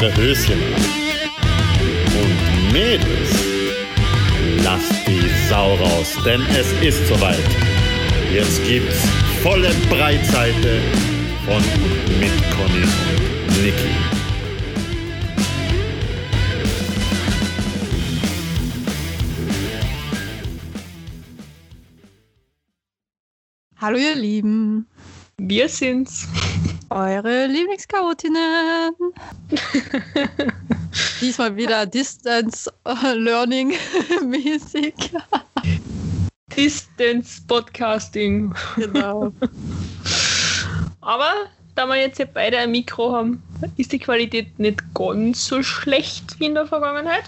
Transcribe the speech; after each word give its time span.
Eure 0.00 0.16
Höschen 0.16 0.62
an. 0.74 0.82
Und 2.20 2.72
Mädels, 2.72 3.30
lasst 4.62 4.92
die 5.08 5.28
Sau 5.48 5.74
raus, 5.74 6.16
denn 6.24 6.40
es 6.50 6.70
ist 6.82 7.08
soweit. 7.08 7.36
Jetzt 8.32 8.64
gibt's 8.64 9.00
volle 9.42 9.70
Breitseite 9.90 10.80
von 11.44 11.56
und 11.56 12.20
mit 12.20 12.30
Conny 12.52 12.84
und 12.84 13.64
Niki. 13.64 13.94
Hallo 23.80 23.98
ihr 23.98 24.14
Lieben, 24.14 24.86
Wir 25.38 25.68
sind's. 25.68 26.28
Eure 26.90 27.46
Lieblingschaotinnen. 27.46 28.92
Diesmal 31.20 31.56
wieder 31.56 31.86
Distance 31.86 32.72
äh, 32.84 33.14
Learning 33.14 33.74
mäßig. 34.24 34.94
Distance 36.56 37.42
Podcasting. 37.46 38.54
Genau. 38.76 39.32
Aber 41.00 41.32
da 41.74 41.86
wir 41.86 41.96
jetzt 41.96 42.18
ja 42.18 42.26
beide 42.32 42.58
ein 42.58 42.70
Mikro 42.72 43.12
haben, 43.12 43.42
ist 43.76 43.92
die 43.92 43.98
Qualität 43.98 44.58
nicht 44.58 44.82
ganz 44.94 45.46
so 45.46 45.62
schlecht 45.62 46.38
wie 46.40 46.46
in 46.46 46.54
der 46.54 46.66
Vergangenheit. 46.66 47.24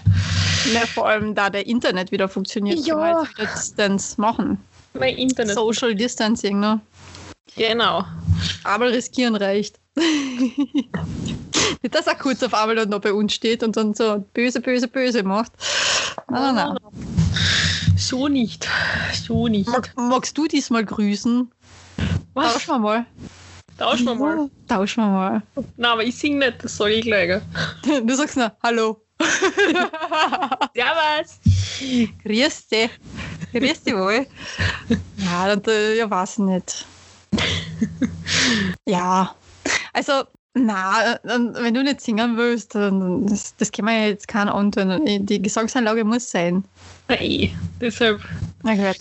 Ja, 0.73 0.81
vor 0.81 1.07
allem 1.07 1.33
da 1.33 1.49
der 1.49 1.65
Internet 1.65 2.11
wieder 2.11 2.27
funktioniert, 2.27 2.79
Ja. 2.85 2.95
können 2.95 3.05
wir 3.15 3.21
jetzt 3.21 3.37
wieder 3.37 3.47
Distance 3.53 4.19
machen. 4.19 4.57
Mein 4.93 5.15
Internet. 5.15 5.55
Social 5.55 5.95
Distancing, 5.95 6.59
ne? 6.59 6.81
Genau. 7.55 8.05
Aber 8.63 8.91
riskieren 8.91 9.35
reicht. 9.35 9.79
Nicht, 11.81 11.95
dass 11.95 12.07
er 12.07 12.15
kurz 12.15 12.43
auf 12.43 12.53
einmal 12.53 12.85
noch 12.85 13.01
bei 13.01 13.13
uns 13.13 13.33
steht 13.33 13.63
und 13.63 13.75
dann 13.75 13.93
so 13.93 14.23
böse, 14.33 14.61
böse, 14.61 14.87
böse 14.87 15.23
macht. 15.23 15.51
Nein, 16.29 16.55
nein, 16.55 16.75
nein. 16.75 16.77
So 17.97 18.27
nicht. 18.27 18.67
So 19.25 19.47
nicht. 19.47 19.67
Mag, 19.69 19.91
magst 19.95 20.37
du 20.37 20.47
diesmal 20.47 20.85
grüßen? 20.85 21.51
Was? 22.33 22.53
Tauschen 22.53 22.69
wir 22.69 22.79
mal. 22.79 23.05
Tauschen 23.77 24.05
wir 24.05 24.15
mal. 24.15 24.49
Tauschen 24.67 25.03
wir 25.03 25.09
mal. 25.09 25.43
Nein, 25.77 25.91
aber 25.91 26.03
ich 26.03 26.17
sing 26.17 26.37
nicht, 26.37 26.63
das 26.63 26.77
soll 26.77 26.91
ich 26.91 27.05
gleich. 27.05 27.41
Du 27.83 28.15
sagst 28.15 28.37
nur 28.37 28.51
Hallo. 28.63 29.01
Servus. 30.73 31.39
Grüß 32.23 32.67
dich. 32.67 32.89
Grüß 33.53 33.83
dich 33.83 33.93
wohl. 33.93 34.27
Ja, 35.17 35.47
dann, 35.47 35.63
äh, 35.65 35.97
ja, 35.97 36.09
weiß 36.09 36.33
ich 36.33 36.39
nicht. 36.39 36.85
Ja, 38.87 39.35
also, 39.93 40.23
na, 40.53 41.19
wenn 41.23 41.73
du 41.73 41.83
nicht 41.83 42.01
singen 42.01 42.37
willst, 42.37 42.75
dann 42.75 43.25
das, 43.27 43.55
das 43.55 43.71
kann 43.71 43.85
man 43.85 43.95
ja 43.95 44.07
jetzt 44.07 44.27
keinen 44.27 44.49
antun. 44.49 45.25
Die 45.25 45.41
Gesangsanlage 45.41 46.03
muss 46.03 46.29
sein. 46.29 46.63
Hey, 47.07 47.55
deshalb 47.79 48.21
Na 48.63 48.75
gut. 48.75 48.97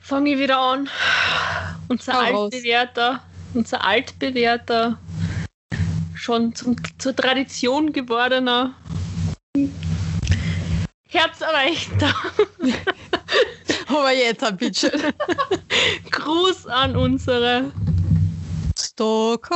fange 0.00 0.32
ich 0.32 0.38
wieder 0.38 0.58
an. 0.58 0.88
Unser 1.88 2.14
Hau 2.14 2.18
raus. 2.18 2.52
altbewährter, 2.52 3.22
unser 3.54 3.84
altbewährter, 3.84 4.98
schon 6.14 6.54
zum, 6.54 6.76
zur 6.98 7.14
Tradition 7.14 7.92
gewordener, 7.92 8.74
herzerreichender 11.08 12.12
Aber 13.88 14.12
jetzt 14.12 14.42
ein 14.42 14.56
bisschen. 14.56 14.90
Gruß 16.10 16.66
an 16.66 16.96
unsere 16.96 17.72
Stalker. 18.78 19.54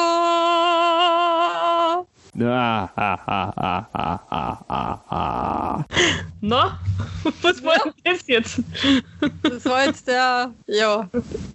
Ah, 2.42 2.88
ah, 2.96 3.86
ah, 3.92 5.00
ah. 5.10 5.84
Na, 6.40 6.78
was 7.42 7.62
war 7.62 7.76
denn 7.84 7.92
das 8.04 8.26
jetzt? 8.26 8.60
Das 9.42 9.64
war 9.64 9.84
jetzt 9.84 10.06
der, 10.06 10.54
ja, 10.66 11.08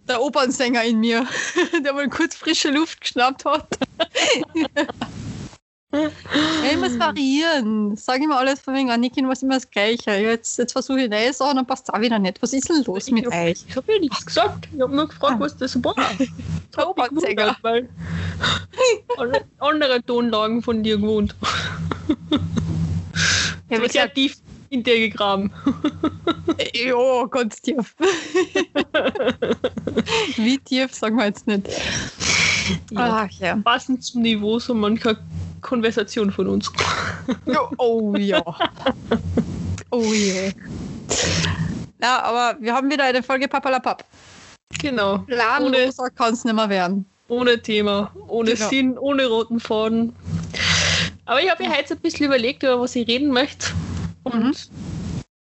der 0.08 0.22
Opernsänger 0.22 0.84
in 0.84 1.00
mir, 1.00 1.26
der 1.84 1.94
mal 1.94 2.10
kurz 2.10 2.36
frische 2.36 2.70
Luft 2.70 3.02
geschnappt 3.02 3.46
hat. 3.46 3.68
Ja, 6.04 6.72
ich 6.72 6.78
muss 6.78 6.98
variieren. 7.00 7.96
Sag 7.96 8.22
immer 8.22 8.38
alles 8.38 8.60
von 8.60 8.74
wegen, 8.74 8.92
Annikin 8.92 9.28
was 9.28 9.42
immer 9.44 9.56
das 9.56 9.70
Gleiche. 9.70 10.12
Jetzt, 10.12 10.58
jetzt 10.58 10.74
versuche 10.74 11.02
ich 11.02 11.10
neue 11.10 11.32
Sachen, 11.34 11.56
dann 11.58 11.66
passt 11.66 11.88
es 11.90 11.94
auch 11.94 12.00
wieder 12.02 12.20
nicht. 12.20 12.42
Was 12.42 12.54
ist 12.54 12.70
denn 12.70 12.84
los 12.84 13.10
mit 13.12 13.26
ich 13.26 13.32
hab, 13.32 13.44
euch? 13.46 13.66
Ich 13.68 13.76
habe 13.76 13.94
ja 13.94 14.00
nichts 14.00 14.26
gesagt. 14.26 14.68
Ich 14.74 14.82
habe 14.82 14.96
nur 14.96 15.08
gefragt, 15.08 15.36
Ah. 15.38 15.40
was 15.40 15.56
das 15.58 15.82
war. 15.84 15.96
Der 16.78 16.90
Opernsänger. 16.90 17.56
Weil 17.62 17.88
alle- 19.18 19.46
andere 19.60 20.04
Tonlagen 20.04 20.62
von 20.62 20.84
dir 20.84 20.98
gewohnt. 20.98 21.36
Ja, 23.70 23.78
wie 23.82 23.88
sehr 23.88 23.88
gesagt, 23.88 24.16
tief 24.16 24.38
in 24.70 24.84
dir 24.84 25.00
gegraben. 25.10 25.52
ja, 26.74 27.26
ganz 27.28 27.62
tief. 27.62 27.96
Wie 30.36 30.58
tief, 30.60 30.94
sagen 30.94 31.18
wir 31.18 31.26
jetzt 31.26 31.48
nicht. 31.48 31.68
Ja. 32.92 33.28
Ach 33.28 33.32
ja. 33.40 33.56
Passend 33.58 34.04
zum 34.04 34.22
Niveau 34.22 34.60
so 34.60 34.74
mancher 34.74 35.16
Konversation 35.66 36.32
von 36.32 36.48
uns. 36.48 36.72
Oh 37.78 38.16
ja. 38.16 38.42
Oh 39.92 40.02
je. 40.14 40.52
Ja, 42.02 42.22
aber 42.24 42.58
wir 42.60 42.74
haben 42.74 42.90
wieder 42.90 43.06
eine 43.06 43.24
Folge 43.24 43.48
Papalapap. 43.48 44.04
Genau. 44.82 45.20
Planloser 45.20 46.10
kann 46.10 46.34
es 46.34 46.44
nicht 46.44 46.56
mehr 46.56 46.68
werden. 46.70 47.06
Ohne 47.30 47.62
Thema, 47.62 48.12
ohne 48.28 48.54
Genau. 48.56 48.70
Sinn, 48.70 48.98
ohne 48.98 49.26
roten 49.28 49.60
Faden. 49.60 50.14
Aber 51.26 51.42
ich 51.42 51.50
habe 51.50 51.64
mir 51.64 51.70
heute 51.72 51.94
ein 51.94 52.00
bisschen 52.00 52.26
überlegt, 52.26 52.64
über 52.64 52.80
was 52.82 52.96
ich 52.96 53.08
reden 53.08 53.30
möchte. 53.32 53.68
Und 54.24 54.36
Mhm. 54.44 54.54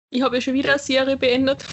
ich 0.09 0.21
habe 0.21 0.35
ja 0.37 0.41
schon 0.41 0.53
wieder 0.55 0.71
eine 0.71 0.79
Serie 0.79 1.15
beendet. 1.15 1.63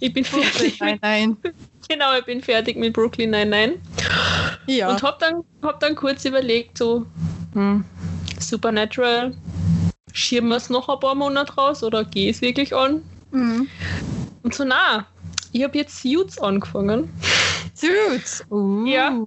Ich 0.00 0.12
bin 0.12 0.24
fertig. 0.24 0.80
Nein, 0.80 0.92
Mit, 0.92 1.02
nein. 1.02 1.36
genau, 1.88 2.18
ich 2.18 2.24
bin 2.24 2.42
fertig 2.42 2.76
mit 2.76 2.92
Brooklyn 2.92 3.30
99. 3.30 3.80
Ja. 4.66 4.90
Und 4.90 5.02
habe 5.02 5.16
dann, 5.20 5.44
hab 5.62 5.80
dann 5.80 5.94
kurz 5.94 6.24
überlegt, 6.24 6.78
so, 6.78 7.06
hm, 7.52 7.84
Supernatural, 8.38 9.34
schieben 10.12 10.48
wir 10.48 10.56
es 10.56 10.70
noch 10.70 10.88
ein 10.88 11.00
paar 11.00 11.14
Monate 11.14 11.54
raus 11.54 11.82
oder 11.82 12.04
gehe 12.04 12.30
es 12.30 12.40
wirklich 12.40 12.74
an? 12.74 13.02
Mhm. 13.30 13.68
Und 14.42 14.54
so, 14.54 14.64
na, 14.64 15.06
ich 15.52 15.62
habe 15.62 15.78
jetzt 15.78 16.00
Suits 16.00 16.38
angefangen. 16.38 17.08
Suits. 17.74 18.44
Uh, 18.50 18.86
Ja. 18.86 19.26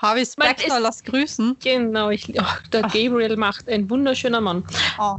Harvey 0.00 0.26
Specter, 0.26 0.80
lass 0.80 1.02
grüßen. 1.04 1.56
Genau, 1.62 2.10
ich, 2.10 2.38
ach, 2.40 2.62
der 2.68 2.84
Ach. 2.84 2.92
Gabriel 2.92 3.36
macht 3.36 3.68
ein 3.68 3.88
wunderschöner 3.88 4.40
Mann. 4.40 4.64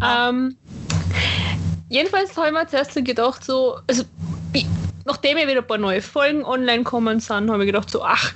Ähm, 0.04 0.58
jedenfalls 1.90 2.36
habe 2.36 2.48
ich 2.48 2.54
mir 2.54 2.68
zuerst 2.68 2.94
so 2.94 3.02
gedacht, 3.02 3.44
so, 3.44 3.80
also, 3.88 4.04
ich, 4.54 4.68
nachdem 5.06 5.38
ja 5.38 5.48
wieder 5.48 5.62
ein 5.62 5.68
paar 5.68 5.78
neue 5.78 6.02
Folgen 6.02 6.44
online 6.44 6.84
kommen 6.84 7.20
sind, 7.20 7.50
habe 7.50 7.64
ich 7.64 7.68
gedacht, 7.68 7.90
so, 7.90 8.04
ach, 8.04 8.34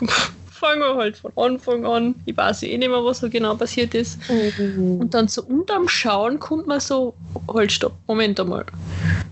fangen 0.59 0.81
wir 0.81 0.95
halt 0.95 1.17
von 1.17 1.31
Anfang 1.35 1.85
an. 1.85 2.15
Ich 2.25 2.35
weiß 2.35 2.63
eh 2.63 2.77
nicht 2.77 2.89
mehr, 2.89 3.03
was 3.03 3.19
so 3.19 3.29
genau 3.29 3.55
passiert 3.55 3.95
ist. 3.95 4.19
Und 4.29 5.09
dann 5.13 5.27
so 5.27 5.41
unterm 5.43 5.87
Schauen 5.87 6.39
kommt 6.39 6.67
man 6.67 6.79
so, 6.79 7.15
halt 7.53 7.71
stopp, 7.71 7.93
Moment 8.07 8.39
einmal. 8.39 8.65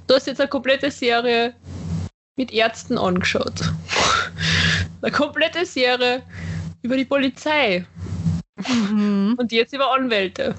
Du 0.07 0.15
hast 0.15 0.27
jetzt 0.27 0.39
eine 0.39 0.49
komplette 0.49 0.89
Serie 0.89 1.53
mit 2.37 2.51
Ärzten 2.53 2.97
angeschaut. 2.97 3.53
Eine 5.01 5.11
komplette 5.11 5.65
Serie 5.65 6.23
über 6.81 6.95
die 6.97 7.05
Polizei 7.05 7.85
Mhm. 8.67 9.35
und 9.37 9.51
jetzt 9.51 9.73
über 9.73 9.93
Anwälte. 9.93 10.55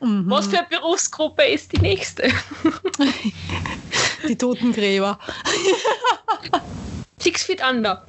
Mhm. 0.00 0.24
Was 0.28 0.46
für 0.46 0.58
eine 0.58 0.68
Berufsgruppe 0.68 1.42
ist 1.42 1.72
die 1.72 1.80
nächste? 1.80 2.30
Die 4.28 4.36
Totengräber. 4.38 5.18
Six 7.18 7.42
Feet 7.42 7.60
Under. 7.68 8.04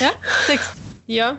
Ja? 0.00 0.12
Sechs. 0.46 0.72
Ja. 1.08 1.38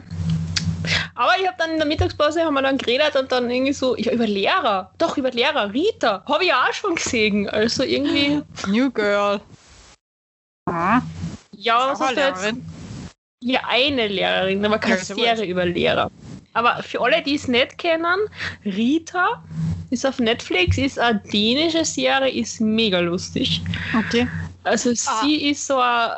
Aber 1.14 1.32
ich 1.40 1.46
habe 1.48 1.58
dann 1.60 1.72
in 1.72 1.78
der 1.78 1.86
Mittagspause 1.86 2.44
haben 2.44 2.54
wir 2.56 2.62
dann 2.62 2.78
geredet 2.78 3.16
und 3.16 3.32
dann 3.32 3.50
irgendwie 3.52 3.74
so, 3.74 3.96
ja, 3.98 4.12
über 4.12 4.26
Lehrer. 4.26 4.92
Doch, 4.98 5.16
über 5.18 5.30
Lehrer. 5.32 5.72
Rita. 5.72 6.24
Habe 6.28 6.44
ich 6.46 6.54
auch 6.54 6.74
schon 6.74 6.96
gesehen. 6.96 7.48
Also 7.50 7.84
irgendwie, 7.84 8.42
New 8.68 8.90
Girl. 8.90 9.40
Ah. 10.66 11.02
ja, 11.52 11.92
was 11.92 12.00
hast 12.00 12.16
du 12.16 12.22
jetzt? 12.22 12.54
Ja, 13.42 13.62
eine 13.68 14.08
Lehrerin, 14.08 14.66
aber 14.66 14.80
keine 14.80 14.98
Ja, 14.98 15.04
Serie 15.04 15.46
über 15.46 15.66
Lehrer. 15.66 16.10
Aber 16.54 16.82
für 16.84 17.02
alle, 17.02 17.22
die 17.22 17.36
es 17.36 17.48
nicht 17.48 17.78
kennen, 17.78 18.18
Rita 18.66 19.44
ist 19.92 20.06
auf 20.06 20.20
Netflix, 20.20 20.78
ist 20.78 20.98
eine 21.00 21.20
dänische 21.32 21.86
Serie, 21.86 22.32
ist 22.32 22.60
mega 22.60 23.00
lustig. 23.00 23.62
Okay. 23.98 24.28
Also 24.64 24.92
Ah. 24.92 25.22
sie 25.24 25.50
ist 25.50 25.66
so 25.66 25.78
ein 25.80 26.12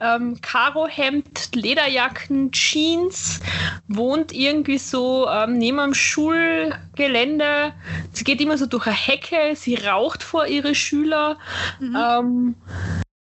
ähm, 0.00 0.40
Karohemd, 0.40 1.54
Lederjacken, 1.54 2.50
Jeans, 2.52 3.40
wohnt 3.88 4.32
irgendwie 4.32 4.78
so 4.78 5.28
ähm, 5.28 5.58
neben 5.58 5.78
einem 5.78 5.94
Schulgelände. 5.94 7.72
Sie 8.12 8.24
geht 8.24 8.40
immer 8.40 8.58
so 8.58 8.66
durch 8.66 8.86
eine 8.86 8.96
Hecke, 8.96 9.54
sie 9.54 9.76
raucht 9.76 10.22
vor 10.22 10.46
ihre 10.46 10.74
Schüler. 10.74 11.38
Mhm. 11.80 11.96
Ähm, 11.96 12.54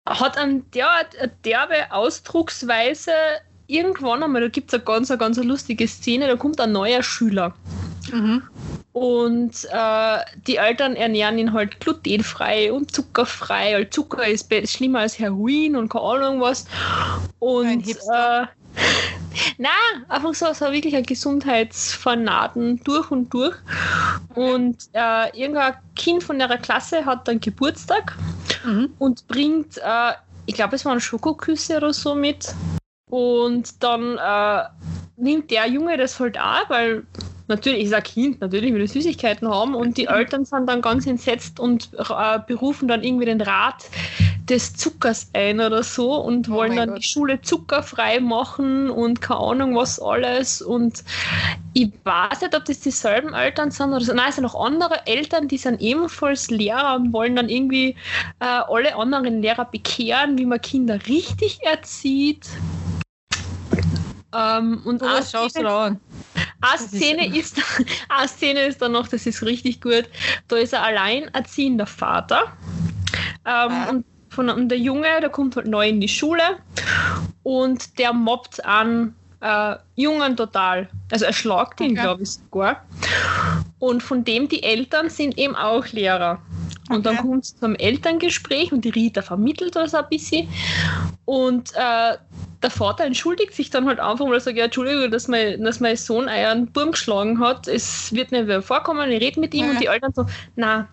hat 0.08 0.38
ein, 0.38 0.64
ja, 0.74 0.90
eine 1.18 1.30
derbe 1.44 1.92
Ausdrucksweise, 1.92 3.12
irgendwann 3.66 4.22
einmal, 4.22 4.42
da 4.42 4.48
gibt 4.48 4.68
es 4.68 4.74
eine 4.74 4.84
ganz, 4.84 5.10
eine 5.10 5.18
ganz 5.18 5.36
lustige 5.38 5.86
Szene, 5.86 6.26
da 6.26 6.36
kommt 6.36 6.60
ein 6.60 6.72
neuer 6.72 7.02
Schüler. 7.02 7.54
Mhm. 8.12 8.42
Und 8.92 9.68
äh, 9.70 10.18
die 10.46 10.56
Eltern 10.56 10.96
ernähren 10.96 11.38
ihn 11.38 11.52
halt 11.52 11.78
glutenfrei 11.80 12.72
und 12.72 12.92
zuckerfrei. 12.92 13.74
Weil 13.74 13.90
Zucker 13.90 14.26
ist 14.26 14.52
schlimmer 14.68 15.00
als 15.00 15.18
Heroin 15.18 15.76
und 15.76 15.88
keine 15.88 16.04
Ahnung 16.04 16.40
was. 16.40 16.66
Und 17.38 17.88
äh, 17.88 18.46
na, 19.58 19.68
einfach 20.08 20.34
so, 20.34 20.52
so 20.52 20.72
wirklich 20.72 20.96
ein 20.96 21.04
Gesundheitsfanaten 21.04 22.82
durch 22.82 23.10
und 23.10 23.32
durch. 23.32 23.56
Und 24.34 24.76
äh, 24.92 25.38
irgendein 25.38 25.74
Kind 25.94 26.22
von 26.24 26.40
ihrer 26.40 26.58
Klasse 26.58 27.04
hat 27.04 27.28
dann 27.28 27.40
Geburtstag 27.40 28.16
Mhm. 28.64 28.92
und 28.98 29.26
bringt, 29.28 29.78
äh, 29.78 30.12
ich 30.46 30.54
glaube, 30.54 30.76
es 30.76 30.84
waren 30.84 31.00
Schokoküsse 31.00 31.76
oder 31.76 31.92
so 31.92 32.14
mit. 32.14 32.54
Und 33.08 33.82
dann 33.82 34.18
äh, 34.18 34.64
nimmt 35.16 35.50
der 35.50 35.66
Junge 35.68 35.96
das 35.96 36.18
halt 36.20 36.38
auch, 36.38 36.68
weil 36.68 37.04
natürlich 37.50 37.84
ist 37.84 37.92
ein 37.94 38.02
Kind, 38.02 38.40
natürlich 38.40 38.72
will 38.72 38.80
er 38.80 38.88
Süßigkeiten 38.88 39.48
haben 39.48 39.74
und 39.74 39.98
die 39.98 40.06
Eltern 40.06 40.44
sind 40.44 40.66
dann 40.66 40.80
ganz 40.80 41.06
entsetzt 41.06 41.60
und 41.60 41.90
äh, 41.98 42.38
berufen 42.46 42.88
dann 42.88 43.02
irgendwie 43.04 43.26
den 43.26 43.40
Rat 43.40 43.90
des 44.48 44.74
Zuckers 44.74 45.30
ein 45.34 45.60
oder 45.60 45.82
so 45.82 46.14
und 46.14 46.48
Oh 46.48 46.52
wollen 46.52 46.76
dann 46.76 46.90
Gott. 46.90 46.98
die 46.98 47.02
Schule 47.06 47.40
zuckerfrei 47.42 48.20
machen 48.20 48.90
und 48.90 49.20
keine 49.20 49.40
Ahnung 49.40 49.76
was 49.76 50.00
alles 50.00 50.62
und 50.62 51.04
ich 51.74 51.92
weiß 52.04 52.40
nicht, 52.40 52.56
ob 52.56 52.64
das 52.64 52.80
dieselben 52.80 53.32
Eltern 53.34 53.70
sind 53.70 53.90
oder 53.90 54.00
so. 54.00 54.12
Nein, 54.12 54.26
es 54.30 54.36
sind 54.36 54.44
noch 54.44 54.54
andere 54.54 55.06
Eltern, 55.06 55.46
die 55.46 55.58
sind 55.58 55.80
ebenfalls 55.80 56.50
Lehrer 56.50 56.96
und 56.96 57.12
wollen 57.12 57.36
dann 57.36 57.48
irgendwie 57.48 57.90
äh, 58.40 58.44
alle 58.44 58.96
anderen 58.96 59.42
Lehrer 59.42 59.66
bekehren, 59.66 60.38
wie 60.38 60.46
man 60.46 60.60
Kinder 60.60 60.98
richtig 61.06 61.60
erzieht. 61.62 62.48
Ähm, 64.32 64.80
und 64.84 65.02
eine 65.02 65.20
du 65.20 65.24
Szene- 65.48 65.64
da 65.68 65.86
an? 65.86 66.00
eine 66.60 66.74
ist- 66.84 66.88
Szene 66.90 67.36
ist, 67.36 67.56
eine 68.08 68.28
Szene 68.28 68.60
ist 68.66 68.80
dann 68.82 68.92
noch, 68.92 69.08
das 69.08 69.26
ist 69.26 69.42
richtig 69.42 69.80
gut. 69.80 70.04
Da 70.48 70.56
ist 70.56 70.72
er 70.72 70.82
alleinerziehender 70.82 71.86
Vater. 71.86 72.42
Ähm, 73.44 73.70
Ah. 73.72 73.88
und, 73.90 74.04
von, 74.28 74.48
und 74.50 74.68
der 74.68 74.78
Junge, 74.78 75.08
der 75.20 75.30
kommt 75.30 75.56
halt 75.56 75.66
neu 75.66 75.88
in 75.88 76.00
die 76.00 76.08
Schule 76.08 76.42
und 77.42 77.98
der 77.98 78.12
mobbt 78.12 78.64
an 78.64 79.14
äh, 79.40 79.74
Jungen 79.96 80.36
total. 80.36 80.88
Also 81.10 81.24
er 81.24 81.32
schlagt 81.32 81.80
ihn, 81.80 81.92
Okay. 81.92 82.02
glaube 82.02 82.22
ich, 82.22 82.30
sogar. 82.30 82.84
Und 83.78 84.02
von 84.02 84.22
dem 84.22 84.48
die 84.48 84.62
Eltern 84.62 85.08
sind 85.08 85.38
eben 85.38 85.56
auch 85.56 85.86
Lehrer. 85.88 86.38
Und 86.90 87.06
dann 87.06 87.14
Okay. 87.18 87.26
kommt 87.26 87.44
es 87.44 87.56
zum 87.58 87.74
Elterngespräch 87.74 88.70
und 88.72 88.84
die 88.84 88.90
Rita 88.90 89.22
vermittelt 89.22 89.74
das 89.76 89.94
ein 89.94 90.04
bisschen. 90.10 90.48
Und 91.24 91.72
äh, 91.74 92.16
der 92.62 92.70
Vater 92.70 93.04
entschuldigt 93.04 93.54
sich 93.54 93.70
dann 93.70 93.86
halt 93.86 94.00
einfach, 94.00 94.26
weil 94.26 94.34
er 94.34 94.40
sagt, 94.40 94.56
ja, 94.56 94.64
Entschuldigung, 94.66 95.10
dass 95.10 95.28
mein, 95.28 95.62
dass 95.62 95.80
mein 95.80 95.96
Sohn 95.96 96.28
einen 96.28 96.70
Burm 96.70 96.92
geschlagen 96.92 97.40
hat. 97.40 97.68
Es 97.68 98.12
wird 98.12 98.32
nicht 98.32 98.46
mehr 98.46 98.62
vorkommen, 98.62 99.10
ich 99.10 99.20
rede 99.20 99.40
mit 99.40 99.54
ihm 99.54 99.66
Ja. 99.66 99.70
und 99.70 99.80
die 99.80 99.86
Eltern 99.86 100.12
so, 100.14 100.26
na, 100.56 100.88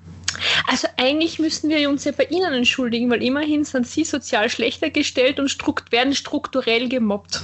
also 0.67 0.87
eigentlich 0.97 1.39
müssen 1.39 1.69
wir 1.69 1.89
uns 1.89 2.03
ja 2.03 2.11
bei 2.11 2.25
Ihnen 2.25 2.53
entschuldigen, 2.53 3.09
weil 3.09 3.23
immerhin 3.23 3.63
sind 3.63 3.87
Sie 3.87 4.03
sozial 4.03 4.49
schlechter 4.49 4.89
gestellt 4.89 5.39
und 5.39 5.49
strukt 5.49 5.91
werden 5.91 6.13
strukturell 6.13 6.87
gemobbt. 6.89 7.41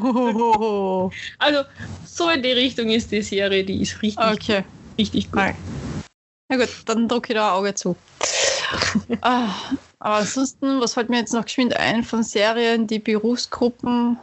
Hohoho. 0.00 1.10
Also 1.38 1.62
so 2.04 2.28
in 2.30 2.42
die 2.42 2.52
Richtung 2.52 2.90
ist 2.90 3.10
die 3.12 3.22
Serie, 3.22 3.64
die 3.64 3.80
ist 3.82 4.02
richtig, 4.02 4.24
Okay. 4.24 4.64
richtig 4.98 5.30
gut. 5.30 5.42
Na 6.48 6.56
gut, 6.56 6.68
dann 6.86 7.08
drücke 7.08 7.32
ich 7.32 7.36
da 7.38 7.48
ein 7.48 7.54
Auge 7.54 7.74
zu. 7.74 7.96
Ah, 9.22 9.48
aber 9.98 10.16
ansonsten, 10.16 10.80
was 10.80 10.94
fällt 10.94 11.10
mir 11.10 11.18
jetzt 11.18 11.34
noch 11.34 11.44
geschwind 11.44 11.76
ein 11.76 12.02
von 12.04 12.22
Serien, 12.22 12.86
die 12.86 12.98
Berufsgruppen? 12.98 14.18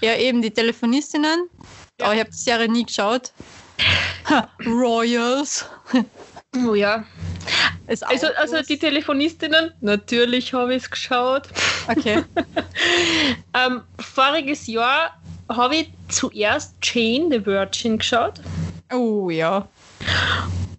Ja, 0.00 0.16
eben 0.16 0.42
die 0.42 0.50
Telefonistinnen. 0.50 1.48
Aber 2.00 2.14
ich 2.14 2.20
habe 2.20 2.30
die 2.30 2.36
Serie 2.36 2.68
nie 2.68 2.84
geschaut. 2.84 3.32
Ha, 4.28 4.48
Royals. 4.64 5.66
Oh 6.64 6.74
ja. 6.74 7.04
Also, 7.86 8.06
also 8.36 8.62
die 8.62 8.78
Telefonistinnen, 8.78 9.72
natürlich 9.80 10.52
habe 10.52 10.74
ich 10.74 10.84
es 10.84 10.90
geschaut. 10.90 11.48
Okay. 11.88 12.24
Ähm, 13.54 13.82
voriges 13.98 14.68
Jahr 14.68 15.20
habe 15.48 15.76
ich 15.76 15.90
zuerst 16.08 16.74
Jane 16.80 17.28
the 17.30 17.44
Virgin 17.44 17.98
geschaut. 17.98 18.40
Oh 18.92 19.30
ja. 19.30 19.66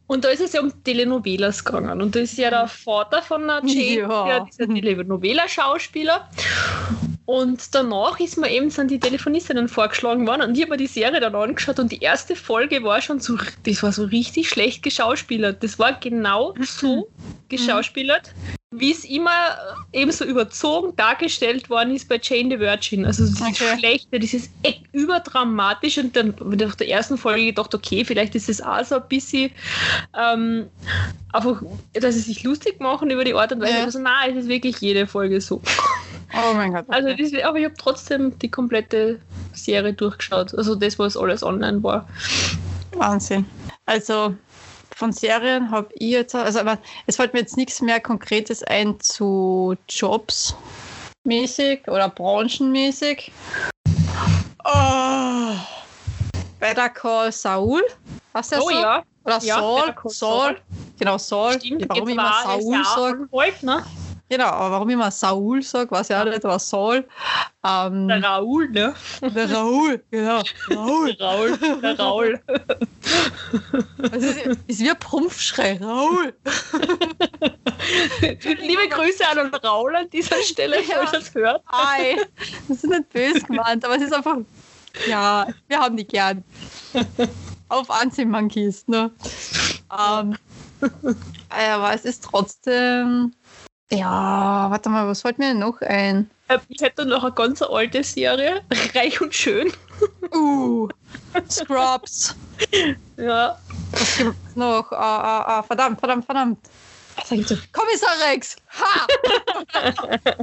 Und 0.09 0.25
da 0.25 0.29
ist 0.29 0.41
es 0.41 0.53
ja 0.53 0.61
um 0.61 0.73
Telenovelas 0.83 1.63
gegangen. 1.63 2.01
Und 2.01 2.15
da 2.15 2.19
ist 2.19 2.35
ja 2.35 2.49
der 2.49 2.67
Vater 2.67 3.21
von 3.21 3.45
der 3.45 3.61
Jane, 3.63 4.09
Ja. 4.09 4.39
dieser 4.39 4.67
Telenovela-Schauspieler. 4.67 6.27
Und 7.29 7.75
danach 7.75 8.19
ist 8.19 8.39
mir 8.39 8.49
eben 8.49 8.71
sind 8.71 8.89
die 8.89 8.99
Telefonistinnen 8.99 9.69
vorgeschlagen 9.69 10.25
worden 10.25 10.41
und 10.41 10.55
ich 10.55 10.63
habe 10.63 10.71
mir 10.71 10.77
die 10.77 10.87
Serie 10.87 11.19
dann 11.19 11.35
angeschaut 11.35 11.77
und 11.77 11.91
die 11.91 11.99
erste 11.99 12.35
Folge 12.35 12.83
war 12.83 13.03
schon 13.03 13.19
so, 13.19 13.37
das 13.67 13.83
war 13.83 13.91
so 13.91 14.05
richtig 14.05 14.49
schlecht 14.49 14.81
geschauspielert. 14.81 15.61
Das 15.61 15.77
war 15.77 15.93
genau 15.99 16.55
so 16.59 17.07
geschauspielert, 17.47 18.33
wie 18.71 18.91
es 18.91 19.05
immer 19.05 19.29
eben 19.93 20.11
so 20.11 20.25
überzogen 20.25 20.95
dargestellt 20.95 21.69
worden 21.69 21.93
ist 21.93 22.09
bei 22.09 22.19
Jane 22.19 22.49
the 22.49 22.59
Virgin. 22.59 23.05
Also 23.05 23.27
das 23.27 23.39
Okay. 23.39 23.77
Schlechte, 23.77 24.19
das 24.19 24.33
ist 24.33 24.49
echt 24.63 24.85
überdramatisch 24.91 25.99
und 25.99 26.15
dann 26.15 26.33
nach 26.39 26.73
der 26.73 26.89
ersten 26.89 27.15
Folge 27.15 27.45
gedacht, 27.45 27.75
okay, 27.75 28.03
vielleicht 28.05 28.33
ist 28.33 28.49
es 28.49 28.59
auch 28.59 28.83
so 28.83 28.95
ein 28.95 29.07
bisschen 29.07 29.51
ähm, 30.19 30.65
einfach, 31.31 31.61
dass 31.93 32.15
sie 32.15 32.21
sich 32.21 32.41
lustig 32.41 32.79
machen 32.79 33.11
über 33.11 33.23
die 33.23 33.35
Art 33.35 33.51
und 33.51 33.61
Weise. 33.61 33.77
Ja. 33.77 33.83
Also 33.83 33.99
nein, 33.99 34.31
es 34.31 34.45
ist 34.45 34.49
wirklich 34.49 34.79
jede 34.79 35.05
Folge 35.05 35.39
so. 35.41 35.61
Oh 36.33 36.53
mein 36.53 36.73
Gott. 36.73 36.85
Also 36.89 37.09
okay. 37.09 37.29
das, 37.31 37.43
aber 37.43 37.57
ich 37.57 37.65
habe 37.65 37.75
trotzdem 37.77 38.37
die 38.39 38.49
komplette 38.49 39.19
Serie 39.53 39.93
durchgeschaut. 39.93 40.53
Also 40.55 40.75
das, 40.75 40.99
was 40.99 41.17
alles 41.17 41.43
online 41.43 41.81
war. 41.83 42.07
Wahnsinn. 42.95 43.45
Also 43.85 44.35
von 44.95 45.11
Serien 45.11 45.71
habe 45.71 45.87
ich 45.93 46.11
jetzt, 46.11 46.35
also 46.35 46.59
aber 46.59 46.77
es 47.07 47.15
fällt 47.15 47.33
mir 47.33 47.39
jetzt 47.39 47.57
nichts 47.57 47.81
mehr 47.81 47.99
Konkretes 47.99 48.63
ein 48.63 48.99
zu 48.99 49.75
Jobs 49.87 50.55
mäßig 51.23 51.87
oder 51.87 52.09
branchenmäßig. 52.09 53.31
Oh, 54.65 55.53
Better 56.59 56.89
Call 56.89 57.31
Saul. 57.31 57.81
Was 58.33 58.49
der 58.49 58.61
Oh 58.61 58.69
so? 58.69 58.71
ja, 58.71 59.03
Oder 59.25 59.39
Ja, 59.41 59.55
Saul? 59.55 59.81
Saul. 59.95 60.11
Saul. 60.11 60.57
Genau, 60.99 61.17
Saul. 61.17 61.53
stimmt. 61.53 61.85
warum 61.87 62.09
immer 62.09 62.33
Saul. 62.83 63.27
Wolf, 63.31 63.63
ne? 63.63 63.85
Genau, 64.29 64.45
aber 64.45 64.71
warum 64.71 64.89
ich 64.89 64.93
immer 64.93 65.09
Saul 65.09 65.61
sage, 65.63 65.89
weiß 65.89 66.09
ich 66.11 66.15
auch 66.15 66.23
nicht, 66.25 66.45
aber 66.45 66.59
Saul. 66.59 67.07
Ähm, 67.65 68.07
Der 68.07 68.23
Raoul, 68.23 68.69
ne? 68.69 68.93
der 69.21 69.51
Raoul, 69.51 70.03
genau. 70.11 70.41
Raoul. 70.69 71.13
Der 71.15 71.19
Raoul, 71.27 71.57
der 71.81 71.99
Raoul. 71.99 72.39
Das 74.11 74.23
ist, 74.23 74.37
ist 74.67 74.79
wie 74.79 74.89
ein 74.91 74.99
Prumpfschrei. 74.99 75.77
Raoul. 75.81 76.33
Liebe 78.21 78.87
Grüße 78.89 79.27
an 79.27 79.37
den 79.37 79.55
Raoul 79.55 79.95
an 79.95 80.09
dieser 80.09 80.37
Stelle, 80.43 80.77
Ja. 80.83 80.97
falls 80.97 81.13
ihr 81.13 81.19
das 81.19 81.33
hört. 81.35 81.63
Ei, 81.67 82.15
das 82.67 82.77
ist 82.83 82.87
nicht 82.89 83.09
böse 83.09 83.41
gemeint, 83.41 83.83
aber 83.83 83.95
es 83.95 84.03
ist 84.03 84.13
einfach, 84.13 84.37
ja, 85.07 85.47
wir 85.67 85.79
haben 85.79 85.97
die 85.97 86.05
gern. 86.07 86.43
Auf 87.69 87.89
Anziehmonkeys, 87.91 88.87
ne? 88.87 89.11
Ähm, 89.91 90.35
aber 91.49 91.93
es 91.93 92.05
ist 92.05 92.23
trotzdem, 92.23 93.33
ja, 93.91 94.67
warte 94.69 94.89
mal, 94.89 95.07
was 95.07 95.21
fällt 95.21 95.39
mir 95.39 95.49
denn 95.49 95.59
noch 95.59 95.81
ein? 95.81 96.29
Äh, 96.47 96.59
Ich 96.67 96.81
hätte 96.81 97.05
noch 97.05 97.23
eine 97.23 97.33
ganz 97.33 97.61
alte 97.61 98.03
Serie, 98.03 98.61
Reich 98.95 99.19
und 99.21 99.33
Schön. 99.33 99.71
Uh, 100.33 100.87
Scrubs. 101.49 102.35
Ja, 103.17 103.57
Was 103.91 104.17
gibt's 104.17 104.55
noch? 104.55 104.91
Ah, 104.91 105.19
ah, 105.21 105.43
ah, 105.59 105.63
verdammt, 105.63 105.99
verdammt, 105.99 106.25
verdammt. 106.25 106.59
Was 107.15 107.31
ich 107.31 107.47
so? 107.47 107.55
Kommissar 107.73 108.13
Rex! 108.29 108.55
Ha! 108.79 109.07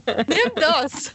Nimm 0.28 0.52
das! 0.56 1.10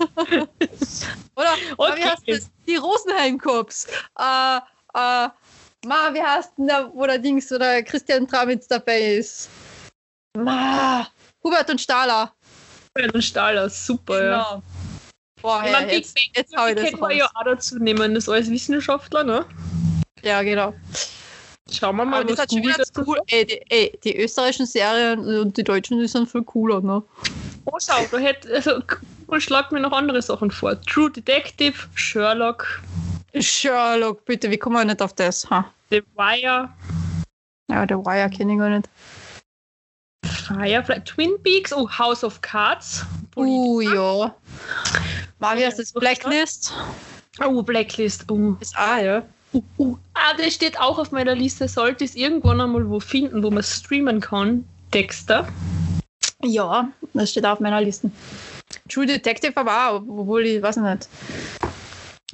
Oder, 1.35 1.53
Okay. 1.77 1.93
wie 1.97 2.03
heißt 2.05 2.23
das? 2.27 2.49
Die 2.67 2.75
Rosenheim-Cops. 2.77 3.85
Äh, 4.17 4.57
äh, 4.93 5.29
Ma, 5.83 6.13
wie 6.13 6.21
heißt 6.21 6.53
denn 6.57 6.67
der, 6.67 6.91
wo 6.93 7.05
der 7.05 7.17
Dings 7.19 7.51
oder 7.51 7.81
Christian 7.83 8.27
Tramitz 8.27 8.67
dabei 8.67 9.01
ist? 9.15 9.49
Ma, 10.37 11.07
Hubert 11.43 11.69
und 11.69 11.81
Stahler. 11.81 12.33
ein 12.95 13.21
Stahler, 13.21 13.69
super, 13.69 14.23
ja. 14.23 14.43
Genau. 14.43 14.63
Boah, 15.41 15.61
Ich 15.63 15.71
ja, 15.71 15.79
mein, 15.79 15.87
Big 15.87 15.97
jetzt, 15.97 16.19
jetzt 16.35 16.55
hau 16.55 16.67
ich 16.67 16.75
das 16.75 16.91
können 16.91 17.01
wir 17.01 17.15
ja 17.15 17.25
auch 17.25 17.43
dazu 17.43 17.77
nehmen, 17.79 18.13
das 18.13 18.29
als 18.29 18.49
Wissenschaftler, 18.49 19.23
ne? 19.23 19.45
Ja, 20.21 20.43
genau. 20.43 20.73
Schauen 21.71 21.95
wir 21.95 22.05
mal, 22.05 22.21
Aber 22.21 22.25
das 22.25 22.39
was 22.39 22.47
Google 22.47 22.63
wieder 22.63 22.77
dazu 22.77 23.03
cool. 23.07 23.19
Ey 23.27 23.45
die, 23.45 23.61
ey, 23.69 23.99
die 24.03 24.21
österreichischen 24.21 24.65
Serien 24.65 25.19
und 25.19 25.57
die 25.57 25.63
deutschen, 25.63 25.99
die 25.99 26.07
sind 26.07 26.29
viel 26.29 26.43
cooler, 26.43 26.81
ne? 26.81 27.01
Oh, 27.65 27.77
schau, 27.79 28.05
da 28.11 28.17
hätte, 28.17 28.53
also, 28.53 28.81
Google 29.25 29.41
schlagt 29.41 29.71
mir 29.71 29.79
noch 29.79 29.93
andere 29.93 30.21
Sachen 30.21 30.51
vor. 30.51 30.79
True 30.81 31.09
Detective, 31.09 31.87
Sherlock, 31.95 32.81
Sherlock, 33.39 34.25
bitte, 34.25 34.51
wie 34.51 34.57
kommen 34.57 34.75
wir 34.75 34.85
nicht 34.85 35.01
auf 35.01 35.13
das? 35.13 35.49
Ha? 35.49 35.65
The 35.89 36.03
Wire, 36.15 36.69
Ja, 37.69 37.85
der 37.85 38.05
Wire 38.05 38.29
kenne 38.29 38.53
ich 38.53 38.59
gar 38.59 38.69
nicht. 38.69 38.89
Firefly, 40.41 41.01
Twin 41.05 41.37
Peaks, 41.43 41.71
oh, 41.73 41.87
House 41.87 42.23
of 42.23 42.41
Cards. 42.41 43.05
Uh, 43.35 43.81
ja. 43.81 44.35
Heißt 45.41 45.79
das? 45.79 45.93
Blacklist? 45.93 46.73
Oh, 47.43 47.61
Blacklist. 47.63 48.29
Uh. 48.29 48.55
Ist 48.59 48.77
A, 48.77 48.99
ja. 48.99 49.23
Uh, 49.53 49.61
uh. 49.77 49.97
Ah, 50.13 50.33
das 50.37 50.53
steht 50.53 50.79
auch 50.79 50.97
auf 50.97 51.11
meiner 51.11 51.35
Liste. 51.35 51.67
Sollte 51.67 52.05
es 52.05 52.15
irgendwann 52.15 52.61
einmal 52.61 52.89
wo 52.89 52.99
finden, 52.99 53.43
wo 53.43 53.51
man 53.51 53.63
streamen 53.63 54.19
kann. 54.19 54.65
Dexter. 54.93 55.47
Ja, 56.43 56.89
das 57.13 57.31
steht 57.31 57.45
auch 57.45 57.53
auf 57.53 57.59
meiner 57.59 57.81
Liste. 57.81 58.11
True 58.89 59.05
Detective 59.05 59.55
aber 59.55 59.89
auch, 59.89 60.01
obwohl 60.01 60.45
ich 60.45 60.61
weiß 60.61 60.77
nicht. 60.77 61.07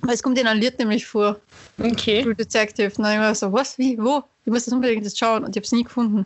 Weil 0.02 0.14
es 0.14 0.24
kommt 0.24 0.38
in 0.38 0.48
einem 0.48 0.60
Lied 0.60 0.78
nämlich 0.80 1.06
vor. 1.06 1.40
Okay. 1.78 2.24
True 2.24 2.36
Detective. 2.36 2.92
Und 2.98 3.04
dann 3.04 3.14
ich 3.14 3.20
war 3.20 3.36
so, 3.36 3.52
was, 3.52 3.78
wie, 3.78 3.98
wo? 3.98 4.24
Ich 4.46 4.52
muss 4.52 4.66
das 4.66 4.74
unbedingt 4.74 5.04
jetzt 5.04 5.20
schauen 5.20 5.44
und 5.44 5.56
ich 5.56 5.60
habe 5.60 5.66
es 5.66 5.72
nie 5.72 5.84
gefunden. 5.84 6.26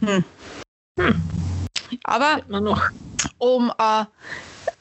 Hm. 0.00 0.24
Aber 2.04 2.42
Immer 2.48 2.60
noch. 2.60 2.82
um 3.38 3.70
äh, 3.78 4.04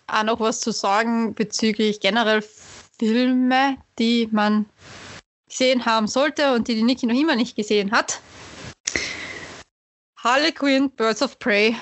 auch 0.08 0.24
noch 0.24 0.39
was 0.39 0.60
zu 0.60 0.72
sagen 0.72 1.34
bezüglich 1.34 2.00
generell 2.00 2.44
Filme, 3.00 3.77
die 3.98 4.27
man 4.32 4.65
gesehen 5.50 5.86
haben 5.86 6.08
sollte 6.08 6.53
und 6.53 6.68
die 6.68 6.75
die 6.75 6.84
Niki 6.84 7.06
noch 7.06 7.15
immer 7.20 7.36
nicht 7.36 7.56
gesehen 7.56 7.91
hat. 7.91 8.22
Harley 10.18 10.51
Quinn, 10.51 10.89
Birds 10.91 11.22
of 11.22 11.39
Prey 11.39 11.75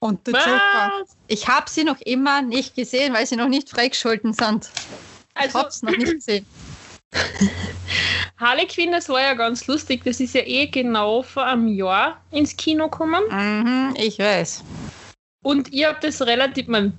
und 0.00 0.20
The 0.26 0.32
Joker. 0.32 0.92
Was? 1.00 1.16
Ich 1.28 1.48
habe 1.48 1.70
sie 1.70 1.84
noch 1.84 2.00
immer 2.02 2.42
nicht 2.42 2.74
gesehen, 2.74 3.14
weil 3.14 3.26
sie 3.26 3.36
noch 3.36 3.48
nicht 3.48 3.70
freigeschalten 3.70 4.32
sind. 4.32 4.70
Ich 5.34 5.42
Also, 5.42 5.58
habe 5.60 5.68
es 5.68 5.82
noch 5.82 5.96
nicht 5.96 6.12
gesehen. 6.14 6.46
Harley 8.38 8.66
Quinn, 8.66 8.92
das 8.92 9.08
war 9.08 9.20
ja 9.20 9.34
ganz 9.34 9.66
lustig. 9.66 10.04
Das 10.04 10.20
ist 10.20 10.34
ja 10.34 10.42
eh 10.42 10.66
genau 10.66 11.22
vor 11.22 11.44
einem 11.46 11.68
Jahr 11.68 12.20
ins 12.30 12.56
Kino 12.56 12.88
gekommen. 12.88 13.22
Mhm, 13.30 13.94
ich 13.96 14.18
weiß. 14.18 14.64
Und 15.42 15.72
ich 15.72 15.86
habe 15.86 15.98
das 16.00 16.20
relativ, 16.22 16.66
man, 16.68 16.92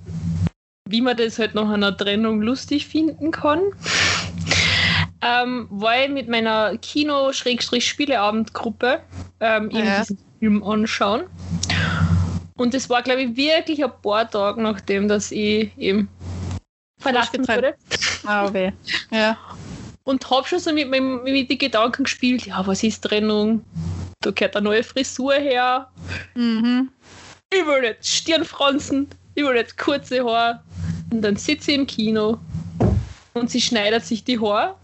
wie 0.87 1.01
man 1.01 1.17
das 1.17 1.37
halt 1.39 1.55
nach 1.55 1.69
einer 1.69 1.95
Trennung 1.95 2.41
lustig 2.41 2.87
finden 2.87 3.31
kann, 3.31 3.59
ähm, 5.21 5.67
war 5.69 6.03
ich 6.03 6.09
mit 6.09 6.27
meiner 6.27 6.77
Kino-Spieleabendgruppe 6.77 9.01
ähm, 9.39 9.69
eben 9.71 9.85
Ja. 9.85 9.99
diesen 9.99 10.17
Film 10.39 10.61
anschauen. 10.63 11.23
Und 12.57 12.73
es 12.73 12.89
war, 12.89 13.01
glaube 13.01 13.21
ich, 13.21 13.37
wirklich 13.37 13.81
ein 13.83 13.91
paar 14.01 14.29
Tage 14.29 14.61
nachdem, 14.61 15.07
dass 15.07 15.31
ich 15.31 15.71
eben 15.77 16.09
verlassen 16.99 17.47
wurde. 17.47 17.75
Ah, 18.25 18.51
weh. 18.53 18.71
Ja. 19.11 19.37
Und 20.03 20.29
habe 20.29 20.47
schon 20.47 20.59
so 20.59 20.73
mit, 20.73 20.89
mit, 20.89 21.01
mit 21.23 21.49
den 21.49 21.57
Gedanken 21.57 22.03
gespielt, 22.03 22.45
ja, 22.45 22.65
was 22.65 22.83
ist 22.83 23.01
Trennung? 23.01 23.63
Da 24.21 24.31
gehört 24.31 24.55
eine 24.55 24.65
neue 24.65 24.83
Frisur 24.83 25.33
her. 25.33 25.89
Mhm. 26.35 26.89
Ich 27.51 27.65
will 27.65 27.83
jetzt 27.83 28.07
Stirnfransen, 28.07 29.07
ich 29.35 29.43
will 29.43 29.55
jetzt 29.55 29.77
kurze 29.77 30.23
Haare. 30.23 30.63
Und 31.11 31.21
dann 31.21 31.35
sitze 31.35 31.71
ich 31.71 31.77
im 31.77 31.87
Kino 31.87 32.39
und 33.33 33.49
sie 33.49 33.61
schneidet 33.61 34.05
sich 34.05 34.23
die 34.23 34.39
Haare. 34.39 34.75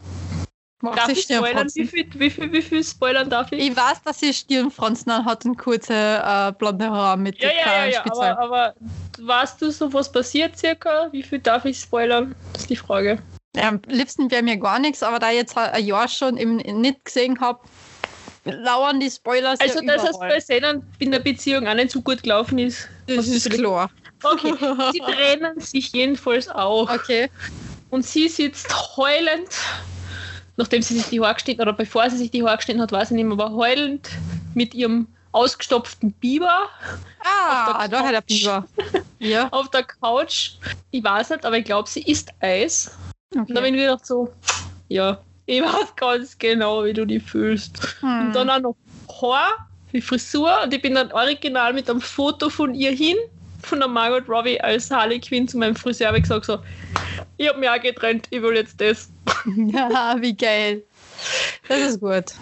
Darf 0.82 1.10
ich 1.10 1.24
spoilern? 1.24 1.68
Wie 1.74 1.86
viel, 1.86 2.08
wie, 2.16 2.30
viel, 2.30 2.52
wie 2.52 2.62
viel 2.62 2.84
spoilern 2.84 3.30
darf 3.30 3.52
ich? 3.52 3.70
Ich 3.70 3.76
weiß, 3.76 4.04
dass 4.04 4.20
sie 4.20 4.34
Stirnfransen 4.34 5.26
hat 5.26 5.46
und 5.46 5.58
kurze 5.58 5.94
äh, 5.94 6.52
blonde 6.52 6.90
Haare 6.90 7.18
mit 7.18 7.42
ja, 7.42 7.50
ja, 7.50 7.86
ja, 7.86 7.92
ja, 7.92 8.06
aber, 8.06 8.40
aber 8.40 8.74
weißt 9.20 9.62
du 9.62 9.72
so, 9.72 9.92
was 9.94 10.12
passiert 10.12 10.58
circa? 10.58 11.10
Wie 11.12 11.24
viel 11.24 11.40
darf 11.40 11.66
ich 11.66 11.80
spoilern? 11.80 12.36
Das 12.54 12.64
ist 12.64 12.70
die 12.70 12.76
Frage. 12.76 13.20
Ja, 13.56 13.70
am 13.70 13.82
liebsten 13.88 14.30
wäre 14.32 14.44
mir 14.44 14.58
gar 14.58 14.80
nichts, 14.80 15.02
aber 15.04 15.20
da 15.20 15.30
ich 15.30 15.38
jetzt 15.38 15.58
ein 15.58 15.86
Jahr 15.86 16.08
schon 16.08 16.38
eben 16.38 16.58
nicht 16.58 17.06
gesehen 17.06 17.40
habe, 17.40 17.60
lauern 18.44 19.00
die 19.00 19.10
Spoilers 19.10 19.60
Also, 19.60 19.82
ja 19.82 19.96
dass 19.96 20.10
es 20.10 20.20
bei 20.20 20.40
Szenen 20.40 20.84
in 21.00 21.12
der 21.12 21.20
Beziehung 21.20 21.68
auch 21.68 21.74
nicht 21.74 21.92
so 21.92 22.02
gut 22.02 22.24
gelaufen 22.24 22.60
ist. 22.60 22.88
Das 23.08 23.28
ist 23.28 23.50
klar. 23.50 23.90
Okay, 24.24 24.54
sie 24.92 25.00
trennen 25.06 25.60
sich 25.60 25.92
jedenfalls 25.94 26.48
auch. 26.50 26.90
Okay. 26.90 27.30
Und 27.90 28.06
sie 28.06 28.28
sitzt 28.28 28.98
heulend, 28.98 29.50
nachdem 30.58 30.82
sie 30.82 30.96
sich 30.96 31.08
die 31.08 31.22
Haare 31.22 31.36
geschnitten 31.36 31.62
oder 31.62 31.74
bevor 31.74 32.10
sie 32.10 32.18
sich 32.18 32.32
die 32.32 32.44
Haare 32.44 32.58
geschnitten 32.58 32.82
hat, 32.82 32.92
weiß 32.92 33.12
ich 33.12 33.16
nicht 33.16 33.26
mehr, 33.26 33.34
aber 33.34 33.54
heulend 33.54 34.10
mit 34.54 34.74
ihrem 34.74 35.08
ausgestopften 35.32 36.14
Biber 36.14 36.70
Ah, 37.24 37.88
da 37.88 38.04
hat 38.04 38.14
er. 38.14 38.22
Biber. 38.22 38.66
Ja, 39.20 39.48
auf 39.52 39.70
der 39.70 39.84
Couch. 39.84 40.52
Ich 40.92 41.04
weiß 41.04 41.32
nicht, 41.32 41.46
aber 41.46 41.58
ich 41.58 41.66
glaube, 41.66 41.90
sie 41.90 42.04
isst 42.04 42.30
Eis. 42.40 42.92
Und 43.36 43.50
dann 43.50 43.58
okay. 43.58 43.66
bin 43.66 43.76
ich 43.76 43.82
gedacht 43.82 44.06
so, 44.06 44.34
ja, 44.88 45.20
ich 45.46 45.62
weiß 45.64 45.96
ganz 45.96 46.38
genau, 46.38 46.84
wie 46.86 46.94
du 46.94 47.06
dich 47.06 47.24
fühlst. 47.24 47.98
Hm. 48.00 48.28
Und 48.28 48.36
dann 48.36 48.50
auch 48.50 48.60
noch 48.60 48.76
Haar, 49.22 49.68
die 49.92 50.02
Frisur. 50.02 50.52
Und 50.64 50.74
ich 50.74 50.82
bin 50.82 50.96
dann 50.96 51.12
original 51.12 51.74
mit 51.74 51.90
einem 51.90 52.02
Foto 52.02 52.50
von 52.50 52.74
ihr 52.74 52.92
hin, 52.92 53.18
von 53.62 53.80
der 53.80 53.88
Margot 53.88 54.28
Robbie 54.30 54.60
als 54.62 54.90
Harley 54.90 55.20
Quinn 55.20 55.48
zu 55.48 55.58
meinem 55.58 55.76
Friseur. 55.76 56.08
habe 56.08 56.18
ich 56.18 56.24
gesagt 56.24 56.46
so, 56.46 56.60
ich 57.38 57.48
habe 57.48 57.60
mich 57.60 57.70
auch 57.70 57.82
getrennt, 57.82 58.28
ich 58.30 58.42
will 58.42 58.56
jetzt 58.56 58.80
das. 58.80 59.10
Ja, 59.56 60.16
wie 60.20 60.36
geil. 60.36 60.84
Das 61.68 61.80
ist 61.80 62.00
gut. 62.00 62.34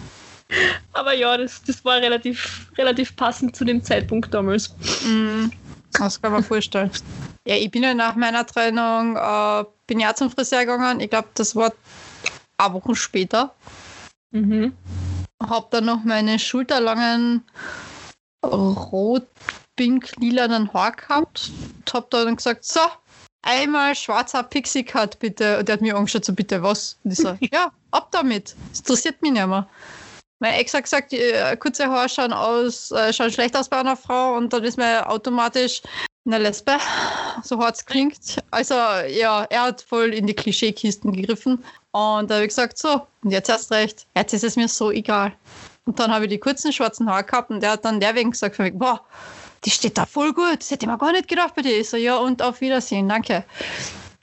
Aber 0.92 1.12
ja, 1.12 1.36
das, 1.36 1.62
das 1.62 1.84
war 1.84 2.00
relativ, 2.00 2.70
relativ 2.78 3.14
passend 3.16 3.56
zu 3.56 3.64
dem 3.64 3.82
Zeitpunkt 3.82 4.32
damals. 4.32 4.74
Mhm. 5.04 5.52
Das 5.92 6.20
kann 6.20 6.32
man 6.32 6.42
vorstellen. 6.42 6.90
Ja, 7.46 7.56
ich 7.56 7.70
bin 7.70 7.82
ja 7.82 7.92
nach 7.92 8.16
meiner 8.16 8.46
Trennung, 8.46 9.16
äh, 9.16 9.64
bin 9.86 10.00
ja 10.00 10.14
zum 10.14 10.30
Friseur 10.30 10.60
gegangen. 10.60 11.00
Ich 11.00 11.10
glaube, 11.10 11.28
das 11.34 11.54
war 11.54 11.74
ein 12.56 12.72
Wochen 12.72 12.94
später. 12.94 13.54
Mhm. 14.30 14.74
Hab 15.42 15.70
dann 15.70 15.84
noch 15.84 16.04
meine 16.04 16.38
schulterlangen 16.38 17.44
rot-pink-lilanen 18.44 20.72
Haar 20.72 20.92
gehabt. 20.92 21.50
Und 21.78 21.92
hab 21.92 22.08
dann 22.10 22.36
gesagt, 22.36 22.64
so, 22.64 22.80
einmal 23.42 23.94
schwarzer 23.94 24.42
Pixie-Cut 24.42 25.18
bitte. 25.18 25.58
Und 25.58 25.68
der 25.68 25.74
hat 25.74 25.82
mir 25.82 25.96
angeschaut, 25.96 26.24
so 26.24 26.32
bitte 26.32 26.62
was? 26.62 26.96
Und 27.04 27.10
ich 27.12 27.18
so, 27.18 27.36
ja, 27.52 27.70
ab 27.90 28.08
damit. 28.10 28.56
Das 28.70 28.80
interessiert 28.80 29.20
mich 29.20 29.32
nicht 29.32 29.46
mehr. 29.46 29.68
Mein 30.40 30.54
Ex 30.54 30.72
hat 30.74 30.82
gesagt, 30.84 31.12
äh, 31.12 31.56
kurze 31.56 31.88
Haare 31.88 32.08
schauen, 32.08 32.32
aus, 32.32 32.90
äh, 32.90 33.12
schauen 33.12 33.30
schlecht 33.30 33.56
aus 33.56 33.68
bei 33.68 33.78
einer 33.78 33.96
Frau 33.96 34.36
und 34.36 34.52
dann 34.52 34.64
ist 34.64 34.78
man 34.78 35.04
automatisch 35.04 35.80
eine 36.26 36.38
Lesbe, 36.38 36.78
so 37.42 37.58
hart 37.58 37.76
es 37.76 37.86
klingt. 37.86 38.42
Also 38.50 38.74
ja, 38.74 39.44
er 39.44 39.62
hat 39.62 39.82
voll 39.82 40.14
in 40.14 40.26
die 40.26 40.34
Klischeekisten 40.34 41.12
gegriffen 41.12 41.62
und 41.92 42.30
da 42.30 42.36
habe 42.36 42.44
ich 42.44 42.48
gesagt, 42.48 42.78
so, 42.78 43.06
und 43.22 43.30
jetzt 43.30 43.48
erst 43.48 43.70
recht, 43.70 44.06
jetzt 44.16 44.32
ist 44.32 44.44
es 44.44 44.56
mir 44.56 44.68
so 44.68 44.90
egal. 44.90 45.32
Und 45.86 45.98
dann 45.98 46.12
habe 46.12 46.24
ich 46.24 46.30
die 46.30 46.38
kurzen 46.38 46.72
schwarzen 46.72 47.10
Haare 47.10 47.24
gehabt 47.24 47.50
und 47.50 47.60
der 47.60 47.72
hat 47.72 47.84
dann 47.84 48.00
der 48.00 48.14
wegen 48.14 48.30
gesagt, 48.30 48.58
wegen, 48.58 48.78
boah, 48.78 49.00
die 49.64 49.70
steht 49.70 49.98
da 49.98 50.06
voll 50.06 50.32
gut, 50.32 50.60
das 50.60 50.70
hätte 50.70 50.86
ich 50.86 50.90
mir 50.90 50.98
gar 50.98 51.12
nicht 51.12 51.28
gedacht 51.28 51.54
bei 51.54 51.62
dir. 51.62 51.78
Ich 51.78 51.90
so, 51.90 51.96
ja 51.96 52.16
und 52.16 52.42
auf 52.42 52.60
Wiedersehen, 52.60 53.08
danke. 53.08 53.44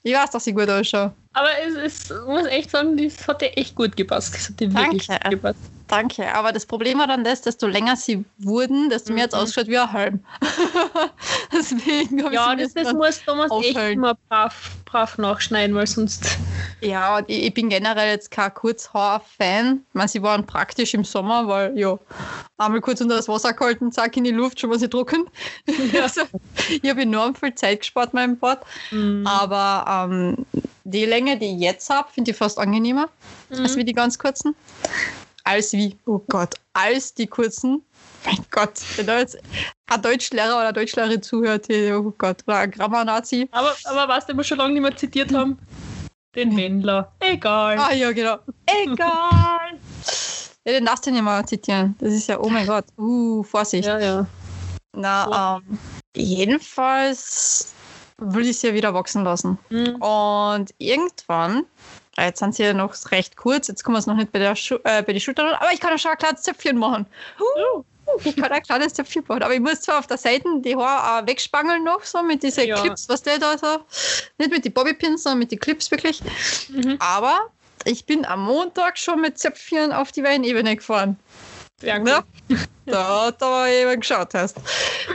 Ich 0.03 0.15
weiß, 0.15 0.31
dass 0.31 0.47
ich 0.47 0.55
gut 0.55 0.69
ausschaue. 0.69 1.13
Aber 1.33 1.47
es 1.65 1.75
ist, 1.75 2.13
muss 2.27 2.45
echt 2.47 2.71
sagen, 2.71 2.97
das 2.97 3.27
hat 3.27 3.41
dir 3.41 3.55
echt 3.57 3.75
gut 3.75 3.95
gepasst. 3.95 4.33
Das 4.33 4.49
hat 4.49 4.59
dir 4.59 4.73
wirklich 4.73 5.07
Danke. 5.07 5.23
gut 5.23 5.31
gepasst. 5.31 5.59
Danke, 5.87 6.33
aber 6.33 6.53
das 6.53 6.65
Problem 6.65 6.99
war 6.99 7.07
dann 7.07 7.23
das, 7.25 7.41
desto 7.41 7.67
länger 7.67 7.97
sie 7.97 8.23
wurden, 8.37 8.89
desto 8.89 9.11
mehr 9.13 9.23
hat 9.23 9.33
es 9.33 9.35
Mhm. 9.37 9.43
ausgeschaut 9.43 9.67
wie 9.67 9.77
ein 9.77 9.91
Halm. 9.91 10.19
Deswegen 11.53 12.23
habe 12.23 12.33
Ja, 12.33 12.53
ich 12.53 12.63
das, 12.63 12.73
das 12.73 12.93
muss 12.93 13.21
Thomas 13.25 13.51
echt 13.63 13.77
immer 13.77 14.15
brav, 14.29 14.71
brav 14.85 15.17
nachschneiden, 15.17 15.75
weil 15.75 15.87
sonst. 15.87 16.37
Ja, 16.79 17.17
und 17.17 17.29
ich, 17.29 17.43
ich 17.43 17.53
bin 17.53 17.67
generell 17.69 18.09
jetzt 18.09 18.31
kein 18.31 18.53
Kurzhaar-Fan. 18.53 19.81
Ich 19.89 19.93
meine, 19.93 20.07
sie 20.07 20.23
waren 20.23 20.45
praktisch 20.45 20.93
im 20.93 21.03
Sommer, 21.03 21.45
weil 21.47 21.77
ja, 21.77 21.97
einmal 22.57 22.79
kurz 22.79 23.01
unter 23.01 23.17
das 23.17 23.27
Wasser 23.27 23.51
gehalten, 23.53 23.91
zack 23.91 24.15
in 24.15 24.23
die 24.23 24.31
Luft, 24.31 24.61
schon 24.61 24.69
mal 24.69 24.79
sie 24.79 24.87
trocken. 24.89 25.25
also, 26.01 26.21
ich 26.81 26.89
habe 26.89 27.01
enorm 27.01 27.35
viel 27.35 27.53
Zeit 27.53 27.81
gespart 27.81 28.13
meinem 28.13 28.37
Bord. 28.37 28.63
Mhm. 28.91 29.27
Aber 29.27 30.07
ähm, 30.09 30.45
die 30.91 31.05
Länge, 31.05 31.37
die 31.37 31.55
ich 31.55 31.59
jetzt 31.59 31.89
habe, 31.89 32.09
finde 32.11 32.31
ich 32.31 32.37
fast 32.37 32.57
angenehmer 32.57 33.09
als 33.49 33.75
wie 33.75 33.85
die 33.85 33.93
ganz 33.93 34.17
kurzen. 34.17 34.55
Als 35.43 35.73
wie, 35.73 35.97
oh 36.05 36.19
Gott, 36.29 36.55
als 36.73 37.13
die 37.13 37.27
kurzen. 37.27 37.83
Mein 38.25 38.45
Gott, 38.51 38.79
wenn 38.97 39.07
da 39.07 39.19
jetzt 39.19 39.37
ein 39.87 40.01
Deutschlehrer 40.01 40.59
oder 40.59 40.71
Deutschlehrerin 40.71 41.23
zuhört, 41.23 41.67
oh 41.69 42.13
Gott, 42.17 42.43
oder 42.45 42.57
ein 42.57 42.71
Grammar-Nazi. 42.71 43.49
Aber, 43.51 43.75
aber 43.85 44.07
was 44.07 44.27
wir 44.27 44.43
schon 44.43 44.59
lange 44.59 44.73
nicht 44.73 44.83
mehr 44.83 44.95
zitiert 44.95 45.33
haben? 45.33 45.57
Den 46.35 46.55
Wendler. 46.55 47.11
Egal. 47.19 47.77
Ah 47.79 47.93
ja, 47.93 48.11
genau. 48.11 48.37
Egal. 48.65 49.79
Ja, 50.63 50.73
den 50.73 50.85
darfst 50.85 51.07
du 51.07 51.11
nicht 51.11 51.23
mal 51.23 51.43
zitieren. 51.43 51.95
Das 51.99 52.13
ist 52.13 52.27
ja, 52.27 52.39
oh 52.39 52.47
mein 52.47 52.67
Gott. 52.67 52.85
Uh, 52.95 53.41
Vorsicht. 53.41 53.87
Ja, 53.87 53.99
ja. 53.99 54.27
Na, 54.95 55.57
ähm, 55.57 55.79
jedenfalls 56.15 57.73
will 58.21 58.47
ich 58.47 58.59
sie 58.59 58.67
ja 58.67 58.73
wieder 58.73 58.93
wachsen 58.93 59.23
lassen. 59.23 59.57
Mhm. 59.69 59.95
Und 59.95 60.73
irgendwann, 60.77 61.65
äh, 62.17 62.27
jetzt 62.27 62.39
sind 62.39 62.55
sie 62.55 62.63
ja 62.63 62.73
noch 62.73 62.93
recht 63.11 63.35
kurz, 63.35 63.67
jetzt 63.67 63.83
kommen 63.83 63.95
wir 63.95 63.99
es 63.99 64.07
noch 64.07 64.15
nicht 64.15 64.31
bei 64.31 64.39
der 64.39 64.55
Schu 64.55 64.75
äh, 64.83 65.01
bei 65.03 65.13
die 65.13 65.19
Schulter, 65.19 65.59
aber 65.59 65.73
ich 65.73 65.79
kann 65.79 65.93
auch 65.93 65.99
schon 65.99 66.11
ein 66.11 66.17
kleines 66.17 66.43
Zöpfchen 66.43 66.77
machen. 66.77 67.05
Oh. 67.39 67.83
Ich 68.23 68.35
kann 68.35 68.51
ein 68.51 68.63
kleines 68.63 68.93
Zöpfchen 68.93 69.23
machen, 69.27 69.43
aber 69.43 69.53
ich 69.53 69.59
muss 69.59 69.81
zwar 69.81 69.99
auf 69.99 70.07
der 70.07 70.17
Seite 70.17 70.43
die 70.59 70.75
Haare 70.75 71.23
auch 71.23 71.27
wegspangeln 71.27 71.83
noch, 71.83 72.03
so 72.03 72.21
mit 72.21 72.43
diesen 72.43 72.65
Ja. 72.67 72.81
Clips, 72.81 73.07
was 73.07 73.21
der 73.23 73.39
da 73.39 73.57
so, 73.57 73.79
nicht 74.37 74.51
mit 74.51 74.65
den 74.65 74.73
Bobbypins, 74.73 75.23
sondern 75.23 75.39
mit 75.39 75.51
den 75.51 75.59
Clips 75.59 75.89
wirklich. 75.91 76.21
Mhm. 76.69 76.97
Aber 76.99 77.49
ich 77.85 78.05
bin 78.05 78.25
am 78.25 78.43
Montag 78.43 78.97
schon 78.97 79.21
mit 79.21 79.39
Zöpfchen 79.39 79.91
auf 79.91 80.11
die 80.11 80.23
Weinebene 80.23 80.75
gefahren. 80.75 81.17
Ja. 81.81 82.23
Da 82.85 83.25
hat 83.25 83.41
aber 83.41 83.67
jemand 83.69 84.01
geschaut 84.01 84.33
hast. 84.33 84.57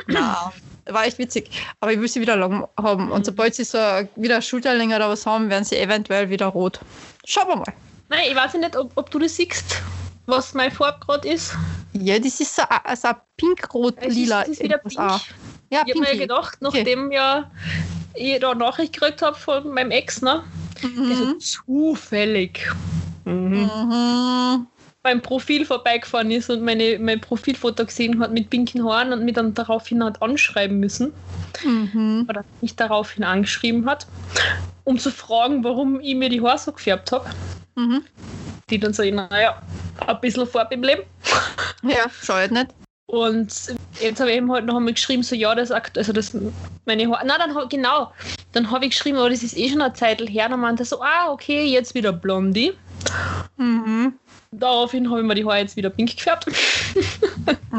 Na, 0.06 0.52
war 0.88 1.04
echt 1.06 1.18
witzig. 1.18 1.50
Aber 1.80 1.92
ich 1.92 2.00
will 2.00 2.08
sie 2.08 2.20
wieder 2.20 2.36
lang 2.36 2.66
haben. 2.80 3.10
Und 3.10 3.26
sobald 3.26 3.54
sie 3.54 3.64
so 3.64 3.78
wieder 4.16 4.40
Schulterlänge 4.42 4.96
oder 4.96 5.08
was 5.08 5.26
haben, 5.26 5.50
werden 5.50 5.64
sie 5.64 5.76
eventuell 5.78 6.30
wieder 6.30 6.46
rot. 6.46 6.80
Schauen 7.24 7.48
wir 7.48 7.56
mal. 7.56 7.72
Nein, 8.08 8.20
ich 8.30 8.36
weiß 8.36 8.54
nicht, 8.54 8.76
ob, 8.76 8.92
ob 8.94 9.10
du 9.10 9.18
das 9.18 9.36
siehst, 9.36 9.82
was 10.26 10.54
mein 10.54 10.70
Farbgrad 10.70 11.24
ist. 11.24 11.54
Ja, 11.92 12.18
das 12.18 12.40
ist 12.40 12.54
so, 12.54 12.62
ein- 12.62 12.96
so 12.96 13.08
Es 13.08 13.14
pink-rot-lila. 13.36 14.42
ist, 14.42 14.48
es 14.48 14.54
ist 14.58 14.62
wieder 14.64 14.78
pink. 14.78 14.98
auch. 14.98 15.20
Ja, 15.70 15.82
Ich 15.86 15.94
habe 15.94 16.00
mir 16.12 16.16
gedacht, 16.18 16.58
Okay. 16.62 16.78
nachdem 16.78 17.10
ja 17.10 17.50
ich 18.14 18.38
da 18.40 18.54
Nachricht 18.54 18.92
gekriegt 18.92 19.22
habe 19.22 19.36
von 19.36 19.68
meinem 19.72 19.90
Ex, 19.90 20.22
ne? 20.22 20.44
Der 20.82 21.16
so 21.16 21.24
Mhm. 21.24 21.40
zufällig 21.40 22.60
mhm. 23.24 23.70
Mhm. 23.74 24.66
Beim 25.06 25.22
Profil 25.22 25.64
vorbeigefahren 25.64 26.32
ist 26.32 26.50
und 26.50 26.62
meine, 26.62 26.98
mein 26.98 27.20
Profilfoto 27.20 27.86
gesehen 27.86 28.18
hat 28.18 28.32
mit 28.32 28.50
pinken 28.50 28.84
Haaren 28.84 29.12
und 29.12 29.24
mich 29.24 29.34
dann 29.34 29.54
daraufhin 29.54 30.02
hat 30.02 30.20
anschreiben 30.20 30.80
müssen 30.80 31.12
Mhm. 31.62 32.26
oder 32.28 32.44
mich 32.60 32.74
daraufhin 32.74 33.22
angeschrieben 33.22 33.86
hat, 33.86 34.08
um 34.82 34.98
zu 34.98 35.12
fragen, 35.12 35.62
warum 35.62 36.00
ich 36.00 36.16
mir 36.16 36.28
die 36.28 36.40
Haare 36.42 36.58
so 36.58 36.72
gefärbt 36.72 37.12
habe. 37.12 37.30
Mhm. 37.76 38.02
Die 38.68 38.80
dann 38.80 38.92
so, 38.92 39.04
naja, 39.04 39.62
ein 40.04 40.20
bisschen 40.20 40.44
Farbe 40.44 40.74
im 40.74 40.82
Leben. 40.82 41.02
Ja, 41.84 42.06
schaut 42.20 42.50
nicht. 42.50 42.74
Und 43.08 43.52
jetzt 44.00 44.18
habe 44.18 44.30
ich 44.32 44.38
eben 44.38 44.50
halt 44.50 44.66
noch 44.66 44.74
einmal 44.76 44.92
geschrieben, 44.92 45.22
so 45.22 45.36
ja, 45.36 45.54
das 45.54 45.70
akt- 45.70 45.96
also 45.96 46.12
das 46.12 46.36
meine 46.84 47.08
Haare. 47.08 47.24
Na, 47.24 47.38
dann 47.38 47.54
genau. 47.68 48.12
Dann 48.50 48.68
habe 48.72 48.86
ich 48.86 48.90
geschrieben, 48.90 49.18
aber 49.18 49.30
das 49.30 49.44
ist 49.44 49.56
eh 49.56 49.68
schon 49.68 49.80
eine 49.82 49.94
Zeit 49.94 50.20
her. 50.20 50.48
Dann 50.48 50.58
meinte 50.58 50.82
er 50.82 50.86
so, 50.86 51.00
ah, 51.00 51.30
okay, 51.30 51.64
jetzt 51.66 51.94
wieder 51.94 52.12
Blondie. 52.12 52.72
Mhm. 53.56 54.14
Daraufhin 54.58 55.10
habe 55.10 55.20
ich 55.20 55.26
mir 55.26 55.34
die 55.34 55.44
Haare 55.44 55.58
jetzt 55.58 55.76
wieder 55.76 55.90
pink 55.90 56.16
gefärbt. 56.16 56.46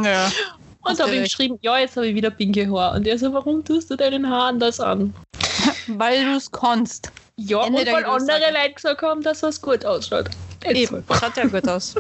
Ja. 0.03 0.31
Und 0.81 0.99
habe 1.01 1.15
ihm 1.15 1.23
geschrieben, 1.23 1.57
ja, 1.61 1.79
jetzt 1.79 1.97
habe 1.97 2.07
ich 2.07 2.15
wieder 2.15 2.29
pinke 2.29 2.69
Haare. 2.71 2.95
Und 2.95 3.05
er 3.07 3.17
so, 3.17 3.33
warum 3.33 3.65
tust 3.65 3.89
du 3.89 3.97
deinen 3.97 4.29
Haaren 4.29 4.57
das 4.59 4.79
an? 4.79 5.13
Weil 5.87 6.23
du 6.23 6.37
es 6.37 6.49
kannst. 6.49 7.11
Ja, 7.35 7.65
Ende 7.65 7.81
und 7.81 7.87
weil 7.91 8.05
andere. 8.05 8.39
Leute 8.51 8.73
gesagt 8.73 9.01
haben, 9.01 9.21
dass 9.21 9.43
es 9.43 9.61
gut 9.61 9.85
ausschaut. 9.85 10.29
Jetzt 10.63 10.75
Eben, 10.75 11.03
schaut 11.19 11.37
ja 11.37 11.45
gut 11.45 11.67
aus. 11.67 11.95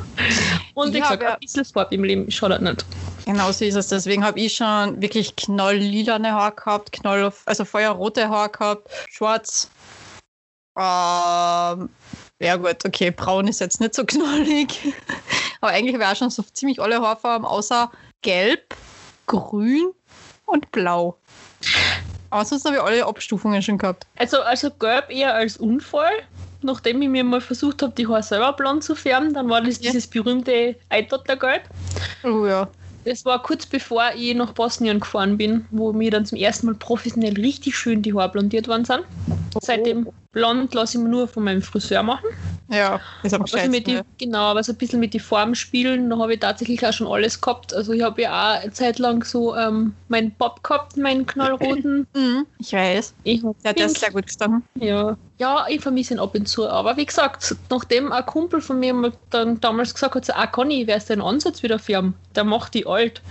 Und 0.73 0.95
Ja, 0.95 1.01
gesagt, 1.01 1.23
aber- 1.23 1.33
ein 1.33 1.39
bisschen 1.41 1.65
Farbe 1.65 1.93
im 1.95 2.03
Leben 2.05 2.31
schadet 2.31 2.61
nicht. 2.61 2.85
Genau 3.25 3.51
so 3.51 3.65
ist 3.65 3.75
es. 3.75 3.89
Deswegen 3.89 4.23
habe 4.23 4.39
ich 4.39 4.55
schon 4.55 4.99
wirklich 5.01 5.35
knalllilane 5.35 6.31
Haare 6.31 6.55
gehabt, 6.55 6.91
knall, 6.93 7.31
also 7.45 7.65
feuerrote 7.65 8.29
Haare 8.29 8.49
gehabt, 8.49 8.89
schwarz. 9.11 9.69
Ähm, 10.77 11.89
ja 12.39 12.55
gut, 12.55 12.85
okay, 12.85 13.09
braun 13.11 13.47
ist 13.47 13.59
jetzt 13.59 13.81
nicht 13.81 13.95
so 13.95 14.05
knallig. 14.05 14.93
Aber 15.61 15.71
eigentlich 15.71 15.99
auch 16.03 16.15
schon 16.15 16.29
so 16.29 16.43
ziemlich 16.53 16.79
alle 16.79 17.01
Haarfarben, 17.01 17.45
außer 17.47 17.91
gelb, 18.21 18.75
grün 19.25 19.91
und 20.45 20.71
blau. 20.71 21.17
Aber 22.29 22.45
sonst 22.45 22.65
habe 22.65 22.75
ich 22.75 22.81
alle 22.81 23.05
Abstufungen 23.05 23.61
schon 23.61 23.77
gehabt. 23.77 24.05
Also, 24.17 24.41
also 24.41 24.69
gelb 24.69 25.09
eher 25.09 25.33
als 25.33 25.57
Unfall. 25.57 26.11
Nachdem 26.61 27.01
ich 27.01 27.09
mir 27.09 27.23
mal 27.23 27.41
versucht 27.41 27.81
habe, 27.81 27.93
die 27.95 28.07
Haare 28.07 28.23
selber 28.23 28.53
blond 28.53 28.83
zu 28.83 28.95
färben, 28.95 29.33
dann 29.33 29.49
war 29.49 29.61
das 29.61 29.75
Ja. 29.81 29.89
dieses 29.91 30.07
berühmte 30.07 30.75
Eidottergelb. 30.89 31.63
Oh 32.23 32.45
ja. 32.45 32.67
Das 33.05 33.23
war 33.25 33.41
kurz 33.41 33.65
bevor 33.65 34.11
ich 34.15 34.35
nach 34.35 34.51
Bosnien 34.53 34.99
gefahren 34.99 35.37
bin, 35.37 35.65
wo 35.71 35.93
mir 35.93 36.11
dann 36.11 36.25
zum 36.25 36.37
ersten 36.37 36.65
Mal 36.65 36.75
professionell 36.75 37.33
richtig 37.35 37.77
schön 37.77 38.01
die 38.01 38.13
Haare 38.13 38.29
blondiert 38.29 38.67
worden 38.67 38.85
sind. 38.85 39.03
Seitdem 39.61 40.09
blond 40.31 40.73
lasse 40.73 40.97
ich 40.97 41.03
mir 41.03 41.09
nur 41.09 41.27
von 41.27 41.43
meinem 41.43 41.61
Friseur 41.61 42.03
machen. 42.03 42.27
Ja, 42.69 42.99
ist 43.23 43.33
am 43.33 43.43
Also 43.43 43.57
mit 43.69 43.87
die, 43.87 44.01
genau, 44.17 44.39
aber 44.51 44.61
so 44.61 44.73
ein 44.73 44.77
bisschen 44.77 44.99
mit 44.99 45.13
den 45.13 45.21
Farben 45.21 45.55
spielen, 45.55 46.09
da 46.09 46.17
habe 46.17 46.33
ich 46.33 46.39
tatsächlich 46.41 46.85
auch 46.85 46.91
schon 46.91 47.07
alles 47.07 47.39
gehabt. 47.39 47.73
Also 47.73 47.93
ich 47.93 48.01
habe 48.03 48.21
ja 48.23 48.29
auch 48.57 48.61
eine 48.61 48.71
Zeit 48.73 48.99
lang 48.99 49.23
so 49.23 49.55
ähm, 49.55 49.93
meinen 50.09 50.31
Bob 50.31 50.61
gehabt, 50.63 50.97
meinen 50.97 51.25
knallroten. 51.25 52.05
Mhm, 52.13 52.45
ich 52.59 52.73
weiß. 52.73 53.13
Ich 53.23 53.41
Ja, 53.63 53.71
der 53.73 53.85
ist 53.85 53.99
sehr 53.99 54.11
gut 54.11 54.25
gestanden. 54.27 54.63
Ja, 54.79 55.15
ja, 55.39 55.65
ich 55.69 55.81
vermisse 55.81 56.15
ihn 56.15 56.19
ab 56.19 56.33
und 56.35 56.47
zu. 56.47 56.67
Aber 56.67 56.97
wie 56.97 57.05
gesagt, 57.05 57.55
nachdem 57.69 58.11
ein 58.11 58.25
Kumpel 58.25 58.59
von 58.59 58.79
mir 58.79 59.13
dann 59.29 59.61
damals 59.61 59.93
gesagt 59.93 60.15
hat, 60.15 60.25
so, 60.25 60.33
ah 60.33 60.47
Conny, 60.47 60.87
wer 60.87 60.97
ist 60.97 61.09
dein 61.09 61.21
Ansatz 61.21 61.63
wieder 61.63 61.79
färben? 61.79 62.15
Der 62.35 62.43
macht 62.43 62.73
die 62.73 62.85
alt. 62.87 63.21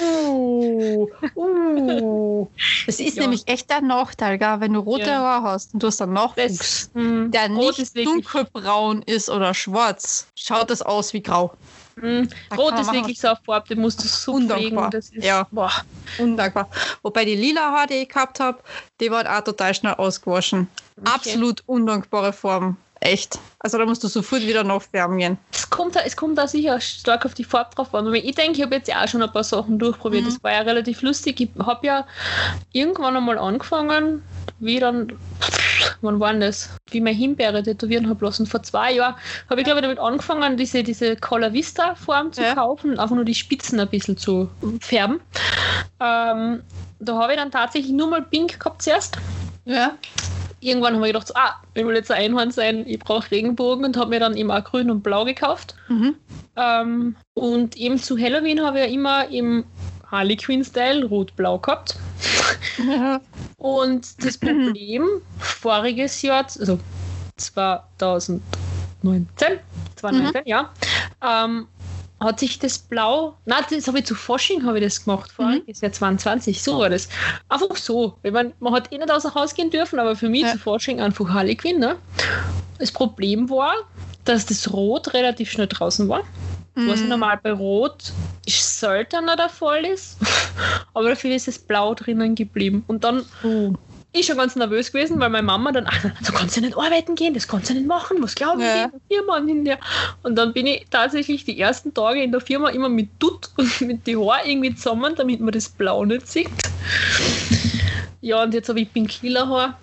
Uh, 0.00 1.08
uh. 1.36 2.48
Das 2.86 2.98
ist 3.00 3.16
Ja. 3.16 3.22
nämlich 3.22 3.46
echt 3.46 3.70
ein 3.72 3.86
Nachteil, 3.86 4.38
gell? 4.38 4.56
wenn 4.58 4.72
du 4.72 4.80
rote 4.80 5.02
Ja. 5.08 5.18
Haare 5.20 5.44
hast 5.52 5.72
und 5.74 5.82
du 5.82 5.86
hast 5.86 6.02
einen 6.02 6.12
Nachwuchs, 6.12 6.36
Das, 6.48 6.90
hm, 6.94 7.30
nicht 7.30 7.96
dunkelbraun 8.06 9.02
ist 9.02 9.28
oder 9.30 9.54
schwarz, 9.54 10.26
schaut 10.34 10.70
das 10.70 10.82
aus 10.82 11.12
wie 11.12 11.22
grau. 11.22 11.54
hm, 12.00 12.28
Da 12.50 12.56
Rot 12.56 12.78
ist 12.78 12.92
wirklich 12.92 13.20
so 13.20 13.28
eine 13.28 13.38
Farbe, 13.44 13.74
die 13.74 13.80
musst 13.80 14.02
du 14.02 14.08
so 14.08 14.32
Undankbar. 14.32 14.58
pflegen. 14.58 14.90
Das 14.90 15.10
ist, 15.10 15.24
Ja. 15.24 15.46
boah. 15.50 15.72
Undankbar. 16.18 16.68
Wobei 17.02 17.24
die 17.24 17.34
lila 17.36 17.70
Haare, 17.72 17.86
die 17.88 17.94
ich 17.94 18.08
gehabt 18.08 18.40
habe, 18.40 18.58
die 19.00 19.10
waren 19.10 19.26
auch 19.26 19.42
total 19.44 19.74
schnell 19.74 19.94
ausgewaschen. 19.94 20.68
Okay. 21.00 21.10
Absolut 21.14 21.62
undankbare 21.66 22.32
Form. 22.32 22.76
Echt. 23.00 23.36
Also 23.58 23.78
da 23.78 23.84
musst 23.84 24.04
du 24.04 24.08
sofort 24.08 24.42
wieder 24.42 24.62
nachfärben 24.62 25.18
gehen. 25.18 25.36
Es 25.52 25.68
kommt, 25.68 25.96
da- 25.96 26.02
es 26.06 26.16
kommt 26.16 26.38
da 26.38 26.46
sicher 26.46 26.80
stark 26.80 27.26
auf 27.26 27.34
die 27.34 27.42
Farbe 27.42 27.74
drauf 27.74 27.92
an. 27.96 28.14
Ich 28.14 28.36
denke, 28.36 28.58
ich 28.58 28.62
habe 28.62 28.76
jetzt 28.76 28.86
ja 28.86 29.02
auch 29.02 29.08
schon 29.08 29.20
ein 29.22 29.32
paar 29.32 29.42
Sachen 29.42 29.76
durchprobiert. 29.76 30.22
Mhm. 30.22 30.28
Das 30.28 30.44
war 30.44 30.52
ja 30.52 30.60
relativ 30.60 31.02
lustig. 31.02 31.40
Ich 31.40 31.48
habe 31.58 31.84
ja 31.84 32.06
irgendwann 32.70 33.16
einmal 33.16 33.38
angefangen, 33.38 34.22
wie 34.60 34.78
dann, 34.78 35.18
wann 36.02 36.20
war 36.20 36.32
denn 36.32 36.40
das? 36.40 36.70
Wie 36.90 36.98
ich 36.98 37.02
meine 37.02 37.16
Himbeere 37.16 37.62
tätowieren 37.62 38.08
habe 38.08 38.24
lassen. 38.24 38.46
Vor 38.46 38.62
zwei 38.62 38.92
Jahren 38.92 39.14
habe 39.48 39.60
ich, 39.60 39.64
glaube 39.64 39.80
ich, 39.80 39.82
damit 39.82 39.98
angefangen, 39.98 40.56
diese, 40.56 40.82
diese 40.82 41.16
Color 41.16 41.52
Vista 41.52 41.94
Form 41.94 42.32
zu 42.32 42.42
Ja. 42.42 42.54
kaufen 42.54 42.98
einfach 42.98 43.14
nur 43.16 43.24
die 43.24 43.34
Spitzen 43.34 43.78
ein 43.80 43.88
bisschen 43.88 44.16
zu 44.16 44.48
färben. 44.80 45.20
Ähm, 46.00 46.62
da 47.00 47.14
habe 47.16 47.32
ich 47.32 47.38
dann 47.38 47.50
tatsächlich 47.50 47.92
nur 47.92 48.08
mal 48.08 48.22
pink 48.22 48.58
gehabt 48.58 48.82
zuerst 48.82 49.16
Ja. 49.64 49.92
irgendwann 50.60 50.94
habe 50.94 51.06
ich 51.06 51.12
gedacht, 51.12 51.28
so, 51.28 51.34
ah, 51.34 51.54
ich 51.74 51.84
will 51.84 51.94
jetzt 51.94 52.10
ein 52.10 52.22
Einhorn 52.22 52.50
sein, 52.50 52.84
ich 52.86 52.98
brauche 52.98 53.30
Regenbogen 53.30 53.84
und 53.84 53.96
habe 53.96 54.10
mir 54.10 54.20
dann 54.20 54.36
eben 54.36 54.50
auch 54.50 54.62
grün 54.64 54.90
und 54.90 55.02
blau 55.02 55.24
gekauft. 55.24 55.74
Mhm. 55.88 56.14
Ähm, 56.56 57.16
und 57.34 57.76
eben 57.76 57.98
zu 57.98 58.18
Halloween 58.18 58.62
habe 58.62 58.80
ich 58.80 58.86
ja 58.86 58.92
immer 58.92 59.28
im 59.28 59.64
Harley 60.10 60.36
Quinn 60.36 60.62
Style 60.64 61.04
rot-blau 61.06 61.58
gehabt. 61.58 61.96
ja. 62.78 63.20
Und 63.62 64.24
das 64.24 64.38
Problem 64.38 65.04
voriges 65.38 66.20
Jahr, 66.22 66.44
also 66.58 66.80
2019, 67.36 68.40
2019, 69.96 70.42
ja, 70.46 70.70
ähm, 71.22 71.68
hat 72.18 72.40
sich 72.40 72.58
das 72.58 72.78
Blau, 72.78 73.34
na, 73.44 73.60
das 73.68 73.86
habe 73.86 74.00
ich 74.00 74.06
zu 74.06 74.14
Fasching 74.16 74.64
habe 74.64 74.78
ich 74.78 74.84
das 74.84 75.04
gemacht, 75.04 75.30
voriges 75.30 75.80
Jahr 75.80 75.92
22, 75.92 76.60
so 76.62 76.78
war 76.78 76.90
das. 76.90 77.08
Einfach 77.48 77.76
so. 77.76 78.16
Ich 78.24 78.32
mein, 78.32 78.52
man 78.58 78.74
hat 78.74 78.92
eh 78.92 78.98
nicht 78.98 79.10
außer 79.10 79.32
Haus 79.34 79.54
gehen 79.54 79.70
dürfen, 79.70 79.98
aber 80.00 80.16
für 80.16 80.28
mich 80.28 80.42
Ja. 80.42 80.52
zu 80.52 80.58
Fasching 80.58 81.00
einfach 81.00 81.28
Harley 81.28 81.54
Quinn. 81.56 81.78
Ne? 81.78 81.96
Das 82.78 82.90
Problem 82.90 83.48
war, 83.48 83.74
dass 84.24 84.46
das 84.46 84.72
Rot 84.72 85.14
relativ 85.14 85.50
schnell 85.50 85.68
draußen 85.68 86.08
war. 86.08 86.22
Was 86.74 87.00
Mhm. 87.00 87.08
normal 87.08 87.38
bei 87.42 87.52
Rot 87.52 88.12
seltener 88.48 89.36
der 89.36 89.48
Fall 89.50 89.84
ist. 89.84 90.16
Aber 90.94 91.10
dafür 91.10 91.34
ist 91.34 91.46
das 91.48 91.58
Blau 91.58 91.94
drinnen 91.94 92.34
geblieben. 92.34 92.82
Und 92.86 93.04
dann 93.04 93.24
Uh. 93.44 93.74
ich 94.12 94.26
schon 94.26 94.36
ganz 94.38 94.56
nervös 94.56 94.90
gewesen, 94.90 95.20
weil 95.20 95.28
meine 95.28 95.42
Mama 95.46 95.70
dann, 95.72 95.86
ah, 95.88 95.92
du 96.24 96.32
kannst 96.32 96.56
ja 96.56 96.62
nicht 96.62 96.76
arbeiten 96.76 97.14
gehen, 97.14 97.34
das 97.34 97.46
kannst 97.46 97.70
du 97.70 97.74
nicht 97.74 97.86
machen, 97.86 98.16
was 98.22 98.34
glauben 98.34 98.60
Ja. 98.60 98.74
die 98.74 98.82
in 98.84 98.90
der 98.90 99.00
Firma 99.18 99.36
und 99.36 99.48
hinterher. 99.48 99.80
Und 100.22 100.36
dann 100.36 100.52
bin 100.52 100.66
ich 100.66 100.86
tatsächlich 100.90 101.44
die 101.44 101.58
ersten 101.60 101.92
Tage 101.94 102.22
in 102.22 102.32
der 102.32 102.40
Firma 102.40 102.70
immer 102.70 102.88
mit 102.88 103.10
Dutt 103.18 103.50
und 103.56 103.80
mit 103.82 104.06
die 104.06 104.16
Haare 104.16 104.48
irgendwie 104.48 104.74
zusammen, 104.74 105.14
damit 105.16 105.40
man 105.40 105.52
das 105.52 105.68
Blau 105.68 106.04
nicht 106.04 106.26
sieht. 106.26 106.48
Ja, 108.22 108.42
und 108.44 108.54
jetzt 108.54 108.68
habe 108.68 108.80
ich 108.80 108.92
pink 108.92 109.20
lila 109.22 109.46
Haar. 109.48 109.78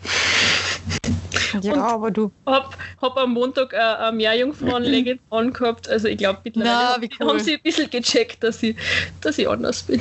Ja, 1.62 1.74
Und- 1.74 1.80
aber 1.80 2.12
du. 2.12 2.32
Hab, 2.46 2.78
hab 3.02 3.18
am 3.18 3.34
Montag 3.34 3.74
äh, 3.74 3.78
eine 3.78 4.18
Meerjungfrauenlege 4.18 5.18
angehabt. 5.32 5.90
Also 5.90 6.08
ich 6.08 6.18
glaube, 6.18 6.40
mittlerweile 6.44 6.72
Na, 6.72 7.08
cool. 7.20 7.28
haben 7.30 7.40
sie 7.40 7.56
ein 7.56 7.62
bisschen 7.64 7.90
gecheckt, 7.90 8.44
dass 8.44 8.62
ich, 8.62 8.76
dass 9.22 9.38
ich 9.38 9.50
anders 9.50 9.84
bin. 9.84 10.00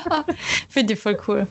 Finde 0.68 0.94
ich 0.94 1.00
voll 1.00 1.18
cool. 1.28 1.46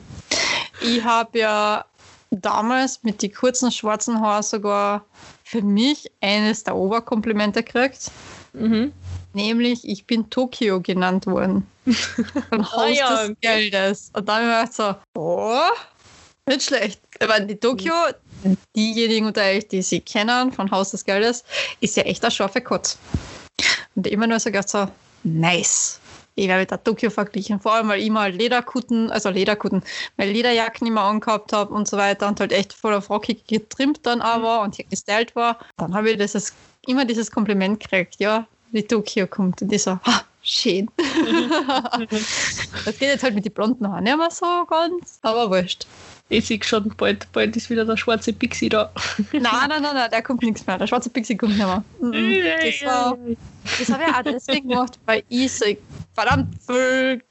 Ich 0.82 1.02
habe 1.02 1.38
ja 1.38 1.84
damals 2.30 3.02
mit 3.02 3.22
den 3.22 3.32
kurzen 3.32 3.72
schwarzen 3.72 4.20
Haaren 4.20 4.42
sogar 4.42 5.04
für 5.44 5.62
mich 5.62 6.10
eines 6.20 6.64
der 6.64 6.76
Oberkomplimente 6.76 7.62
gekriegt. 7.62 8.10
Mhm. 8.52 8.92
Nämlich, 9.32 9.86
ich 9.88 10.06
bin 10.06 10.28
Tokio 10.30 10.80
genannt 10.80 11.26
worden. 11.26 11.66
Vom 12.50 12.72
Haus 12.72 12.98
ja, 12.98 13.26
des 13.26 13.36
Geldes. 13.40 14.10
Und 14.14 14.28
dann 14.28 14.44
habe 14.46 14.68
ich 14.68 14.76
gedacht 14.76 14.98
so, 15.14 15.20
oh, 15.20 15.58
nicht 16.46 16.62
schlecht. 16.62 17.00
Aber 17.20 17.40
die 17.40 17.56
Tokio, 17.56 17.92
diejenigen 18.76 19.26
unter 19.26 19.42
euch, 19.42 19.68
die 19.68 19.82
sie 19.82 20.00
kennen 20.00 20.52
von 20.52 20.70
Haus 20.70 20.90
des 20.90 21.04
Geldes, 21.04 21.44
ist 21.80 21.96
ja 21.96 22.04
echt 22.04 22.24
ein 22.24 22.30
scharfe 22.30 22.60
Kotz. 22.60 22.98
Und 23.94 24.06
immer 24.06 24.26
nur 24.26 24.38
so 24.40 24.50
gedacht 24.50 24.68
so, 24.68 24.88
nice. 25.24 26.00
Ich 26.34 26.46
werde 26.46 26.60
mit 26.60 26.70
der 26.70 26.84
Tokio 26.84 27.10
verglichen. 27.10 27.58
Vor 27.58 27.74
allem, 27.74 27.88
weil 27.88 28.00
ich 28.00 28.10
mal 28.10 28.30
Lederkutten, 28.30 29.10
also 29.10 29.28
Lederkutten, 29.28 29.82
weil 30.16 30.30
Lederjacken 30.30 30.86
immer 30.86 31.00
angehabt 31.00 31.52
habe 31.52 31.74
und 31.74 31.88
so 31.88 31.96
weiter 31.96 32.28
und 32.28 32.38
halt 32.38 32.52
echt 32.52 32.72
voll 32.72 32.94
auf 32.94 33.10
rockig 33.10 33.44
getrimmt 33.48 34.06
dann 34.06 34.20
aber 34.20 34.62
und 34.62 34.76
hier 34.76 34.84
gestylt 34.84 35.34
war. 35.34 35.58
Dann 35.78 35.94
habe 35.94 36.10
ich 36.10 36.18
dieses, 36.18 36.54
immer 36.86 37.04
dieses 37.04 37.32
Kompliment 37.32 37.80
gekriegt, 37.80 38.16
ja, 38.20 38.46
die 38.70 38.84
Tokio 38.84 39.26
kommt. 39.26 39.62
Und 39.62 39.72
ich 39.72 39.82
so, 39.82 39.98
ha, 40.04 40.22
schön. 40.42 40.88
das 42.84 42.98
geht 42.98 43.08
jetzt 43.08 43.24
halt 43.24 43.34
mit 43.34 43.44
den 43.44 43.52
blonden 43.52 43.88
Haaren 43.88 44.04
nicht 44.04 44.16
mehr 44.16 44.30
so 44.30 44.64
ganz, 44.66 45.18
aber 45.22 45.50
wurscht. 45.50 45.88
Ich 46.30 46.46
sehe 46.46 46.60
schon, 46.62 46.92
bald, 46.96 47.30
bald 47.32 47.56
ist 47.56 47.70
wieder 47.70 47.84
der 47.84 47.96
schwarze 47.96 48.32
Pixie 48.32 48.68
da. 48.68 48.90
Nein, 49.32 49.42
nein, 49.42 49.82
nein, 49.82 49.94
nein, 49.94 50.10
der 50.10 50.22
kommt 50.22 50.42
nichts 50.42 50.66
mehr. 50.66 50.76
Der 50.76 50.86
schwarze 50.86 51.08
Pixie 51.08 51.36
kommt 51.36 51.56
nicht 51.56 51.66
mehr. 51.66 51.82
Das, 52.00 52.84
war, 52.84 53.16
das 53.78 53.88
habe 53.90 54.02
ich 54.06 54.14
auch 54.14 54.22
deswegen 54.22 54.68
gemacht, 54.68 54.98
weil 55.06 55.22
ich 55.28 55.52
so 55.52 55.64
verdammt 56.14 56.54
viel 56.66 57.22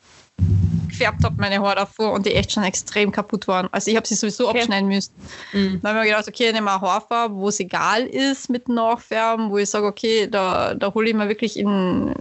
gefärbt 0.88 1.24
habe, 1.24 1.36
meine 1.38 1.62
Haare 1.62 1.76
davor 1.76 2.14
und 2.14 2.26
die 2.26 2.34
echt 2.34 2.52
schon 2.52 2.64
extrem 2.64 3.12
kaputt 3.12 3.48
waren. 3.48 3.68
Also 3.72 3.92
ich 3.92 3.98
habe 3.98 4.08
sie 4.08 4.16
sowieso 4.16 4.50
Okay. 4.50 4.60
abschneiden 4.60 4.88
müssen. 4.88 5.12
Mhm. 5.54 5.80
Dann 5.84 5.96
habe 5.96 6.06
ich 6.06 6.12
mir 6.12 6.16
gedacht, 6.16 6.28
okay, 6.28 6.48
ich 6.48 6.54
nehme 6.54 6.72
eine 6.72 6.82
Haarfarbe, 6.82 7.36
wo 7.36 7.50
es 7.50 7.60
egal 7.60 8.04
ist 8.08 8.50
mit 8.50 8.68
Nachfärben, 8.68 9.52
wo 9.52 9.58
ich 9.58 9.70
sage, 9.70 9.86
okay, 9.86 10.28
da, 10.28 10.74
da 10.74 10.94
hole 10.94 11.10
ich 11.10 11.16
mir 11.16 11.28
wirklich 11.28 11.58
in, 11.58 12.14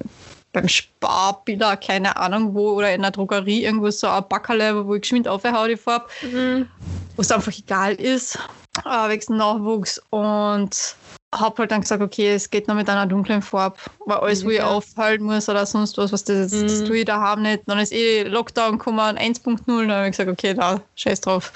beim 0.57 0.69
Sparbiller, 0.69 1.77
keine 1.77 2.17
Ahnung 2.17 2.55
wo, 2.55 2.71
oder 2.73 2.95
in 2.95 3.03
der 3.03 3.11
Drogerie 3.11 3.65
irgendwo 3.65 3.91
so 3.91 4.09
ein 4.09 4.25
Backerle, 4.29 4.87
wo 4.87 4.95
ich 4.95 5.03
geschwind 5.03 5.29
aufhaue, 5.29 5.69
die 5.69 5.77
Farbe, 5.77 6.07
Mhm. 6.23 6.67
wo 7.15 7.21
es 7.23 7.31
einfach 7.31 7.53
egal 7.57 7.93
ist, 7.95 8.39
äh, 8.85 9.09
wegen 9.11 9.37
Nachwuchs. 9.37 10.01
Und 10.11 10.97
habe 11.35 11.59
halt 11.59 11.71
dann 11.73 11.83
gesagt, 11.83 12.03
okay, 12.03 12.33
es 12.33 12.49
geht 12.49 12.69
noch 12.69 12.75
mit 12.75 12.89
einer 12.89 13.05
dunklen 13.07 13.43
Farbe, 13.43 13.77
weil 14.07 14.17
alles, 14.19 14.45
wo 14.47 14.49
ich 14.49 14.63
aufhalten 14.63 15.27
muss 15.27 15.47
oder 15.51 15.67
sonst 15.67 15.99
was, 15.99 16.11
was 16.13 16.25
das, 16.25 16.51
das 16.53 16.81
Mhm. 16.81 16.85
tue 16.87 16.99
ich 16.99 17.05
daheim 17.05 17.43
nicht. 17.43 17.65
Dann 17.67 17.79
ist 17.79 17.93
eh 17.93 18.23
Lockdown 18.23 18.79
gekommen, 18.79 19.19
1.0, 19.19 19.87
dann 19.89 19.97
habe 19.97 20.07
ich 20.07 20.13
gesagt, 20.17 20.31
okay, 20.31 20.55
da, 20.55 20.81
scheiß 20.95 21.21
drauf. 21.21 21.53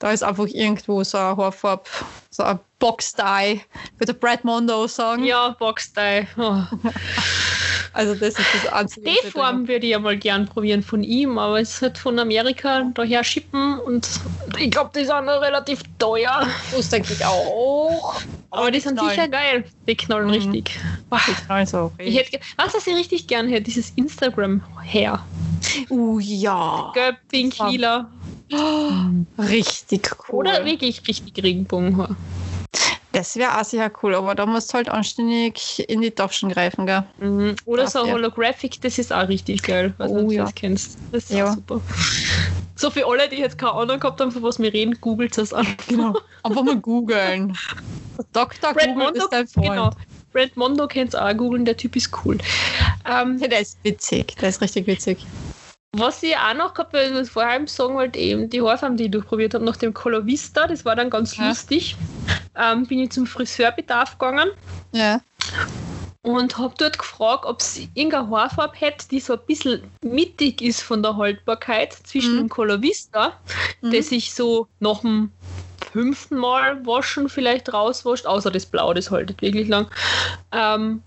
Da 0.00 0.10
ist 0.10 0.24
einfach 0.24 0.46
irgendwo 0.48 1.04
so 1.04 1.16
eine 1.16 1.36
Haarfarbe, 1.36 1.84
so 2.30 2.42
ein 2.42 2.58
Box-Dye, 2.80 3.60
würde 3.98 4.14
Brad 4.14 4.42
Mondo 4.44 4.86
sagen. 4.88 5.24
Ja, 5.24 5.50
Box-Dye. 5.58 6.26
Oh. 6.36 6.62
Also 7.96 8.14
das 8.14 8.38
ist 8.38 8.46
das 8.54 8.72
was 8.72 8.94
Die 8.94 9.30
Form 9.30 9.66
würde 9.68 9.86
ich 9.86 9.92
ja 9.92 9.98
mal 9.98 10.16
gern 10.18 10.46
probieren 10.46 10.82
von 10.82 11.02
ihm, 11.02 11.38
aber 11.38 11.60
es 11.60 11.80
wird 11.80 11.96
von 11.98 12.18
Amerika 12.18 12.90
daher 12.94 13.24
schippen 13.24 13.78
und 13.80 14.08
ich 14.58 14.70
glaube, 14.70 14.90
die 14.94 15.04
sind 15.04 15.28
relativ 15.28 15.80
teuer. 15.98 16.40
da- 16.40 16.76
Das 16.76 16.88
denke 16.90 17.14
ich 17.14 17.24
auch. 17.24 18.14
Aber 18.50 18.70
die 18.70 18.80
sind 18.80 18.94
knallen. 18.98 19.10
sicher 19.10 19.28
geil. 19.28 19.64
Die 19.88 19.96
knallen 19.96 20.26
Mhm. 20.26 20.32
richtig. 20.34 20.78
Boah, 21.10 21.20
Die 21.26 21.32
knallen 21.34 21.66
so. 21.66 21.92
Ich 21.98 22.16
hätte, 22.16 22.38
was, 22.56 22.74
was 22.74 22.86
ich 22.86 22.94
richtig 22.94 23.26
gern 23.26 23.48
hätte, 23.48 23.62
dieses 23.64 23.90
Instagram 23.96 24.62
her. 24.84 25.26
uh, 25.90 26.18
ja. 26.20 26.92
Gelb, 26.94 27.16
pink, 27.28 27.58
lila. 27.70 28.12
Richtig 29.38 30.08
cool. 30.28 30.40
Oder 30.46 30.64
wirklich 30.64 31.02
richtig 31.08 31.42
Regenbogenhaar. 31.42 32.16
Das 33.16 33.34
wäre 33.36 33.58
auch 33.58 33.64
sicher 33.64 33.90
cool, 34.02 34.14
aber 34.14 34.34
da 34.34 34.44
musst 34.44 34.70
du 34.70 34.74
halt 34.74 34.90
anständig 34.90 35.88
in 35.88 36.02
die 36.02 36.10
Taschen 36.10 36.50
greifen, 36.50 36.84
gell? 36.84 37.02
Mhm. 37.18 37.56
Oder 37.64 37.86
so 37.86 38.04
Ja. 38.04 38.12
Holographic, 38.12 38.78
das 38.82 38.98
ist 38.98 39.10
auch 39.10 39.26
richtig 39.26 39.62
geil. 39.62 39.94
Weiß 39.96 40.10
Oh, 40.10 40.18
du 40.28 40.30
ja. 40.32 40.44
das 40.44 40.54
kennst. 40.54 40.98
Das 41.12 41.24
ist 41.24 41.30
Ja. 41.32 41.50
super. 41.54 41.80
So 42.74 42.90
für 42.90 43.06
alle, 43.06 43.26
die 43.30 43.36
jetzt 43.36 43.56
keine 43.56 43.72
Ahnung 43.72 43.98
gehabt 44.00 44.20
haben, 44.20 44.30
von 44.30 44.42
was 44.42 44.58
wir 44.58 44.70
reden, 44.70 44.98
googelt 45.00 45.38
es 45.38 45.54
an. 45.54 45.66
Genau. 45.88 46.14
Einfach 46.42 46.62
mal 46.62 46.76
googeln. 46.76 47.56
Dr. 48.34 48.74
Brad 48.74 48.86
Google 48.88 48.94
Mondo, 49.04 49.20
ist 49.20 49.32
dein 49.32 49.48
Freund. 49.48 49.66
genau. 49.68 49.90
Brad 50.34 50.54
Mondo 50.58 50.86
kennt 50.86 51.14
es 51.14 51.14
auch 51.14 51.34
googeln, 51.34 51.64
der 51.64 51.78
Typ 51.78 51.96
ist 51.96 52.10
cool. 52.22 52.36
Ähm, 53.10 53.38
Ja, 53.40 53.48
der 53.48 53.60
ist 53.60 53.78
witzig. 53.82 54.36
Der 54.42 54.50
ist 54.50 54.60
richtig 54.60 54.86
witzig. 54.86 55.24
Was 55.92 56.22
ich 56.22 56.36
auch 56.36 56.54
noch 56.54 56.74
gehabt 56.74 56.94
habe, 56.94 57.14
was 57.14 57.28
ich 57.28 57.32
vorher 57.32 57.66
sagen 57.66 57.94
wollte, 57.94 58.18
eben 58.18 58.50
die 58.50 58.60
Haarfarben, 58.60 58.96
die 58.96 59.04
ich 59.04 59.10
durchprobiert 59.10 59.54
habe, 59.54 59.64
nach 59.64 59.76
dem 59.76 59.94
Color 59.94 60.26
Vista, 60.26 60.66
das 60.66 60.84
war 60.84 60.96
dann 60.96 61.10
ganz 61.10 61.36
Ja. 61.36 61.48
lustig. 61.48 61.96
Ähm, 62.54 62.86
bin 62.86 63.00
ich 63.00 63.10
zum 63.12 63.26
Friseurbedarf 63.26 64.18
gegangen 64.18 64.50
Ja. 64.92 65.20
und 66.22 66.58
habe 66.58 66.74
dort 66.76 66.98
gefragt, 66.98 67.44
ob 67.44 67.62
sie 67.62 67.88
irgendeine 67.94 68.28
Haarfarbe 68.30 68.76
hätte, 68.76 69.08
die 69.08 69.20
so 69.20 69.34
ein 69.34 69.40
bisschen 69.46 69.82
mittig 70.02 70.60
ist 70.60 70.82
von 70.82 71.02
der 71.02 71.16
Haltbarkeit 71.16 71.92
zwischen 71.92 72.34
Mhm. 72.34 72.38
dem 72.38 72.48
Color 72.48 72.82
Vista, 72.82 73.32
Mhm. 73.80 73.90
das 73.92 74.08
sich 74.08 74.34
so 74.34 74.66
nach 74.80 75.00
dem 75.00 75.30
fünften 75.92 76.36
Mal 76.36 76.84
waschen 76.84 77.28
vielleicht 77.28 77.72
rauswascht, 77.72 78.26
außer 78.26 78.50
das 78.50 78.66
Blau, 78.66 78.92
das 78.92 79.10
haltet 79.10 79.40
wirklich 79.40 79.68
lang. 79.68 79.86
Ähm, 80.52 81.02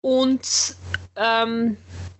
und 0.00 0.76
ähm, 1.16 1.76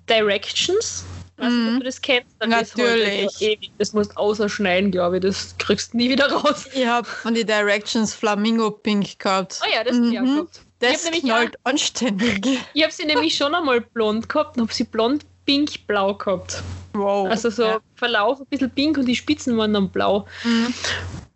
Directions. 0.08 1.04
Weiß 1.36 1.50
nicht, 1.52 1.66
ob 1.66 1.72
Mhm. 1.74 1.78
du 1.80 1.84
das 1.86 2.00
kennst. 2.00 2.36
Das 2.38 2.48
Natürlich. 2.48 3.22
haltet 3.22 3.40
ja 3.40 3.48
ewig. 3.48 3.70
Das 3.78 3.92
musst 3.92 4.12
du 4.12 4.16
außerschneiden, 4.16 4.90
glaube 4.92 5.16
ich. 5.16 5.22
Das 5.22 5.54
kriegst 5.58 5.92
du 5.92 5.96
nie 5.96 6.08
wieder 6.10 6.30
raus. 6.30 6.66
Ich 6.74 6.86
habe 6.86 7.06
von 7.08 7.34
den 7.34 7.46
Directions 7.46 8.14
Flamingo 8.14 8.70
Pink 8.70 9.18
gehabt. 9.18 9.60
Oh 9.64 9.68
ja, 9.74 9.82
das 9.82 9.96
mhm. 9.96 10.12
ich 10.12 10.18
auch 10.18 10.22
Mhm. 10.24 10.34
gehabt. 10.36 10.60
Das 10.80 11.04
nämlich 11.04 11.22
knallt 11.22 11.56
anständig. 11.64 12.46
Ich 12.74 12.82
habe 12.82 12.92
sie 12.92 13.06
nämlich 13.06 13.34
schon 13.34 13.54
einmal 13.54 13.80
blond 13.80 14.28
gehabt 14.28 14.56
und 14.56 14.64
habe 14.64 14.74
sie 14.74 14.84
blond, 14.84 15.24
pink, 15.46 15.86
blau 15.86 16.14
gehabt. 16.14 16.62
Wow. 16.92 17.28
Also 17.30 17.50
so 17.50 17.62
Ja. 17.64 17.80
Verlauf 17.96 18.40
ein 18.40 18.46
bisschen 18.46 18.70
pink 18.70 18.98
und 18.98 19.06
die 19.06 19.16
Spitzen 19.16 19.56
waren 19.56 19.72
dann 19.72 19.88
blau. 19.90 20.26
Mhm. 20.44 20.74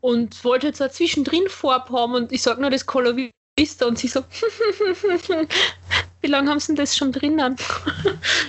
Und 0.00 0.44
wollte 0.44 0.68
jetzt 0.68 0.80
eine 0.80 0.90
zwischendrin 0.92 1.48
Farbe 1.48 1.92
haben 1.92 2.14
und 2.14 2.30
ich 2.30 2.42
sage 2.42 2.60
nur 2.60 2.70
das 2.70 2.86
Color 2.86 3.16
Vista 3.58 3.86
und 3.86 3.98
sie 3.98 4.06
so, 4.08 4.20
wie 6.20 6.26
lange 6.26 6.50
haben 6.50 6.60
sie 6.60 6.68
denn 6.68 6.76
das 6.76 6.96
schon 6.96 7.12
drinnen? 7.12 7.56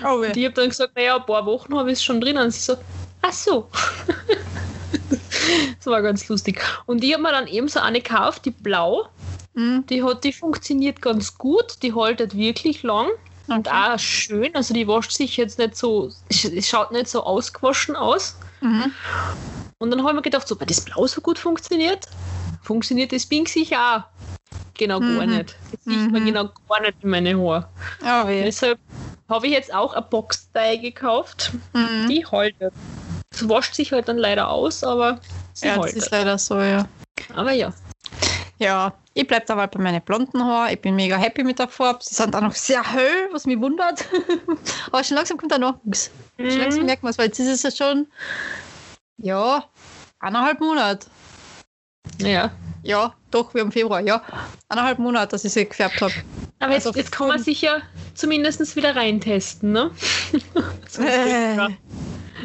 Oh, 0.06 0.20
Und 0.20 0.36
ich 0.38 0.46
habe 0.46 0.56
dann 0.56 0.70
gesagt, 0.70 0.96
naja, 0.96 1.18
ein 1.18 1.26
paar 1.26 1.46
Wochen 1.46 1.76
habe 1.78 1.92
ich 1.92 1.98
es 2.00 2.04
schon 2.04 2.22
drinnen. 2.22 2.44
Und 2.44 2.52
sie 2.52 2.62
so, 2.62 2.78
ach 3.22 3.34
so. 3.34 3.70
das 5.78 5.86
war 5.86 6.02
ganz 6.02 6.28
lustig. 6.30 6.62
Und 6.86 7.04
ich 7.04 7.14
habe 7.14 7.24
mir 7.24 7.32
dann 7.32 7.48
eben 7.48 7.68
so 7.68 7.80
eine 7.80 8.02
gekauft, 8.02 8.46
die 8.46 8.52
blau. 8.52 9.08
Mhm. 9.54 9.86
Die, 9.88 10.04
hat, 10.04 10.24
die 10.24 10.34
funktioniert 10.34 11.02
ganz 11.02 11.38
gut, 11.38 11.82
die 11.84 11.94
haltet 11.94 12.36
wirklich 12.36 12.84
lang 12.84 13.08
und 13.48 13.68
Okay. 13.68 13.94
auch 13.94 14.00
schön. 14.00 14.56
Also 14.56 14.74
die 14.74 14.88
wascht 14.88 15.12
sich 15.12 15.38
jetzt 15.38 15.58
nicht 15.58 15.76
so, 15.76 16.12
schaut 16.62 16.92
nicht 16.92 17.08
so 17.08 17.24
ausgewaschen 17.24 17.96
aus. 17.96 18.38
Mhm. 18.62 18.92
Und 19.80 19.92
dann 19.92 20.02
habe 20.02 20.12
ich 20.12 20.16
mir 20.16 20.22
gedacht, 20.22 20.48
so, 20.48 20.60
weil 20.60 20.68
das 20.68 20.82
Blau 20.82 21.08
so 21.08 21.22
gut 21.22 21.40
funktioniert, 21.40 22.06
funktioniert 22.62 23.12
das 23.12 23.26
Pink 23.26 23.50
sicher 23.50 23.78
auch. 24.08 24.29
Genau 24.78 25.00
gar 25.00 25.26
Mhm. 25.26 25.38
nicht. 25.38 25.56
Das 25.72 25.84
sieht 25.84 26.12
man 26.12 26.22
Mhm. 26.22 26.26
genau 26.28 26.50
gar 26.70 26.82
nicht 26.82 26.96
in 27.02 27.10
meine 27.10 27.38
Haare. 27.38 27.68
Oh. 28.02 28.28
Deshalb 28.28 28.80
habe 29.28 29.48
ich 29.48 29.54
jetzt 29.54 29.74
auch 29.74 29.94
eine 29.94 30.06
Box-Dye 30.06 30.80
gekauft. 30.80 31.52
Mhm. 31.74 32.08
Die 32.10 32.26
haltet. 32.26 32.74
Es 33.32 33.48
wascht 33.48 33.76
sich 33.76 33.92
halt 33.92 34.08
dann 34.08 34.18
leider 34.18 34.50
aus, 34.50 34.84
aber 34.84 35.20
sie 35.54 35.68
Ja, 35.68 35.78
das 35.78 35.94
ist 35.94 36.12
leider 36.12 36.38
so, 36.38 36.60
ja. 36.62 36.88
Aber 37.36 37.52
ja. 37.52 37.74
Ja, 38.58 38.94
ich 39.14 39.26
bleibe 39.28 39.46
dabei 39.46 39.68
bei 39.68 39.80
meinen 39.80 40.02
blonden 40.02 40.44
Haaren. 40.44 40.74
Ich 40.74 40.82
bin 40.82 40.96
mega 40.96 41.16
happy 41.18 41.44
mit 41.44 41.60
der 41.60 41.68
Farbe. 41.70 42.00
Sie 42.02 42.14
sind 42.16 42.36
auch 42.36 42.42
noch 42.42 42.56
sehr 42.56 42.84
hell, 42.84 43.30
was 43.32 43.46
mich 43.46 43.60
wundert. 43.60 44.06
Aber 44.92 45.04
schon 45.04 45.16
langsam 45.16 45.38
kommt 45.38 45.52
der 45.52 45.60
Nachwuchs. 45.60 46.10
Schon 46.38 46.58
langsam 46.58 46.80
Mhm. 46.82 46.86
merkt 46.88 47.04
man 47.04 47.12
es, 47.12 47.18
weil 47.18 47.28
jetzt 47.28 47.40
ist 47.40 47.48
es 47.48 47.64
ja 47.64 47.72
schon, 47.72 48.08
ja, 49.18 49.64
eineinhalb 50.20 50.60
Monate. 50.60 51.08
ja. 52.20 52.52
Ja, 52.84 53.14
doch, 53.32 53.54
wir 53.54 53.62
haben 53.62 53.72
Februar, 53.72 54.00
ja. 54.02 54.22
Eineinhalb 54.70 55.00
Monate, 55.00 55.32
dass 55.32 55.46
ich 55.46 55.54
sie 55.54 55.66
gefärbt 55.66 56.02
habe. 56.02 56.14
Aber 56.60 56.74
jetzt, 56.74 56.88
Also 56.88 56.98
jetzt 57.00 57.12
kann 57.12 57.28
man 57.28 57.40
sich 57.40 57.62
ja 57.62 57.78
zumindest 58.16 58.76
wieder 58.76 58.96
reintesten, 58.96 59.72
ne? 59.72 59.92
Äh, 61.00 61.56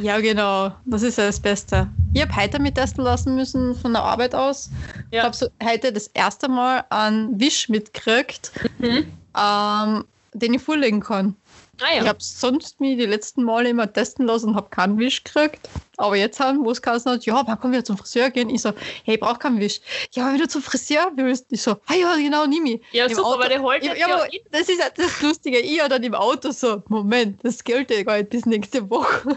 ja. 0.00 0.20
genau. 0.20 0.72
Das 0.84 1.02
ist 1.02 1.18
ja 1.18 1.26
das 1.26 1.40
Beste. 1.40 1.88
Ich 2.12 2.22
habe 2.22 2.34
heute 2.36 2.60
mit 2.60 2.74
testen 2.74 3.02
lassen 3.04 3.34
müssen 3.34 3.74
von 3.74 3.92
der 3.92 4.02
Arbeit 4.02 4.34
aus. 4.34 4.70
Ich 5.10 5.16
Ja. 5.16 5.24
habe 5.24 5.34
so 5.36 5.46
heute 5.62 5.92
das 5.92 6.08
erste 6.08 6.48
Mal 6.48 6.84
einen 6.90 7.38
Wisch 7.40 7.68
mitgekriegt, 7.68 8.52
Mhm. 8.78 9.06
ähm, 9.36 10.04
den 10.34 10.54
ich 10.54 10.62
vorlegen 10.62 11.00
kann. 11.00 11.36
Ah 11.80 11.86
Ich 11.96 12.02
ja. 12.02 12.06
habe 12.08 12.18
sonst 12.20 12.80
mir 12.80 12.96
die 12.96 13.06
letzten 13.06 13.42
Male 13.44 13.68
immer 13.70 13.92
testen 13.92 14.26
lassen 14.26 14.50
und 14.50 14.56
habe 14.56 14.68
keinen 14.70 14.98
Wisch 14.98 15.24
gekriegt. 15.24 15.68
Aber 15.96 16.16
jetzt 16.16 16.40
haben, 16.40 16.64
wo 16.64 16.70
es 16.70 16.82
geheißen 16.82 17.10
hat, 17.12 17.24
ja, 17.26 17.42
man 17.42 17.60
kann 17.60 17.70
wieder 17.72 17.84
zum 17.84 17.96
Friseur 17.96 18.30
gehen. 18.30 18.50
Ich 18.50 18.62
so, 18.62 18.70
hey, 19.04 19.14
ich 19.14 19.20
brauche 19.20 19.38
keinen 19.38 19.60
Wisch. 19.60 19.80
Ja, 20.12 20.26
wenn 20.32 20.38
du 20.38 20.48
zum 20.48 20.62
Friseur 20.62 21.12
willst. 21.16 21.46
Ich 21.50 21.62
so, 21.62 21.72
ah 21.86 21.94
ja, 21.94 22.16
genau, 22.16 22.46
nimm 22.46 22.66
ich. 22.66 22.80
Ja, 22.92 23.06
Im 23.06 23.14
super, 23.14 23.28
Auto- 23.28 23.34
aber 23.40 23.48
der 23.48 23.62
haltet 23.62 23.96
Ja, 23.98 24.06
aber 24.14 24.28
das 24.50 24.62
ist 24.68 24.78
ja 24.80 24.86
das 24.94 25.20
Lustige. 25.22 25.58
Ich 25.60 25.76
ja 25.76 25.88
dann 25.88 26.02
im 26.02 26.14
Auto 26.14 26.50
so, 26.50 26.82
Moment, 26.88 27.38
das 27.44 27.62
gilt 27.62 27.90
ja 27.90 28.02
gar 28.02 28.18
nicht 28.18 28.30
bis 28.30 28.44
nächste 28.46 28.88
Woche. 28.90 29.36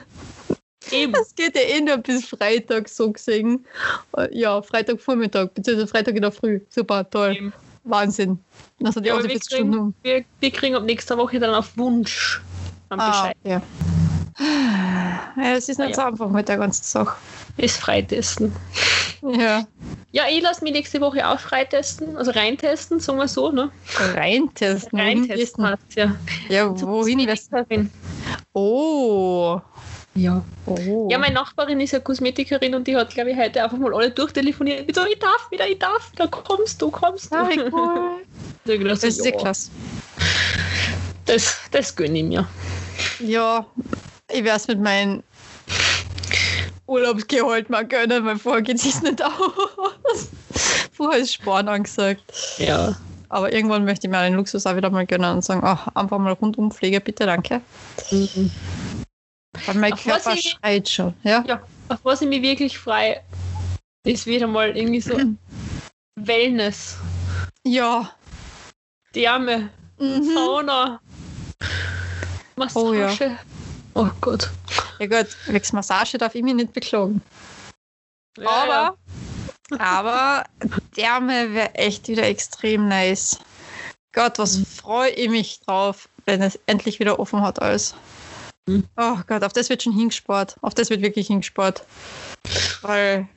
eben. 0.91 1.13
Das 1.13 1.36
geht 1.36 1.56
ja 1.56 1.62
eh 1.62 1.82
nur 1.82 1.97
bis 1.97 2.26
Freitag 2.28 2.88
so 2.89 3.12
gesehen. 3.12 3.65
Ja, 4.32 4.62
Freitagvormittag, 4.62 5.50
beziehungsweise 5.54 5.88
Freitag 5.88 6.15
in 6.15 6.21
der 6.21 6.32
Früh. 6.32 6.62
Super, 6.69 7.10
toll. 7.10 7.36
eben. 7.36 7.54
Wahnsinn. 7.89 8.39
Das 8.80 8.95
hat 8.95 9.06
Ja, 9.06 9.10
ja 9.10 9.13
auch 9.13 9.19
aber 9.19 9.23
so 9.23 9.30
wir 9.30 9.39
bis 9.39 9.45
Stunden. 9.47 9.95
Wir, 10.04 10.23
wir 10.39 10.52
kriegen 10.52 10.76
ab 10.76 10.84
nächster 10.84 11.17
Woche 11.17 11.39
dann 11.39 11.54
auf 11.56 11.78
Wunsch 11.78 12.41
einen 12.89 13.00
Ah, 13.02 13.10
Bescheid. 13.10 13.38
ja. 13.43 13.62
Ja, 14.39 15.54
es 15.56 15.67
ist 15.67 15.80
nicht 15.80 15.97
Ah, 15.97 16.02
so 16.02 16.08
einfach 16.08 16.30
mit 16.30 16.47
der 16.47 16.58
ganzen 16.58 16.84
Sache. 16.84 17.17
Ist 17.58 17.78
freitesten. 17.78 18.56
Ja. 19.23 19.65
Ja, 20.12 20.23
ich 20.30 20.41
lasse 20.43 20.63
mich 20.63 20.73
nächste 20.73 21.02
Woche 21.02 21.28
auch 21.28 21.39
freitesten, 21.39 22.15
also 22.15 22.30
reintesten, 22.32 23.00
sagen 23.00 23.17
wir 23.17 23.28
so, 23.28 23.52
ne? 23.52 23.71
Reintesten. 24.13 25.00
Reintesten 25.00 25.65
hat's 25.65 25.95
ja. 25.95 26.15
Ja, 26.50 26.69
wohin 26.82 27.26
wärst 27.26 27.50
Kosmetikerin. 27.50 27.89
Oh. 28.54 29.60
Ja. 30.17 30.43
oh. 30.65 31.08
Ja, 31.12 31.17
meine 31.19 31.36
Nachbarin 31.36 31.80
ist 31.80 31.91
ja 31.91 31.99
Kosmetikerin 31.99 32.73
und 32.73 32.88
die 32.88 32.95
hat, 32.95 33.13
glaube 33.13 33.32
ich, 33.32 33.38
heute 33.38 33.63
einfach 33.63 33.77
mal 33.77 33.93
alle 33.93 34.12
durchtelefoniert. 34.12 34.88
Mit 34.88 34.95
so, 34.95 35.06
ich 35.06 35.19
darf 35.19 35.49
wieder, 35.51 35.67
ich 35.67 35.80
darf, 35.80 36.12
da 36.15 36.27
kommst 36.27 36.82
du, 36.82 36.89
kommst 36.89 37.32
du. 37.32 37.38
Ah, 37.38 37.49
cool. 37.71 38.23
Ich 38.65 38.84
Das 38.84 39.03
ist 39.03 39.23
ja 39.23 39.32
klasse. 39.32 39.71
das, 41.25 41.58
das 41.71 41.95
gönne 41.95 42.17
ich 42.19 42.25
mir. 42.25 42.47
Ja, 43.19 43.65
ich 44.30 44.43
werde 44.43 44.58
es 44.58 44.67
mit 44.67 44.82
meinem 44.82 45.23
Urlaubsgehalt 46.88 47.69
mal 47.69 47.86
gönnen, 47.86 48.25
weil 48.25 48.38
vorher 48.38 48.62
geht 48.62 48.77
es 48.77 49.01
nicht 49.01 49.21
aus. 49.21 49.32
vorher 50.93 51.19
ist 51.19 51.34
Sparen 51.34 51.67
angesagt. 51.67 52.23
Ja. 52.58 52.95
Aber 53.30 53.51
irgendwann 53.51 53.84
möchte 53.84 54.08
ich 54.08 54.12
mir 54.12 54.21
den 54.23 54.36
Luxus 54.36 54.65
auch 54.65 54.75
wieder 54.75 54.89
mal 54.89 55.06
gönnen 55.06 55.36
und 55.36 55.43
sagen, 55.43 55.62
ach, 55.63 55.88
einfach 55.95 56.17
mal 56.17 56.34
rundum 56.34 56.71
Pflege, 56.71 57.01
bitte, 57.01 57.25
danke. 57.25 57.62
Mhm. 58.10 58.51
Weil 59.65 59.76
mein 59.76 59.93
Auf 59.93 60.04
Körper 60.04 60.34
ich- 60.34 60.52
schreit 60.60 60.89
schon. 60.89 61.13
Ja? 61.24 61.43
Ja, 61.48 61.62
auf 61.89 62.00
was 62.04 62.22
ich 62.22 62.28
mich 62.28 62.41
wirklich 62.41 62.78
frei 62.78 63.22
ist 64.04 64.26
wieder 64.26 64.48
mal 64.48 64.76
irgendwie 64.76 65.02
so 65.02 65.17
Wellness, 66.15 66.98
Ja. 67.65 68.12
Därme, 69.15 69.70
Mhm. 70.00 70.34
Sauna, 70.36 71.00
Oh 72.76 72.93
ja. 72.93 73.08
Massage. 73.08 73.38
Oh, 73.93 74.08
Gott. 74.22 74.50
Ja 75.00 75.08
gut, 75.08 75.36
wegen 75.48 75.65
Massage 75.76 76.17
darf 76.17 76.36
ich 76.36 76.43
mich 76.43 76.54
nicht 76.54 76.74
beklagen. 76.74 77.22
Ja, 78.38 78.50
aber, 78.50 78.98
aber 79.80 80.43
Därme 80.96 81.54
wäre 81.54 81.74
echt 81.76 82.08
wieder 82.08 82.24
extrem 82.24 82.88
nice. 82.88 83.39
Gott, 84.13 84.38
was 84.39 84.58
freue 84.76 85.10
ich 85.12 85.30
mich 85.30 85.60
drauf, 85.62 86.10
wenn 86.26 86.41
es 86.41 86.60
endlich 86.67 87.00
wieder 87.00 87.20
offen 87.20 87.41
hat 87.41 87.60
alles. 87.62 87.96
Mhm. 88.67 88.84
Oh 88.97 89.17
Gott, 89.27 89.43
auf 89.43 89.53
das 89.53 89.69
wird 89.69 89.82
schon 89.82 89.93
hingespart. 89.93 90.58
Auf 90.62 90.73
das 90.73 90.89
wird 90.89 91.01
wirklich 91.01 91.27
hingespart. 91.27 91.84
Weil, 92.82 93.27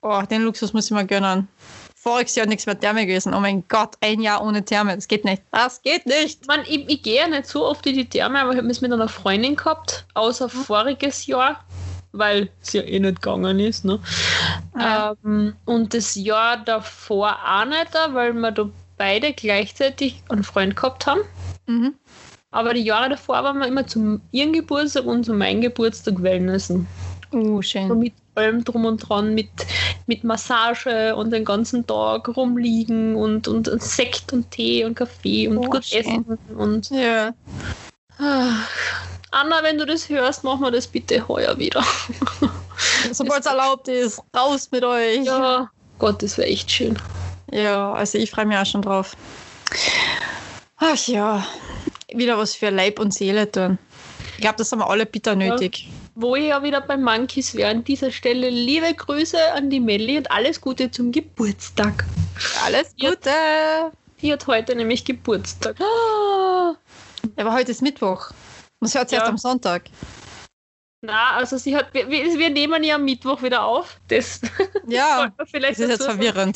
oh, 0.00 0.22
den 0.22 0.42
Luxus 0.42 0.72
muss 0.72 0.86
ich 0.86 0.92
mir 0.92 1.04
gönnen. 1.04 1.48
Voriges 1.94 2.36
Jahr 2.36 2.46
nichts 2.46 2.66
mehr 2.66 2.78
Therme 2.78 3.04
gewesen. 3.04 3.34
Oh 3.34 3.40
mein 3.40 3.66
Gott, 3.66 3.94
ein 4.00 4.20
Jahr 4.20 4.42
ohne 4.42 4.64
Therme. 4.64 4.94
Das 4.94 5.08
geht 5.08 5.24
nicht. 5.24 5.42
Das 5.50 5.82
geht 5.82 6.06
nicht. 6.06 6.40
Ich, 6.42 6.46
mein, 6.46 6.60
ich, 6.62 6.88
ich 6.88 7.02
gehe 7.02 7.16
ja 7.16 7.26
nicht 7.26 7.46
so 7.46 7.66
oft 7.66 7.84
in 7.86 7.96
die 7.96 8.08
Therme, 8.08 8.40
aber 8.40 8.52
ich 8.52 8.58
habe 8.58 8.68
es 8.68 8.80
mit 8.80 8.92
einer 8.92 9.08
Freundin 9.08 9.56
gehabt, 9.56 10.06
außer 10.14 10.48
voriges 10.48 11.26
Jahr, 11.26 11.64
weil 12.12 12.48
es 12.62 12.72
ja 12.74 12.82
eh 12.82 13.00
nicht 13.00 13.20
gegangen 13.22 13.58
ist. 13.58 13.84
Ne? 13.84 13.98
Ja. 14.78 15.16
Ähm, 15.24 15.56
und 15.64 15.94
das 15.94 16.14
Jahr 16.14 16.58
davor 16.58 17.36
auch 17.44 17.64
nicht, 17.64 17.92
weil 18.12 18.32
wir 18.34 18.52
da 18.52 18.70
beide 18.96 19.32
gleichzeitig 19.32 20.22
einen 20.28 20.44
Freund 20.44 20.76
gehabt 20.76 21.06
haben. 21.06 21.22
Mhm. 21.66 21.94
Aber 22.56 22.72
die 22.72 22.84
Jahre 22.84 23.10
davor 23.10 23.44
waren 23.44 23.58
wir 23.58 23.66
immer 23.66 23.86
zum 23.86 24.22
ihren 24.32 24.54
Geburtstag 24.54 25.04
und 25.04 25.24
zu 25.24 25.34
meinem 25.34 25.60
Geburtstag 25.60 26.22
Wellnessen. 26.22 26.86
So 27.30 27.60
schön. 27.60 27.98
mit 27.98 28.14
allem 28.34 28.64
drum 28.64 28.86
und 28.86 28.96
dran, 28.96 29.34
mit, 29.34 29.50
mit 30.06 30.24
Massage 30.24 31.14
und 31.16 31.32
den 31.32 31.44
ganzen 31.44 31.86
Tag 31.86 32.34
rumliegen 32.34 33.14
und, 33.14 33.46
und 33.46 33.68
Sekt 33.82 34.32
und 34.32 34.50
Tee 34.50 34.86
und 34.86 34.94
Kaffee 34.94 35.48
und 35.48 35.58
Oh, 35.58 35.68
gut 35.68 35.84
schön. 35.84 36.00
essen. 36.00 36.38
Und 36.56 36.88
Ja. 36.88 37.34
Ah. 38.18 38.54
Anna, 39.32 39.62
wenn 39.62 39.76
du 39.76 39.84
das 39.84 40.08
hörst, 40.08 40.42
machen 40.42 40.62
wir 40.62 40.70
das 40.70 40.86
bitte 40.86 41.28
heuer 41.28 41.58
wieder. 41.58 41.84
Sobald 43.12 43.40
es 43.40 43.46
erlaubt 43.46 43.86
ist, 43.88 44.22
raus 44.34 44.70
mit 44.72 44.82
euch. 44.82 45.26
Ja, 45.26 45.70
Gott, 45.98 46.22
das 46.22 46.38
wäre 46.38 46.48
echt 46.48 46.70
schön. 46.70 46.98
Ja, 47.52 47.92
also 47.92 48.16
ich 48.16 48.30
freue 48.30 48.46
mich 48.46 48.56
auch 48.56 48.64
schon 48.64 48.80
drauf. 48.80 49.14
Ach 50.78 51.06
ja, 51.06 51.46
wieder 52.12 52.38
was 52.38 52.54
für 52.54 52.70
Leib 52.70 52.98
und 52.98 53.12
Seele 53.12 53.50
tun. 53.50 53.78
Ich 54.36 54.42
glaube, 54.42 54.56
das 54.58 54.70
haben 54.72 54.80
wir 54.80 54.90
alle 54.90 55.06
bitter 55.06 55.34
nötig. 55.34 55.88
Wo 56.14 56.36
ich 56.36 56.46
ja 56.48 56.62
wieder 56.62 56.80
bei 56.80 56.96
Monkeys 56.96 57.54
wäre, 57.54 57.70
an 57.70 57.84
dieser 57.84 58.10
Stelle 58.10 58.50
liebe 58.50 58.92
Grüße 58.94 59.52
an 59.54 59.70
die 59.70 59.80
Melli 59.80 60.18
und 60.18 60.30
alles 60.30 60.60
Gute 60.60 60.90
zum 60.90 61.10
Geburtstag. 61.12 62.04
Alles 62.64 62.92
Ja. 62.96 63.10
Gute! 63.10 63.30
Die 64.22 64.32
hat 64.32 64.46
heute 64.46 64.74
nämlich 64.74 65.04
Geburtstag. 65.04 65.76
Aber 67.36 67.52
heute 67.52 67.70
ist 67.70 67.82
Mittwoch. 67.82 68.30
Das 68.80 68.94
hört 68.94 69.08
sich 69.08 69.16
Ja. 69.16 69.22
erst 69.22 69.30
am 69.30 69.38
Sonntag. 69.38 69.84
Na, 71.02 71.32
also 71.36 71.58
sie 71.58 71.76
hat, 71.76 71.92
wir, 71.92 72.08
wir 72.08 72.50
nehmen 72.50 72.82
ja 72.82 72.96
am 72.96 73.04
Mittwoch 73.04 73.42
wieder 73.42 73.64
auf. 73.64 74.00
Das 74.08 74.40
Ja, 74.86 75.32
man 75.38 75.46
das 75.62 75.78
ist 75.78 75.78
jetzt 75.80 76.00
dazu 76.00 76.04
sagen. 76.04 76.52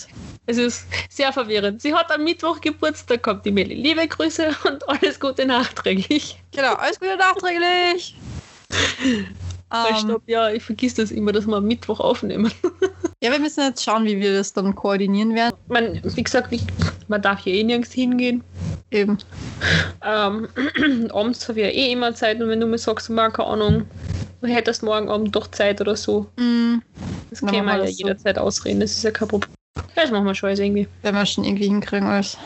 Es 0.50 0.58
ist 0.58 0.86
sehr 1.08 1.32
verwirrend. 1.32 1.80
Sie 1.80 1.94
hat 1.94 2.10
am 2.10 2.24
Mittwoch 2.24 2.60
Geburtstag 2.60 3.22
gehabt, 3.22 3.46
die 3.46 3.52
Melli. 3.52 3.74
Liebe 3.74 4.08
Grüße 4.08 4.48
und 4.64 4.88
alles 4.88 5.20
Gute 5.20 5.46
nachträglich. 5.46 6.42
Genau, 6.50 6.74
alles 6.74 6.98
Gute 6.98 7.16
nachträglich! 7.16 8.16
Weil 9.70 9.92
Ähm, 9.92 9.96
stopp, 9.96 10.22
ja, 10.26 10.50
ich 10.50 10.64
vergiss 10.64 10.94
das 10.94 11.12
immer, 11.12 11.30
dass 11.30 11.46
wir 11.46 11.56
am 11.56 11.66
Mittwoch 11.66 12.00
aufnehmen. 12.00 12.50
ja, 13.22 13.30
wir 13.30 13.38
müssen 13.38 13.62
jetzt 13.62 13.84
schauen, 13.84 14.04
wie 14.06 14.18
wir 14.18 14.34
das 14.34 14.52
dann 14.52 14.74
koordinieren 14.74 15.36
werden. 15.36 15.54
Man, 15.68 16.00
wie 16.02 16.24
gesagt, 16.24 16.52
man 17.06 17.22
darf 17.22 17.46
ja 17.46 17.52
eh 17.52 17.62
nirgends 17.62 17.92
hingehen. 17.92 18.42
Eben. 18.90 19.18
Ähm, 20.04 20.48
abends 21.12 21.48
habe 21.48 21.60
ich 21.60 21.66
ja 21.66 21.70
eh 21.70 21.92
immer 21.92 22.12
Zeit 22.16 22.42
und 22.42 22.48
wenn 22.48 22.58
du 22.58 22.66
mir 22.66 22.78
sagst, 22.78 23.08
mal, 23.08 23.30
keine 23.30 23.50
Ahnung, 23.50 23.86
du 24.40 24.48
hättest 24.48 24.82
morgen 24.82 25.08
Abend 25.08 25.36
doch 25.36 25.46
Zeit 25.52 25.80
oder 25.80 25.94
so, 25.94 26.26
Mm, 26.36 26.78
das 27.30 27.40
wir 27.40 27.52
wir 27.52 27.62
ja 27.62 27.86
so. 27.86 27.92
jederzeit 27.92 28.36
ausreden, 28.36 28.80
das 28.80 28.90
ist 28.90 29.04
ja 29.04 29.12
kein 29.12 29.28
Problem. 29.28 29.54
Das 29.94 30.10
machen 30.10 30.24
wir 30.24 30.34
schon 30.34 30.48
alles 30.48 30.58
irgendwie. 30.60 30.88
werden 31.02 31.16
wir 31.16 31.26
schon 31.26 31.44
irgendwie 31.44 31.66
hinkriegen 31.66 32.08
alles. 32.08 32.36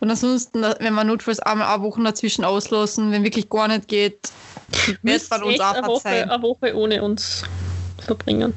Und 0.00 0.10
ansonsten, 0.10 0.62
wenn 0.62 0.94
wir 0.94 1.04
notfalls 1.04 1.38
einmal 1.40 1.72
eine 1.74 1.82
Woche 1.82 2.02
dazwischen 2.02 2.44
auslassen, 2.44 3.12
wenn 3.12 3.24
wirklich 3.24 3.48
gar 3.50 3.68
nicht 3.68 3.88
geht, 3.88 4.30
wird 5.02 5.16
es 5.22 5.28
dann 5.28 5.42
uns 5.42 5.60
auch 5.60 5.74
eine 5.74 5.86
Woche, 5.86 6.00
verzeihen. 6.00 6.30
eine 6.30 6.42
Woche 6.42 6.74
ohne 6.76 7.02
uns 7.02 7.44
verbringen. 7.98 8.54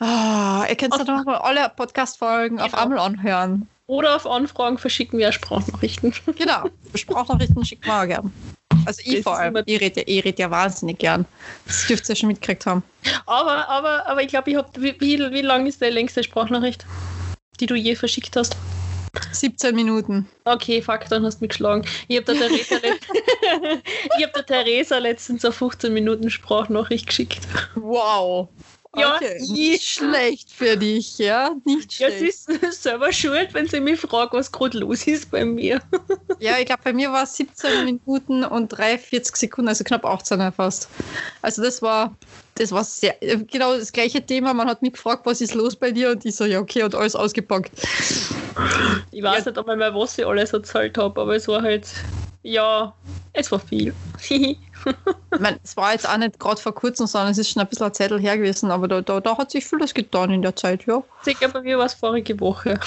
Ah, 0.00 0.64
ihr 0.68 0.76
könnt 0.76 0.92
Auf- 0.92 1.04
dann 1.04 1.16
nochmal 1.16 1.36
alle 1.38 1.68
Podcast-Folgen 1.74 2.60
auf 2.60 2.70
Genau. 2.70 2.82
einmal 2.84 2.98
anhören. 3.00 3.68
Oder 3.88 4.16
auf 4.16 4.26
Anfragen 4.26 4.76
verschicken 4.76 5.18
wir 5.18 5.32
Sprachnachrichten. 5.32 6.12
Genau. 6.36 6.68
Sprachnachrichten 6.94 7.64
schickt 7.64 7.86
man 7.86 8.02
auch 8.02 8.06
gern. 8.06 8.32
Also 8.84 9.00
ich 9.02 9.16
Das 9.16 9.22
vor 9.22 9.38
allem. 9.38 9.62
Ich 9.64 9.80
rede 9.80 10.00
ja, 10.00 10.04
ich 10.06 10.24
red 10.24 10.38
ja 10.38 10.50
wahnsinnig 10.50 10.98
gern. 10.98 11.24
Das 11.66 11.86
dürft 11.86 12.06
ihr 12.08 12.14
schon 12.14 12.28
mitgekriegt 12.28 12.66
haben. 12.66 12.82
Aber, 13.24 13.66
aber, 13.66 14.06
aber 14.06 14.22
ich 14.22 14.28
glaube, 14.28 14.50
ich 14.50 14.56
habe. 14.56 14.68
Wie, 14.76 14.94
wie, 15.00 15.18
wie 15.32 15.40
lang 15.40 15.66
ist 15.66 15.80
deine 15.80 15.94
längste 15.94 16.22
Sprachnachricht, 16.22 16.84
die 17.60 17.66
du 17.66 17.74
je 17.74 17.96
verschickt 17.96 18.36
hast? 18.36 18.56
17 19.32 19.74
Minuten. 19.74 20.28
Okay, 20.44 20.82
fuck, 20.82 21.06
dann 21.08 21.24
hast 21.24 21.38
du 21.38 21.44
mich 21.44 21.50
geschlagen. 21.50 21.86
Ich 22.08 22.18
habe 22.18 22.26
der, 22.26 22.48
Theresa 22.48 22.76
ich 24.18 24.24
hab 24.24 24.34
der 24.34 24.46
Theresa 24.46 24.98
letztens 24.98 25.46
eine 25.46 25.52
15 25.52 25.94
Minuten 25.94 26.28
Sprachnachricht 26.28 27.06
geschickt. 27.06 27.48
Wow. 27.74 28.48
Ja, 28.96 29.16
Okay. 29.16 29.36
ich- 29.42 29.50
Nicht 29.50 29.84
schlecht 29.88 30.50
für 30.50 30.76
dich, 30.76 31.18
ja? 31.18 31.50
Nicht 31.64 31.98
Ja, 31.98 32.08
schlecht. 32.08 32.38
sie 32.46 32.52
ist 32.54 32.82
selber 32.82 33.12
schuld, 33.12 33.52
wenn 33.52 33.68
sie 33.68 33.80
mich 33.80 34.00
fragt, 34.00 34.32
was 34.32 34.50
gerade 34.50 34.78
los 34.78 35.06
ist 35.06 35.30
bei 35.30 35.44
mir. 35.44 35.80
Ja, 36.40 36.56
ich 36.58 36.66
glaube, 36.66 36.82
bei 36.84 36.92
mir 36.92 37.10
war 37.10 37.24
es 37.24 37.34
17 37.36 37.84
Minuten 37.84 38.44
und 38.44 38.68
43 38.68 39.34
Sekunden, 39.34 39.68
also 39.68 39.82
knapp 39.82 40.04
18 40.04 40.52
fast. 40.52 40.88
Also 41.42 41.62
das 41.64 41.82
war, 41.82 42.14
das 42.54 42.70
war 42.70 42.84
sehr, 42.84 43.16
genau 43.50 43.76
das 43.76 43.90
gleiche 43.92 44.24
Thema. 44.24 44.54
Man 44.54 44.68
hat 44.68 44.80
mich 44.80 44.92
gefragt, 44.92 45.26
was 45.26 45.40
ist 45.40 45.54
los 45.54 45.74
bei 45.74 45.90
dir? 45.90 46.10
Und 46.12 46.24
ich 46.24 46.36
so, 46.36 46.44
ja, 46.44 46.60
okay, 46.60 46.84
und 46.84 46.94
alles 46.94 47.16
ausgepackt. 47.16 47.72
Ich 49.10 49.22
weiß 49.22 49.46
nicht 49.46 49.58
einmal 49.58 49.76
mehr, 49.76 49.92
was 49.94 50.16
ich 50.16 50.24
alles 50.24 50.52
erzählt 50.52 50.96
habe, 50.96 51.20
aber 51.20 51.34
es 51.34 51.48
war 51.48 51.60
halt, 51.62 51.88
ja, 52.44 52.94
es 53.38 53.52
war 53.52 53.60
viel. 53.60 53.94
Ich 54.20 54.56
meine, 55.38 55.58
es 55.62 55.76
war 55.76 55.92
jetzt 55.92 56.08
auch 56.08 56.16
nicht 56.16 56.38
gerade 56.38 56.60
vor 56.60 56.74
kurzem, 56.74 57.06
sondern 57.06 57.30
es 57.32 57.38
ist 57.38 57.50
schon 57.50 57.60
ein 57.62 57.68
bisschen 57.68 57.86
ein 57.86 57.94
Zettel 57.94 58.20
her 58.20 58.36
gewesen, 58.36 58.70
aber 58.70 58.88
da, 58.88 59.00
da, 59.00 59.20
da 59.20 59.38
hat 59.38 59.50
sich 59.50 59.64
vieles 59.64 59.94
getan 59.94 60.30
in 60.30 60.42
der 60.42 60.56
Zeit, 60.56 60.86
ja. 60.86 61.02
Sicher 61.22 61.48
bei 61.48 61.60
mir 61.62 61.78
war 61.78 61.86
es 61.86 61.94
vorige 61.94 62.38
Woche. 62.40 62.78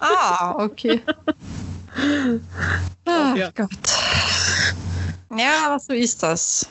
Ah, 0.00 0.54
okay. 0.58 1.00
Ach 3.04 3.36
Ja. 3.36 3.50
Gott. 3.54 3.68
Ja, 5.36 5.66
aber 5.66 5.78
so 5.80 5.92
ist 5.92 6.22
das. 6.22 6.68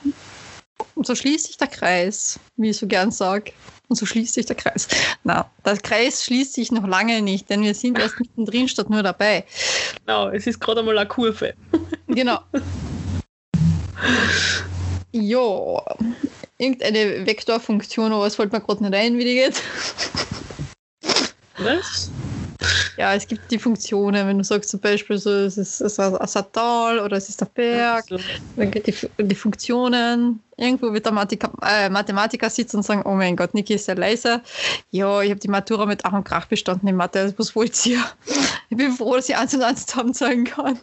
Und 0.95 1.05
so 1.05 1.15
schließt 1.15 1.47
sich 1.47 1.57
der 1.57 1.67
Kreis, 1.67 2.39
wie 2.55 2.69
ich 2.69 2.77
so 2.77 2.87
gern 2.87 3.11
sage. 3.11 3.51
Und 3.89 3.95
so 3.95 4.05
schließt 4.05 4.33
sich 4.33 4.45
der 4.45 4.55
Kreis. 4.55 4.87
Na, 5.23 5.49
der 5.65 5.77
Kreis 5.77 6.23
schließt 6.25 6.53
sich 6.53 6.71
noch 6.71 6.85
lange 6.85 7.21
nicht, 7.21 7.49
denn 7.49 7.61
wir 7.61 7.73
sind 7.73 7.97
erst 7.97 8.19
mittendrin 8.19 8.67
statt 8.67 8.89
nur 8.89 9.01
dabei. 9.01 9.45
Genau, 10.05 10.29
es 10.29 10.45
ist 10.45 10.59
gerade 10.59 10.81
einmal 10.81 10.97
eine 10.97 11.07
Kurve. 11.07 11.53
Genau. 12.07 12.39
Jo. 15.11 15.81
Irgendeine 16.57 17.25
Vektorfunktion, 17.25 18.11
aber 18.13 18.25
es 18.27 18.35
fällt 18.35 18.51
mir 18.51 18.61
gerade 18.61 18.83
nicht 18.83 18.95
ein, 18.95 19.17
wie 19.17 19.25
die 19.25 19.35
geht. 19.35 19.61
Was? 21.57 22.11
Ja, 22.97 23.13
es 23.13 23.27
gibt 23.27 23.51
die 23.51 23.59
Funktionen, 23.59 24.27
wenn 24.27 24.39
du 24.39 24.43
sagst 24.43 24.71
zum 24.71 24.79
Beispiel 24.79 25.19
so, 25.19 25.29
es 25.29 25.57
ist, 25.57 25.81
es 25.81 25.93
ist 25.93 25.99
ein 25.99 26.15
ein 26.15 26.45
Tal 26.51 26.99
oder 26.99 27.17
es 27.17 27.29
ist 27.29 27.39
der 27.39 27.45
Berg, 27.45 28.05
So. 28.09 28.17
dann 28.55 28.71
gibt 28.71 28.87
die, 28.87 28.95
die 29.19 29.35
Funktionen. 29.35 30.41
Irgendwo 30.57 30.91
wird 30.91 31.05
der 31.05 31.13
Mathika, 31.13 31.51
äh, 31.63 31.89
Mathematiker 31.89 32.49
sitzen 32.49 32.77
und 32.77 32.83
sagen, 32.83 33.03
oh 33.05 33.13
mein 33.13 33.35
Gott, 33.35 33.53
Niki 33.53 33.75
ist 33.75 33.85
sehr 33.85 33.95
leise. 33.95 34.41
Ja, 34.89 35.21
ich 35.21 35.29
habe 35.29 35.39
die 35.39 35.47
Matura 35.47 35.85
mit 35.85 36.03
Ach 36.05 36.13
und 36.13 36.23
Krach 36.23 36.47
bestanden 36.47 36.87
in 36.87 36.95
Mathe, 36.95 37.19
also 37.19 37.35
was 37.37 37.55
wollt 37.55 37.85
ihr? 37.85 38.03
Ich 38.69 38.77
bin 38.77 38.91
froh, 38.91 39.15
dass 39.15 39.29
ich 39.29 39.37
eins 39.37 39.53
und 39.53 39.61
eins 39.61 39.85
zusammenzahlen 39.85 40.43
kann. 40.45 40.79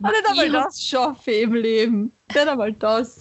Und 0.00 0.10
nicht 0.10 0.28
einmal 0.28 0.60
hab- 0.62 0.66
das 0.68 0.82
schaffe 0.82 1.30
ich 1.30 1.42
im 1.42 1.54
Leben. 1.54 2.12
Nicht 2.34 2.46
einmal 2.46 2.72
das. 2.74 3.20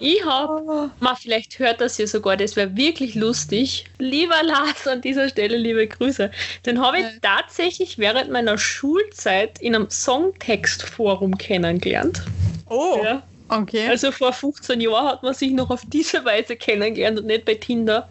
Ich 0.00 0.22
habe, 0.24 0.90
mal 1.00 1.14
vielleicht 1.14 1.58
hört 1.58 1.80
das 1.80 1.96
ja 1.96 2.06
sogar, 2.06 2.36
das 2.36 2.56
wäre 2.56 2.76
wirklich 2.76 3.14
lustig. 3.14 3.86
Lieber 3.98 4.42
Lars, 4.42 4.86
an 4.86 5.00
dieser 5.00 5.28
Stelle 5.28 5.56
liebe 5.56 5.86
Grüße. 5.86 6.30
Den 6.66 6.80
habe 6.80 6.98
ich 6.98 7.06
tatsächlich 7.22 7.98
während 7.98 8.30
meiner 8.30 8.58
Schulzeit 8.58 9.60
in 9.60 9.74
einem 9.74 9.88
Songtextforum 9.90 11.38
kennengelernt. 11.38 12.22
Oh, 12.68 13.00
Ja. 13.02 13.22
Okay. 13.48 13.86
Also 13.86 14.12
vor 14.12 14.32
15 14.32 14.80
Jahren 14.80 15.08
hat 15.08 15.22
man 15.22 15.34
sich 15.34 15.50
noch 15.52 15.68
auf 15.68 15.82
diese 15.86 16.24
Weise 16.24 16.56
kennengelernt 16.56 17.18
und 17.20 17.26
nicht 17.26 17.44
bei 17.44 17.54
Tinder. 17.54 18.08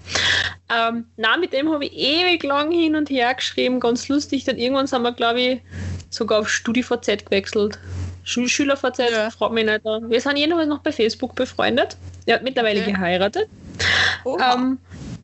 Ähm, 0.72 1.06
na, 1.18 1.36
mit 1.36 1.52
dem 1.52 1.72
habe 1.72 1.86
ich 1.86 1.94
ewig 1.94 2.44
lang 2.44 2.70
hin 2.72 2.96
und 2.96 3.10
her 3.10 3.34
geschrieben, 3.34 3.80
ganz 3.80 4.08
lustig. 4.08 4.44
Dann 4.44 4.60
irgendwann 4.60 4.86
sind 4.86 5.02
wir, 5.02 5.14
glaube 5.14 5.42
ich, 5.42 5.62
sogar 6.12 6.40
auf 6.42 6.50
StudiVZ 6.50 7.26
gewechselt. 7.26 7.80
Schul 8.24 8.48
SchülerVZ, 8.48 9.00
Ja. 9.10 9.30
fragt 9.32 9.54
mich 9.54 9.66
nicht. 9.66 9.84
Wir 9.84 10.22
sind 10.22 10.38
jedenfalls 10.38 10.68
noch 10.70 10.80
bei 10.80 10.92
Facebook 10.92 11.34
befreundet. 11.34 11.98
Er 12.28 12.36
hat 12.36 12.44
mittlerweile 12.44 12.82
Okay. 12.82 12.92
geheiratet. 12.92 13.48
Ähm, 14.26 14.78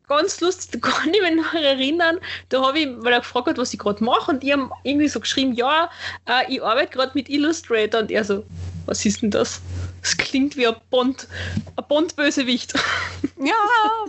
ganz 0.08 0.40
lustig, 0.42 0.72
da 0.82 0.90
kann 0.90 1.14
ich 1.14 1.22
mich 1.22 1.36
noch 1.36 1.54
erinnern, 1.54 2.18
da 2.50 2.66
habe 2.66 2.80
ich, 2.80 2.88
weil 2.98 3.14
er 3.14 3.20
gefragt 3.20 3.48
hat, 3.48 3.58
was 3.60 3.72
ich 3.74 3.78
gerade 3.80 4.04
mache, 4.04 4.32
und 4.32 4.44
ich 4.44 4.52
habe 4.52 4.72
irgendwie 4.84 5.08
so 5.08 5.20
geschrieben, 5.20 5.54
ja, 5.54 5.90
äh, 6.28 6.52
ich 6.52 6.64
arbeite 6.64 6.90
gerade 6.92 7.12
mit 7.14 7.30
Illustrator, 7.30 8.02
und 8.02 8.10
er 8.10 8.24
so, 8.24 8.44
was 8.88 9.06
ist 9.06 9.22
denn 9.22 9.30
das? 9.30 9.62
Das 10.02 10.18
klingt 10.18 10.56
wie 10.58 10.66
ein 10.66 10.76
Bond, 10.90 11.28
ein 11.76 11.84
Bond-Bösewicht. 11.88 12.74
ja, 13.40 13.54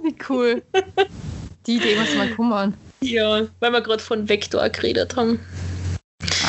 wie 0.03 0.15
cool. 0.31 0.63
Die 1.67 1.77
Idee 1.77 1.97
muss 1.97 2.15
mal 2.15 2.29
kommen. 2.31 2.75
ja, 3.01 3.43
weil 3.61 3.73
wir 3.73 3.81
gerade 3.83 4.03
von 4.03 4.29
Vector 4.29 4.67
geredet 4.71 5.17
haben. 5.17 5.41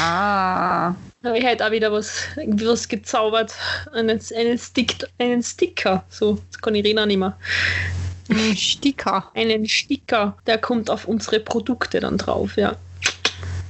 Ah. 0.01 0.95
habe 1.25 1.38
ich 1.38 1.45
halt 1.45 1.62
auch 1.62 1.71
wieder 1.71 1.91
was, 1.91 2.23
was 2.38 2.88
gezaubert. 2.88 3.53
Einen, 3.91 4.19
einen, 4.35 4.57
Stick, 4.57 4.95
einen 5.17 5.43
Sticker, 5.43 6.05
so, 6.09 6.39
das 6.49 6.62
kann 6.62 6.75
ich 6.75 6.85
reden 6.85 6.99
auch 6.99 7.05
nicht 7.05 7.17
mehr. 7.17 7.38
Ein 8.29 8.55
Sticker. 8.55 9.29
Einen 9.33 9.67
Sticker, 9.67 10.38
der 10.47 10.57
kommt 10.57 10.89
auf 10.89 11.05
unsere 11.05 11.41
Produkte 11.41 11.99
dann 11.99 12.17
drauf, 12.17 12.55
ja. 12.55 12.77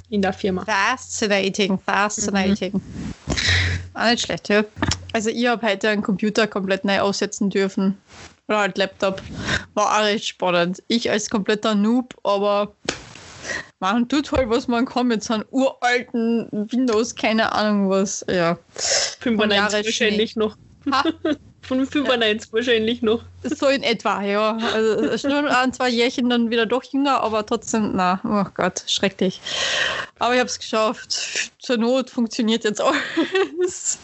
In 0.09 0.21
der 0.21 0.33
Firma. 0.33 0.65
Fascinating, 0.65 1.79
fascinating. 1.79 2.79
Auch 3.95 4.11
nicht 4.11 4.25
schlecht, 4.25 4.49
ja. 4.49 4.63
Also 5.13 5.29
ich 5.29 5.47
habe 5.47 5.65
heute 5.65 5.89
einen 5.89 6.03
Computer 6.03 6.45
komplett 6.45 6.85
neu 6.85 6.99
aussetzen 6.99 7.49
dürfen. 7.49 7.97
Oder 8.47 8.59
halt 8.59 8.77
Laptop. 8.77 9.21
War 9.73 9.99
auch 9.99 10.05
recht 10.05 10.27
spannend. 10.27 10.83
Ich 10.87 11.09
als 11.09 11.29
kompletter 11.29 11.73
Noob, 11.73 12.15
aber 12.23 12.73
man 13.79 14.07
tut 14.07 14.31
halt, 14.31 14.49
was 14.49 14.67
man 14.67 14.85
kann 14.85 15.07
mit 15.07 15.23
so 15.23 15.35
einem 15.35 15.45
uralten 15.51 16.47
Windows, 16.51 17.15
keine 17.15 17.51
Ahnung 17.51 17.89
was. 17.89 18.25
Ja. 18.29 18.57
95 19.19 19.57
Jahre 19.57 19.85
wahrscheinlich 19.85 20.35
noch. 20.35 20.57
Ha, 20.91 21.03
Von 21.62 21.85
95 21.85 22.53
wahrscheinlich 22.53 23.01
noch. 23.01 23.23
so 23.43 23.67
in 23.67 23.83
etwa, 23.83 24.23
ja. 24.23 24.57
Also 24.73 25.17
schon 25.17 25.47
ein, 25.47 25.73
zwei 25.73 25.89
Jährchen 25.89 26.29
dann 26.29 26.49
wieder 26.49 26.65
doch 26.65 26.83
jünger, 26.83 27.21
aber 27.21 27.45
trotzdem, 27.45 27.95
na, 27.95 28.21
oh 28.23 28.49
Gott, 28.55 28.83
schrecklich. 28.88 29.39
Aber 30.17 30.33
ich 30.33 30.39
habe 30.39 30.49
es 30.49 30.57
geschafft. 30.57 31.51
Zur 31.59 31.77
Not 31.77 32.09
funktioniert 32.09 32.63
jetzt 32.63 32.81
alles. 32.81 33.99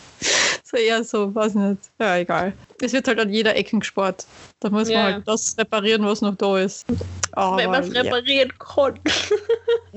So 0.72 0.78
eher 0.78 1.04
so, 1.04 1.34
weiß 1.36 1.54
nicht. 1.54 1.78
Ja, 2.00 2.18
egal. 2.18 2.52
Es 2.82 2.92
wird 2.92 3.08
halt 3.08 3.20
an 3.20 3.30
jeder 3.32 3.56
Ecke 3.56 3.78
gespart. 3.78 4.26
Da 4.60 4.70
muss 4.72 4.90
Ja. 4.90 5.04
man 5.04 5.14
halt 5.14 5.28
das 5.28 5.56
reparieren, 5.60 6.04
was 6.06 6.22
noch 6.22 6.36
da 6.36 6.58
ist. 6.58 6.88
Aber, 7.34 7.58
Wenn 7.58 7.70
man 7.70 7.84
es 7.84 7.94
ja. 7.94 8.02
reparieren 8.02 8.52
kann. 8.58 9.00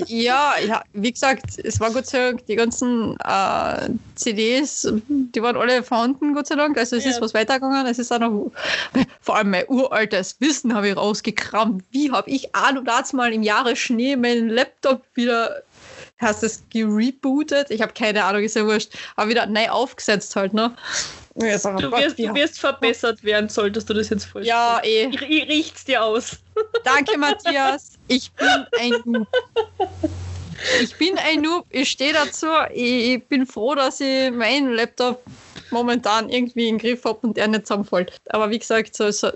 Ja, 0.07 0.53
ja, 0.65 0.81
wie 0.93 1.11
gesagt, 1.11 1.59
es 1.65 1.81
war 1.81 1.91
Gott 1.91 2.07
sei 2.07 2.19
Dank, 2.31 2.47
die 2.47 2.55
ganzen 2.55 3.17
äh, 3.25 3.89
CDs, 4.15 4.87
die 5.09 5.43
waren 5.43 5.57
alle 5.57 5.83
vorhanden, 5.83 6.35
Gott 6.35 6.47
sei 6.47 6.55
Dank. 6.55 6.79
Also 6.79 6.95
es 6.97 7.05
Ja. 7.05 7.11
ist 7.11 7.21
was 7.21 7.35
weitergegangen. 7.35 7.85
Es 7.87 7.99
ist 7.99 8.13
auch 8.13 8.21
noch, 8.21 8.53
vor 9.21 9.37
allem 9.37 9.51
mein 9.51 9.65
uraltes 9.67 10.37
Wissen 10.39 10.73
habe 10.73 10.91
ich 10.91 10.97
rausgekramt. 10.97 11.83
Wie 11.91 12.13
habe 12.13 12.31
ich 12.31 12.55
an 12.55 12.79
und 12.79 12.85
dazu 12.87 13.17
mal 13.17 13.33
im 13.33 13.43
Jahre 13.43 13.75
Schnee 13.75 14.15
meinen 14.15 14.51
Laptop 14.51 15.03
wieder, 15.15 15.63
hast 16.19 16.43
es 16.43 16.63
gerebootet? 16.71 17.71
Ich 17.71 17.81
habe 17.83 17.93
keine 17.93 18.25
Ahnung, 18.25 18.43
ist 18.43 18.57
ja 18.57 18.65
wurscht. 18.67 18.93
Aber 19.17 19.31
wieder 19.31 19.47
neu 19.47 19.69
aufgesetzt 19.69 20.35
halt, 20.37 20.53
ne? 20.53 20.75
Ja, 21.41 21.57
Du 21.57 21.93
wirst, 21.93 22.19
du 22.19 22.35
wirst 22.35 22.59
verbessert 22.59 23.23
werden, 23.23 23.49
solltest 23.49 23.89
du 23.89 23.95
das 23.95 24.09
jetzt 24.09 24.25
voll. 24.25 24.45
ja, 24.45 24.81
eh. 24.83 25.07
Ich, 25.07 25.23
ich 25.23 25.49
riecht's 25.49 25.85
dir 25.85 26.03
aus. 26.03 26.37
Danke, 26.85 27.17
Matthias. 27.17 27.93
Ich 28.09 28.33
bin 28.33 28.67
ein 28.81 28.95
Noob. 29.05 29.29
Ich 30.83 30.97
bin 30.97 31.17
ein 31.19 31.43
Noob. 31.43 31.67
Ich 31.71 31.91
stehe 31.91 32.13
dazu. 32.13 32.49
Ich, 32.75 33.23
bin 33.29 33.47
froh, 33.47 33.77
dass 33.77 34.01
ich 34.01 34.33
meinen 34.33 34.73
Laptop 34.75 35.23
momentan 35.71 36.29
irgendwie 36.29 36.69
in 36.69 36.79
den 36.79 36.81
Griff 36.81 37.05
habe 37.05 37.19
und 37.25 37.39
er 37.39 37.47
nicht 37.47 37.69
zusammenfällt. 37.69 38.21
Aber 38.31 38.51
wie 38.51 38.59
gesagt, 38.59 38.97
so, 38.97 39.09
so, 39.13 39.31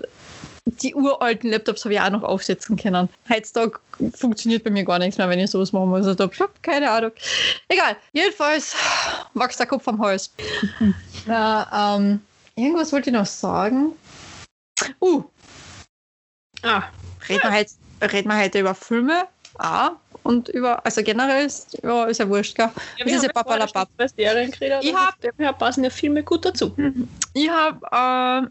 die 0.65 0.95
uralten 0.95 1.49
Laptops 1.51 1.83
habe 1.85 1.93
ich 1.95 1.99
auch 2.01 2.09
noch 2.09 2.23
aufsetzen 2.23 2.77
können. 2.77 3.09
Heutzutage 3.29 3.79
funktioniert 4.15 4.63
bei 4.63 4.69
mir 4.69 4.83
gar 4.85 4.99
nichts 4.99 5.17
mehr, 5.17 5.29
wenn 5.29 5.39
ich 5.39 5.51
sowas 5.51 5.73
machen 5.73 5.89
muss. 5.89 6.05
Also, 6.07 6.29
ich 6.31 6.39
habe 6.39 6.53
keine 6.61 6.89
Ahnung. 6.89 7.11
Egal. 7.67 7.95
Jedenfalls 8.13 8.75
wächst 9.33 9.59
der 9.59 9.67
Kopf 9.67 9.87
am 9.87 9.99
Hals. 10.01 10.31
Na, 11.25 11.95
ähm, 11.97 12.21
irgendwas 12.55 12.91
wollte 12.93 13.09
ich 13.09 13.15
noch 13.15 13.25
sagen. 13.25 13.91
Uh, 15.01 15.23
Ah, 16.65 16.83
reden 17.27 17.43
wir, 17.43 17.51
halt, 17.51 17.69
wir 17.99 18.37
heute 18.37 18.59
über 18.59 18.73
Filme 18.73 19.27
auch 19.57 19.91
und 20.23 20.47
über, 20.47 20.83
also 20.85 21.03
generell 21.03 21.45
ist 21.45 21.77
ja, 21.83 22.05
ist 22.05 22.19
ja 22.21 22.29
wurscht, 22.29 22.55
gell? 22.55 22.69
ja, 22.97 23.03
Das 23.05 23.13
ist 23.15 23.23
ja 23.23 23.29
papalapap. 23.33 23.89
Ich 24.15 24.27
also 24.29 24.97
hab- 24.97 25.15
Daher 25.37 25.53
passen 25.53 25.83
ja 25.83 25.89
Filme 25.89 26.23
gut 26.23 26.45
dazu. 26.45 26.73
Ich 27.33 27.49
habe 27.49 28.47
äh, 28.47 28.49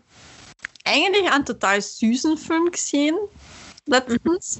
eigentlich 0.84 1.30
einen 1.30 1.44
total 1.44 1.80
süßen 1.80 2.36
Film 2.36 2.70
gesehen, 2.70 3.16
letztens. 3.86 4.58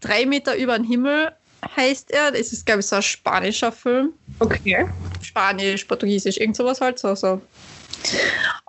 Drei 0.00 0.26
Meter 0.26 0.56
über 0.56 0.76
den 0.78 0.86
Himmel 0.86 1.32
heißt 1.76 2.10
er. 2.10 2.32
Das 2.32 2.52
ist, 2.52 2.66
glaube 2.66 2.80
ich, 2.80 2.86
so 2.86 2.96
ein 2.96 3.02
spanischer 3.02 3.72
Film. 3.72 4.12
Okay. 4.40 4.86
Spanisch, 5.22 5.84
Portugiesisch, 5.84 6.36
irgend 6.36 6.56
sowas 6.56 6.80
halt 6.80 6.98
so. 6.98 7.14
so. 7.14 7.40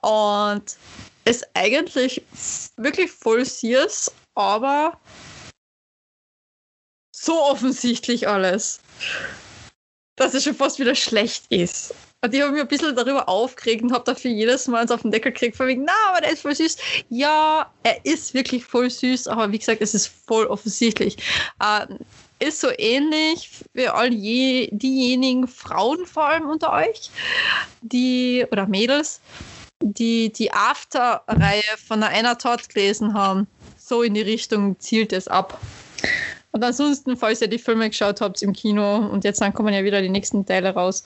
Und 0.01 0.77
ist 1.25 1.47
eigentlich 1.55 2.23
wirklich 2.77 3.11
voll 3.11 3.43
süß, 3.43 4.11
aber 4.35 4.99
so 7.11 7.33
offensichtlich 7.41 8.27
alles, 8.27 8.79
dass 10.15 10.33
es 10.35 10.43
schon 10.43 10.55
fast 10.55 10.79
wieder 10.79 10.93
schlecht 10.93 11.45
ist. 11.49 11.95
Und 12.25 12.33
ich 12.33 12.41
habe 12.41 12.53
mich 12.53 12.61
ein 12.61 12.67
bisschen 12.67 12.95
darüber 12.95 13.29
aufgeregt 13.29 13.83
und 13.83 13.93
habe 13.93 14.03
dafür 14.03 14.31
jedes 14.31 14.67
Mal 14.67 14.81
eins 14.81 14.89
auf 14.89 15.03
den 15.03 15.11
Deckel 15.11 15.31
gekriegt, 15.31 15.55
von 15.55 15.67
wegen, 15.67 15.83
na, 15.83 15.93
aber 16.09 16.21
der 16.21 16.31
ist 16.31 16.41
voll 16.41 16.55
süß. 16.55 16.75
Ja, 17.09 17.71
er 17.83 18.03
ist 18.03 18.33
wirklich 18.33 18.65
voll 18.65 18.89
süß, 18.89 19.27
aber 19.27 19.51
wie 19.51 19.59
gesagt, 19.59 19.79
es 19.83 19.93
ist 19.93 20.11
voll 20.25 20.47
offensichtlich. 20.47 21.17
Äh, 21.61 21.85
ist 22.39 22.61
so 22.61 22.69
ähnlich 22.79 23.51
für 23.75 23.93
all 23.93 24.11
je, 24.11 24.69
diejenigen 24.71 25.47
Frauen 25.47 26.07
vor 26.07 26.25
allem 26.25 26.49
unter 26.49 26.73
euch, 26.73 27.11
die, 27.81 28.43
oder 28.51 28.65
Mädels, 28.65 29.21
die 29.83 30.33
die 30.33 30.51
After-Reihe 30.51 31.61
von 31.87 32.01
Anna 32.01 32.33
Todd 32.33 32.67
gelesen 32.69 33.13
haben. 33.13 33.45
So 33.77 34.01
in 34.01 34.15
die 34.15 34.21
Richtung 34.21 34.79
zielt 34.79 35.13
es 35.13 35.27
ab. 35.27 35.59
Und 36.55 36.63
ansonsten, 36.63 37.17
falls 37.17 37.41
ihr 37.41 37.49
die 37.49 37.59
Filme 37.59 37.89
geschaut 37.89 38.21
habt 38.21 38.41
im 38.41 38.53
Kino 38.53 38.95
und 38.95 39.25
jetzt 39.25 39.41
dann 39.41 39.53
kommen 39.53 39.73
ja 39.73 39.83
wieder 39.83 40.01
die 40.01 40.07
nächsten 40.07 40.45
Teile 40.45 40.69
raus, 40.69 41.03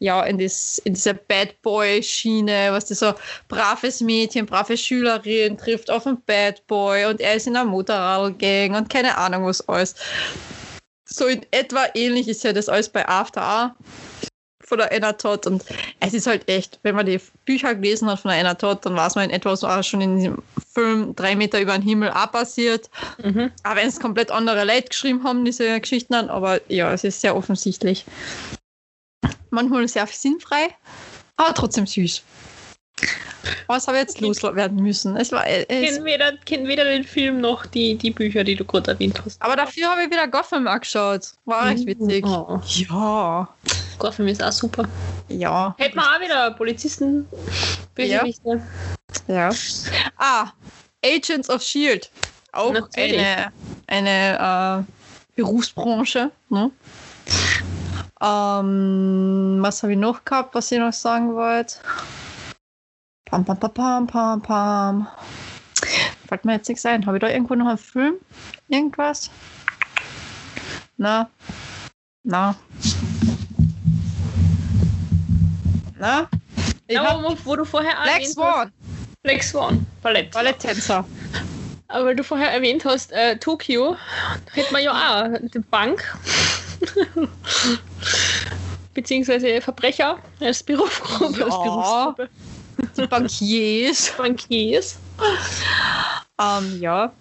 ja, 0.00 0.24
in, 0.24 0.38
das, 0.38 0.78
in 0.78 0.94
diese 0.94 1.14
Bad 1.14 1.62
Boy-Schiene, 1.62 2.70
was 2.72 2.86
das 2.86 2.98
so 2.98 3.14
braves 3.46 4.00
Mädchen, 4.00 4.44
brave 4.44 4.76
Schülerin 4.76 5.56
trifft 5.56 5.88
auf 5.88 6.04
einen 6.04 6.20
Bad 6.22 6.66
Boy 6.66 7.04
und 7.04 7.20
er 7.20 7.34
ist 7.34 7.46
in 7.46 7.54
einer 7.54 7.64
Motorradgang 7.64 8.74
und 8.74 8.90
keine 8.90 9.16
Ahnung 9.16 9.44
was 9.44 9.68
alles. 9.68 9.94
So 11.04 11.28
in 11.28 11.46
etwa 11.52 11.86
ähnlich 11.94 12.26
ist 12.26 12.42
ja 12.42 12.52
das 12.52 12.68
alles 12.68 12.88
bei 12.88 13.08
After 13.08 13.40
A 13.40 13.76
von 14.68 14.78
der 14.78 14.92
Anna 14.92 15.12
Todd 15.14 15.46
und 15.46 15.64
es 16.00 16.14
ist 16.14 16.26
halt 16.26 16.48
echt, 16.48 16.78
wenn 16.82 16.94
man 16.94 17.06
die 17.06 17.20
Bücher 17.44 17.74
gelesen 17.74 18.08
hat 18.08 18.20
von 18.20 18.30
der 18.30 18.40
Anna 18.40 18.54
Todd, 18.54 18.84
dann 18.84 18.94
weiß 18.96 19.14
man 19.14 19.24
in 19.24 19.30
etwa, 19.30 19.52
auch 19.52 19.82
schon 19.82 20.00
in 20.00 20.16
diesem 20.16 20.42
Film 20.74 21.16
drei 21.16 21.34
Meter 21.34 21.60
über 21.60 21.72
den 21.72 21.82
Himmel 21.82 22.10
auch 22.10 22.30
passiert. 22.30 22.90
Mhm. 23.22 23.50
Auch 23.64 23.76
wenn 23.76 23.88
es 23.88 23.98
komplett 23.98 24.30
andere 24.30 24.64
Leute 24.64 24.88
geschrieben 24.88 25.24
haben, 25.24 25.44
diese 25.44 25.80
Geschichten 25.80 26.12
dann, 26.12 26.28
aber 26.28 26.60
ja, 26.70 26.92
es 26.92 27.04
ist 27.04 27.20
sehr 27.20 27.34
offensichtlich. 27.34 28.04
Manchmal 29.50 29.88
sehr 29.88 30.06
sinnfrei, 30.06 30.68
aber 31.36 31.54
trotzdem 31.54 31.86
süß. 31.86 32.22
Was 33.66 33.86
habe 33.86 33.98
ich 33.98 34.02
jetzt 34.02 34.20
loswerden 34.20 34.82
müssen? 34.82 35.16
Es 35.16 35.30
war, 35.32 35.46
es, 35.46 35.66
Kennen 35.66 36.04
weder, 36.04 36.36
kennen 36.38 36.66
weder 36.66 36.84
den 36.84 37.04
Film 37.04 37.40
noch 37.40 37.66
die, 37.66 37.94
die 37.94 38.10
Bücher, 38.10 38.44
die 38.44 38.56
du 38.56 38.64
gerade 38.64 38.90
erwähnt 38.92 39.22
hast. 39.24 39.40
aber 39.40 39.56
dafür 39.56 39.90
habe 39.90 40.02
ich 40.02 40.10
wieder 40.10 40.26
Gotham 40.28 40.66
angeschaut. 40.66 41.32
War 41.44 41.70
echt 41.70 41.86
witzig. 41.86 42.26
Oh, 42.26 42.60
Ja, 42.66 43.48
Gotham 43.98 44.28
ist 44.28 44.42
auch 44.42 44.52
super. 44.52 44.84
ja, 45.28 45.74
Hätten 45.78 45.96
wir 45.96 46.02
auch 46.02 46.20
wieder 46.20 46.50
Polizisten, 46.52 47.26
Bösewichte. 47.94 48.62
ja. 49.26 49.50
Ah, 50.16 50.52
Agents 51.04 51.48
of 51.50 51.62
Shield. 51.62 52.10
Auch 52.52 52.72
Natürlich. 52.72 53.18
eine, 53.18 53.52
eine 53.86 54.84
äh, 54.88 54.92
Berufsbranche. 55.36 56.30
Ne? 56.48 56.70
Ähm, 58.20 59.58
was 59.60 59.82
habe 59.82 59.92
ich 59.92 59.98
noch 59.98 60.24
gehabt, 60.24 60.54
was 60.54 60.72
ich 60.72 60.78
noch 60.78 60.92
sagen 60.92 61.34
wollte? 61.34 61.76
Pam, 63.26 63.44
pam, 63.44 63.58
pam, 63.58 63.72
pam, 63.72 64.06
pam, 64.06 64.42
pam. 64.42 65.08
Fällt 66.26 66.44
mir 66.44 66.54
jetzt 66.54 66.68
nichts 66.68 66.84
ein. 66.86 67.06
Habe 67.06 67.18
ich 67.18 67.20
da 67.20 67.28
irgendwo 67.28 67.54
noch 67.54 67.68
einen 67.68 67.78
Film? 67.78 68.14
Irgendwas? 68.68 69.30
Na? 70.96 71.28
Na? 72.24 72.56
Na? 75.98 76.28
Ich 76.86 76.94
Ja, 76.94 77.04
hab 77.04 77.44
wo, 77.44 77.56
du 77.56 77.64
vorher 77.64 77.94
Black 78.02 78.14
erwähnt 78.16 78.28
Swan, 78.32 78.54
hast. 78.54 79.22
Black 79.22 79.42
Swan. 79.42 79.86
Ballett. 80.02 80.30
Balletttänzer. 80.30 81.04
Aber 81.88 82.06
weil 82.06 82.16
du 82.16 82.22
vorher 82.24 82.50
erwähnt 82.52 82.84
hast, 82.84 83.12
äh, 83.12 83.36
Tokio, 83.38 83.96
hätten 84.52 84.74
wir 84.74 84.80
ja 84.80 84.92
auch 84.92 85.38
die 85.42 85.58
Bank. 85.58 86.18
Beziehungsweise 88.94 89.60
Verbrecher 89.60 90.18
als 90.40 90.62
Berufsgruppe. 90.62 91.40
Ja. 91.40 91.46
Als 91.46 91.54
Berufsgruppe. 91.54 92.28
Die 92.96 93.06
Bankiers. 93.06 94.12
Bankiers. 94.16 94.98
Ähm, 96.40 96.80
ja. 96.80 97.12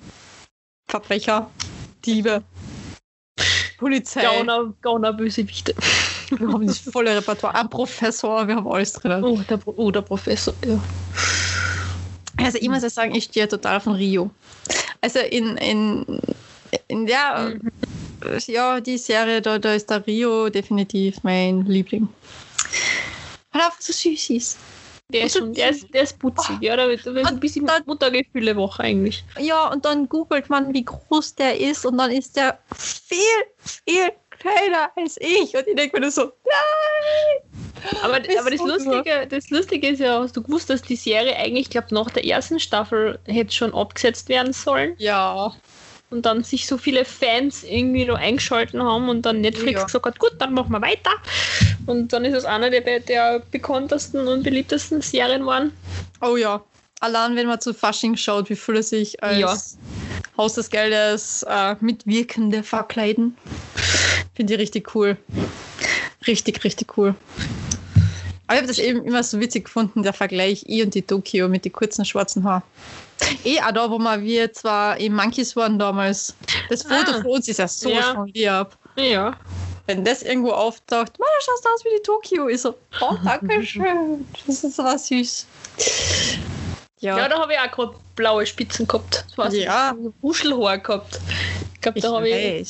Verbrecher, 0.89 1.49
Diebe, 2.05 2.43
Polizei. 3.77 4.21
Gauner, 4.21 4.73
Gauner 4.81 5.13
Bösewichte. 5.13 5.75
Wir 6.29 6.47
haben 6.51 6.67
das 6.67 6.79
volle 6.79 7.15
Repertoire. 7.15 7.55
Ein 7.55 7.69
Professor, 7.69 8.47
wir 8.47 8.55
haben 8.55 8.67
alles 8.67 8.93
drin. 8.93 9.23
Oh, 9.23 9.37
der, 9.49 9.57
Pro- 9.57 9.73
oh, 9.77 9.91
der 9.91 10.01
Professor. 10.01 10.53
Ja. 10.65 10.79
Also 12.37 12.57
ich 12.59 12.69
muss 12.69 12.83
ja 12.83 12.89
sagen, 12.89 13.15
ich 13.15 13.25
stehe 13.25 13.47
total 13.47 13.79
von 13.79 13.93
Rio. 13.95 14.29
Also 15.01 15.19
in, 15.19 15.57
in, 15.57 16.21
in 16.87 17.05
der, 17.05 17.53
ja, 18.47 18.79
die 18.79 18.97
Serie, 18.97 19.41
da, 19.41 19.57
da 19.57 19.73
ist 19.73 19.89
der 19.89 20.05
Rio 20.05 20.49
definitiv 20.49 21.17
mein 21.23 21.65
Liebling. 21.65 22.07
Weil 23.51 23.61
er 23.61 23.65
einfach 23.67 23.81
so 23.81 23.93
süß 23.93 24.29
ist. 24.31 24.57
Der 25.09 25.23
ist 25.23 25.37
schon, 25.37 25.53
der 25.53 25.69
ist, 25.69 25.87
der 25.93 26.01
ist 26.03 26.19
putzig, 26.19 26.57
ja. 26.59 26.75
Da 26.75 26.87
wird 26.89 27.07
ein 27.07 27.39
bisschen 27.39 27.65
dann- 27.65 27.83
Muttergefühle 27.85 28.55
Woche 28.57 28.83
eigentlich. 28.83 29.23
Ja, 29.39 29.71
und 29.71 29.85
dann 29.85 30.09
googelt 30.09 30.49
man, 30.49 30.73
wie 30.73 30.83
groß 30.83 31.35
der 31.35 31.57
ist 31.57 31.85
und 31.85 31.97
dann 31.97 32.11
ist 32.11 32.35
der 32.35 32.59
viel, 32.75 33.17
viel 33.85 34.11
kleiner 34.39 34.91
als 34.95 35.17
ich. 35.19 35.55
Und 35.55 35.67
ich 35.67 35.75
denke 35.75 35.97
mir 35.97 36.01
nur 36.01 36.11
so, 36.11 36.31
nein! 36.45 37.93
Aber, 38.03 38.19
Bist 38.19 38.37
aber 38.39 38.49
das, 38.49 38.59
Lustige, 38.59 39.27
das 39.29 39.49
Lustige 39.49 39.87
ist 39.89 39.99
ja, 39.99 40.19
hast 40.21 40.35
du 40.35 40.41
gewusst, 40.41 40.69
dass 40.69 40.81
die 40.81 40.95
Serie 40.95 41.35
eigentlich, 41.35 41.67
ich 41.67 41.69
glaube, 41.69 41.93
nach 41.93 42.09
der 42.09 42.25
ersten 42.25 42.59
Staffel 42.59 43.19
hätte 43.25 43.53
schon 43.53 43.73
abgesetzt 43.73 44.29
werden 44.29 44.51
sollen 44.51 44.95
Ja. 44.97 45.53
und 46.09 46.25
dann 46.25 46.43
sich 46.43 46.65
so 46.67 46.77
viele 46.77 47.05
Fans 47.05 47.63
irgendwie 47.63 48.05
noch 48.05 48.17
eingeschalten 48.17 48.81
haben 48.83 49.09
und 49.09 49.21
dann 49.23 49.41
Netflix 49.41 49.79
Ja. 49.79 49.85
gesagt 49.85 50.05
hat, 50.05 50.19
gut, 50.19 50.33
dann 50.39 50.53
machen 50.53 50.71
wir 50.71 50.81
weiter. 50.81 51.11
Und 51.85 52.11
dann 52.11 52.25
ist 52.25 52.33
es 52.35 52.45
eine 52.45 52.71
der, 52.71 52.99
der 52.99 53.39
bekanntesten 53.51 54.27
und 54.27 54.43
beliebtesten 54.43 55.01
Serien 55.01 55.41
geworden. 55.41 55.71
Oh 56.21 56.35
ja. 56.35 56.61
Allein 56.99 57.35
wenn 57.35 57.45
man 57.47 57.61
zu 57.61 57.73
Fasching 57.75 58.17
schaut, 58.17 58.49
wie 58.49 58.55
viele 58.55 58.81
sich 58.81 59.21
als 59.23 59.39
Ja. 59.39 59.55
Haus 60.35 60.53
des 60.55 60.69
Geldes 60.69 61.43
äh, 61.47 61.75
Mitwirkende 61.79 62.63
verkleiden. 62.63 63.37
Finde 64.37 64.53
ich 64.53 64.59
richtig 64.59 64.95
cool. 64.95 65.17
Richtig, 66.27 66.63
richtig 66.63 66.95
cool. 66.97 67.15
Aber 68.45 68.53
ich 68.53 68.57
habe 68.59 68.67
das 68.67 68.77
eben 68.79 69.03
immer 69.03 69.23
so 69.23 69.39
witzig 69.39 69.65
gefunden, 69.65 70.03
der 70.03 70.13
Vergleich 70.13 70.63
ich 70.67 70.83
und 70.83 70.93
die 70.93 71.01
Tokio 71.01 71.49
mit 71.49 71.65
den 71.65 71.71
kurzen 71.73 72.05
schwarzen 72.05 72.43
Haaren. 72.43 72.61
Eh, 73.43 73.59
auch 73.59 73.71
da, 73.71 73.89
wo 73.89 73.97
wir 73.97 74.21
wir 74.21 74.53
zwar 74.53 74.97
im 74.99 75.15
Monkeys 75.15 75.55
waren 75.55 75.79
damals. 75.79 76.35
Das 76.69 76.83
Foto 76.83 77.11
Ah. 77.13 77.21
von 77.23 77.31
uns 77.31 77.47
ist 77.47 77.57
ja 77.57 77.67
so 77.67 77.89
Ja. 77.89 78.13
schon 78.13 78.27
lieb. 78.27 78.67
Ja. 78.95 79.35
Wenn 79.87 80.05
das 80.05 80.21
irgendwo 80.21 80.51
auftaucht, 80.51 81.17
man, 81.17 81.27
du 81.39 81.45
schaust 81.45 81.65
aus 81.73 81.83
wie 81.83 81.97
die 81.97 82.03
Tokio. 82.03 82.47
Ich 82.47 82.61
so, 82.61 82.75
oh, 83.01 83.15
danke 83.25 83.63
schön. 83.65 84.25
Das 84.45 84.63
ist 84.63 84.79
aber 84.79 84.97
süß. 84.99 85.45
Ja, 86.99 87.17
Ja, 87.17 87.29
da 87.29 87.39
habe 87.39 87.53
ich 87.53 87.59
auch 87.59 87.71
gerade 87.71 87.95
blaue 88.15 88.45
Spitzen 88.45 88.87
gehabt. 88.87 89.25
Das 89.29 89.37
war 89.37 89.51
so 89.51 89.57
Ja. 89.57 89.91
ein 89.91 90.13
Wuschelhaar 90.21 90.79
gehabt. 90.79 91.19
Ich 91.75 91.81
glaube, 91.81 92.01
da 92.01 92.11
habe 92.11 92.27
ich, 92.27 92.67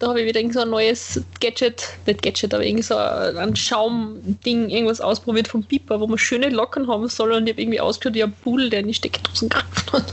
da 0.00 0.08
hab 0.08 0.16
ich 0.16 0.26
wieder 0.26 0.40
irgend 0.40 0.54
so 0.54 0.60
ein 0.60 0.70
neues 0.70 1.20
Gadget, 1.40 1.88
nicht 2.06 2.22
Gadget, 2.22 2.52
aber 2.52 2.64
irgend 2.64 2.84
so 2.84 2.96
ein 2.96 3.54
Schaumding, 3.54 4.68
irgendwas 4.70 5.00
ausprobiert 5.00 5.46
vom 5.46 5.62
Piper, 5.62 6.00
wo 6.00 6.08
man 6.08 6.18
schöne 6.18 6.48
Locken 6.48 6.88
haben 6.88 7.08
soll 7.08 7.32
und 7.32 7.46
ich 7.46 7.52
habe 7.54 7.62
irgendwie 7.62 7.80
ausgeschaut 7.80 8.14
wie 8.14 8.24
ein 8.24 8.32
Pudel, 8.32 8.68
der 8.70 8.80
in 8.80 8.88
die 8.88 8.94
Steckdosen 8.94 9.48
gegriffen 9.48 9.92
hat. 9.92 10.12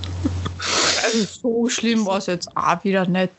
Also 1.04 1.26
so 1.42 1.70
schlimm 1.70 2.06
war 2.06 2.18
es 2.20 2.28
jetzt 2.28 2.50
auch 2.56 2.84
wieder 2.84 3.08
nicht. 3.08 3.32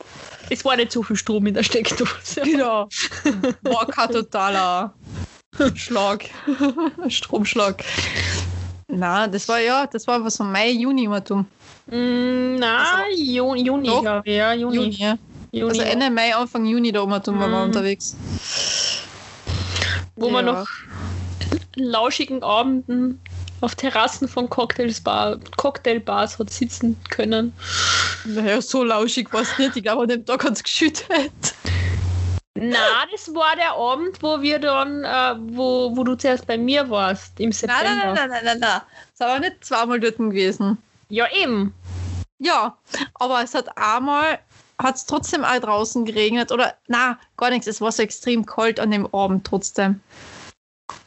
Es 0.49 0.65
war 0.65 0.75
nicht 0.75 0.91
so 0.91 1.01
viel 1.03 1.15
Strom 1.15 1.47
in 1.47 1.53
der 1.53 1.63
Steckdose. 1.63 2.41
Genau. 2.43 2.89
War 3.61 3.85
kein 3.87 4.09
totaler 4.09 4.93
Schlag. 5.75 6.25
Stromschlag. 7.07 7.83
Na, 8.91 9.27
das 9.27 9.47
war 9.47 9.59
ja, 9.59 9.85
das 9.85 10.07
war 10.07 10.23
was 10.23 10.37
von 10.37 10.51
Mai, 10.51 10.71
Juni 10.71 11.03
immer 11.05 11.21
dumm. 11.21 11.45
Mm, 11.87 12.55
na, 12.55 13.03
Juni, 13.15 13.63
Juni 13.63 13.87
Doch. 13.87 14.01
glaube 14.01 14.21
ich, 14.29 14.35
ja, 14.35 14.53
Juni. 14.53 14.75
Juni, 14.75 14.95
ja. 14.95 15.17
Juni 15.51 15.69
Also 15.69 15.81
Ende 15.83 16.09
Mai, 16.09 16.35
Anfang 16.35 16.65
Juni 16.65 16.91
da 16.91 17.03
immer 17.03 17.19
dumm 17.19 17.39
waren 17.39 17.51
wir 17.51 17.63
unterwegs. 17.63 18.15
wo 20.15 20.29
man 20.29 20.45
Ja. 20.47 20.51
noch 20.53 20.67
lauschigen 21.75 22.43
Abenden 22.43 23.19
auf 23.61 23.75
Terrassen 23.75 24.27
von 24.27 24.49
Cocktailsbar, 24.49 25.37
Cocktailbars 25.57 26.39
hat 26.39 26.49
sitzen 26.49 26.97
können. 27.09 27.53
Naja, 28.25 28.61
so 28.61 28.83
lauschig 28.83 29.31
war 29.31 29.41
es 29.41 29.57
nicht. 29.57 29.75
Ich 29.77 29.83
glaube, 29.83 30.03
an 30.03 30.09
dem 30.09 30.25
Tag 30.25 30.43
hat 30.43 30.53
es 30.53 30.63
geschüttet. 30.63 31.31
Na, 32.61 33.05
das 33.11 33.33
war 33.33 33.55
der 33.55 33.73
Abend, 33.73 34.21
wo 34.21 34.41
wir 34.41 34.59
dann, 34.59 35.03
äh, 35.03 35.35
wo, 35.55 35.95
wo 35.95 36.03
du 36.03 36.15
zuerst 36.15 36.45
bei 36.45 36.57
mir 36.57 36.89
warst, 36.89 37.39
im 37.39 37.51
September. 37.51 37.83
Nein, 37.83 37.97
nein, 37.97 38.15
nein, 38.15 38.29
nein, 38.29 38.45
nein, 38.45 38.59
nein. 38.59 38.81
Es 39.13 39.19
war 39.19 39.39
nicht 39.39 39.63
zweimal 39.63 39.99
dort 39.99 40.17
gewesen. 40.17 40.77
Ja, 41.09 41.27
eben. 41.31 41.73
Ja, 42.39 42.77
aber 43.15 43.43
es 43.43 43.53
hat 43.53 43.77
einmal, 43.77 44.39
hat 44.81 44.95
es 44.95 45.05
trotzdem 45.05 45.43
auch 45.43 45.59
draußen 45.59 46.05
geregnet. 46.05 46.51
Oder, 46.51 46.75
na, 46.87 47.19
gar 47.37 47.49
nichts. 47.49 47.67
Es 47.67 47.81
war 47.81 47.91
so 47.91 48.03
extrem 48.03 48.45
kalt 48.45 48.79
an 48.79 48.91
dem 48.91 49.13
Abend 49.13 49.45
trotzdem. 49.45 49.99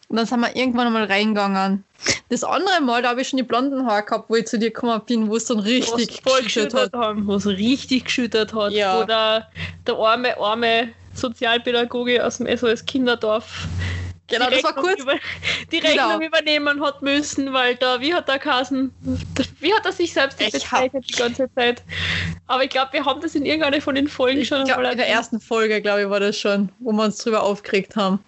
Und 0.09 0.17
dann 0.17 0.27
sind 0.27 0.41
wir 0.41 0.55
irgendwann 0.55 0.89
einmal 0.89 1.05
reingegangen. 1.05 1.85
Das 2.29 2.45
andere 2.45 2.83
Mal, 2.83 3.03
da 3.03 3.11
habe 3.11 3.23
ich 3.23 3.29
schon 3.29 3.39
die 3.39 3.43
blonden 3.43 3.87
Haare 3.87 4.05
gehabt, 4.05 4.29
wo 4.29 4.37
ich 4.37 4.47
zu 4.47 4.59
dir 4.59 4.71
gekommen 4.71 5.01
bin, 5.07 5.31
wo 5.31 5.37
es 5.37 5.47
dann 5.47 5.61
richtig 5.61 6.21
was 6.23 6.33
voll 6.33 6.43
geschüttet 6.43 6.75
hat. 6.75 6.93
haben, 6.93 7.27
was 7.27 7.47
richtig 7.47 8.05
geschüttet 8.07 8.53
hat. 8.53 8.73
Ja. 8.73 9.01
Wo 9.01 9.05
der, 9.05 9.49
der 9.87 9.95
arme, 9.97 10.37
arme 10.39 10.93
Sozialpädagoge 11.15 12.25
aus 12.25 12.39
dem 12.39 12.57
SOS 12.57 12.85
Kinderdorf 12.85 13.67
Genau, 14.33 14.49
die 14.49 14.55
das 14.55 14.65
war 14.65 14.71
Rechnung 14.71 14.85
kurz. 14.87 15.03
Über, 15.03 15.15
die 15.71 15.81
Genau. 15.81 16.09
Rechnung 16.09 16.23
übernehmen 16.23 16.83
hat 16.83 17.03
müssen, 17.03 17.53
weil 17.53 17.77
da, 17.77 18.01
wie 18.01 18.15
hat 18.15 18.29
der 18.29 18.39
Kassen, 18.39 18.95
wie 19.61 19.75
hat 19.75 19.85
er 19.85 19.93
sich 19.93 20.13
selbst 20.13 20.41
Ich 20.41 20.53
bezeichnet 20.53 21.05
die 21.09 21.15
ganze 21.15 21.53
Zeit? 21.55 21.83
Aber 22.47 22.65
ich 22.65 22.71
glaube, 22.71 22.93
wir 22.95 23.05
haben 23.05 23.21
das 23.21 23.35
in 23.35 23.45
irgendeiner 23.45 23.81
von 23.81 23.95
den 23.95 24.09
Folgen 24.09 24.41
Ich 24.41 24.49
schon 24.49 24.65
glaub, 24.65 24.79
in 24.79 24.97
der 24.97 25.09
ersten 25.09 25.41
Folge, 25.41 25.83
glaube 25.83 26.03
ich, 26.03 26.09
war 26.09 26.21
das 26.21 26.39
schon, 26.39 26.71
wo 26.81 26.93
wir 26.93 27.05
uns 27.05 27.19
drüber 27.19 27.43
aufgeregt 27.43 27.97
haben. 27.97 28.21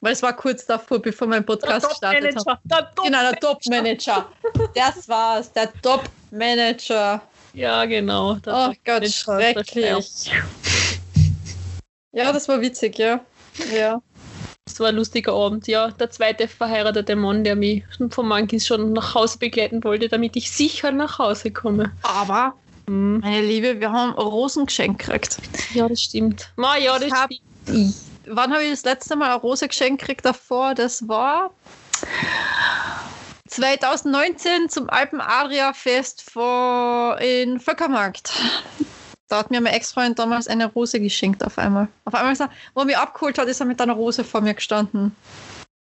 Weil 0.00 0.12
es 0.12 0.22
war 0.22 0.34
kurz 0.34 0.66
davor, 0.66 1.00
bevor 1.00 1.28
Der 1.28 1.40
Podcast 1.42 1.88
gestartet. 1.88 2.34
Top-Manager. 2.34 2.60
Der 2.64 2.94
Top 2.94 3.04
Genau, 3.04 3.20
der 3.20 3.40
Top-Manager. 3.40 4.28
Das 4.74 5.08
war's, 5.08 5.52
der 5.52 5.72
Top-Manager. 5.80 7.22
Ja, 7.54 7.84
genau. 7.84 8.36
Oh 8.46 8.72
Gott, 8.84 9.08
schrecklich. 9.08 10.30
Ja, 12.14 12.32
das 12.32 12.48
war 12.48 12.60
witzig, 12.60 12.98
ja. 12.98 13.20
Ja. 13.74 14.00
Das 14.66 14.80
war 14.80 14.88
ein 14.88 14.96
lustiger 14.96 15.32
Abend, 15.34 15.66
ja. 15.66 15.90
Der 15.90 16.10
zweite 16.10 16.48
verheiratete 16.48 17.16
Mann, 17.16 17.44
der 17.44 17.54
mich 17.56 17.82
vom 18.10 18.28
Monkeys 18.28 18.66
schon 18.66 18.92
nach 18.92 19.14
Hause 19.14 19.38
begleiten 19.38 19.82
wollte, 19.84 20.08
damit 20.08 20.36
ich 20.36 20.50
sicher 20.50 20.90
nach 20.90 21.18
Hause 21.18 21.50
komme. 21.50 21.92
Aber, 22.02 22.54
Hm. 22.86 23.20
meine 23.20 23.40
Liebe, 23.42 23.80
wir 23.80 23.90
haben 23.92 24.12
ein 24.12 24.18
Rosengeschenk 24.18 24.98
gekriegt. 25.00 25.38
Ja, 25.74 25.88
das 25.88 26.00
stimmt. 26.02 26.50
Ma, 26.56 26.76
ja, 26.76 26.94
das 26.98 27.08
Ich 27.08 27.12
hab- 27.12 27.30
stimmt. 27.32 27.94
Wann 28.26 28.52
habe 28.52 28.62
ich 28.64 28.70
das 28.70 28.84
letzte 28.84 29.16
Mal 29.16 29.30
eine 29.32 29.40
Rose 29.40 29.68
geschenkt 29.68 30.00
gekriegt 30.00 30.24
davor? 30.24 30.74
Das 30.74 31.06
war 31.08 31.50
2019 33.48 34.68
zum 34.70 34.88
Alpen 34.88 35.20
Adria 35.20 35.72
Fest 35.74 36.22
vor 36.22 37.18
in 37.20 37.60
Völkermarkt. 37.60 38.32
Da 39.28 39.38
hat 39.38 39.50
mir 39.50 39.60
mein 39.60 39.72
Ex-Freund 39.72 40.18
damals 40.18 40.48
eine 40.48 40.66
Rose 40.66 41.00
geschenkt 41.00 41.44
auf 41.44 41.58
einmal. 41.58 41.88
Auf 42.04 42.14
einmal, 42.14 42.50
wo 42.74 42.80
er 42.80 42.86
mich 42.86 42.96
abgeholt 42.96 43.38
hat, 43.38 43.48
ist 43.48 43.60
er 43.60 43.66
mit 43.66 43.80
einer 43.80 43.94
Rose 43.94 44.22
vor 44.22 44.40
mir 44.40 44.54
gestanden. 44.54 45.16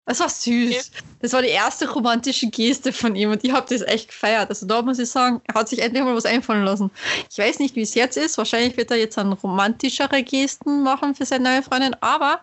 Das 0.07 0.21
war 0.21 0.29
süß. 0.29 0.93
Das 1.21 1.33
war 1.33 1.43
die 1.43 1.49
erste 1.49 1.91
romantische 1.91 2.47
Geste 2.47 2.93
von 2.93 3.17
ihm 3.17 3.33
und 3.33 3.45
ich 3.45 3.51
habe 3.51 3.67
das 3.69 3.83
echt 3.83 4.09
gefeiert. 4.09 4.49
Also 4.49 4.65
da 4.65 4.81
muss 4.81 5.01
ich 5.01 5.11
sagen, 5.11 5.41
er 5.49 5.55
hat 5.55 5.69
sich 5.69 5.81
endlich 5.81 6.05
mal 6.05 6.15
was 6.15 6.27
einfallen 6.27 6.65
lassen. 6.65 6.93
Ich 7.29 7.37
weiß 7.37 7.59
nicht, 7.59 7.75
wie 7.75 7.83
es 7.83 7.95
jetzt 7.95 8.17
ist. 8.17 8.39
Wahrscheinlich 8.39 8.77
wird 8.77 8.93
er 8.93 8.99
jetzt 8.99 9.17
dann 9.17 9.33
romantischere 9.33 10.23
Gesten 10.23 10.85
machen 10.85 11.17
für 11.17 11.27
seine 11.27 11.51
neue 11.51 11.63
Freundin, 11.65 11.97
aber 12.01 12.41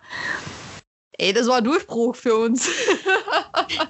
ey, 1.12 1.32
das 1.32 1.46
war 1.46 1.56
ein 1.56 1.64
Durchbruch 1.64 2.14
für 2.14 2.36
uns. 2.36 2.68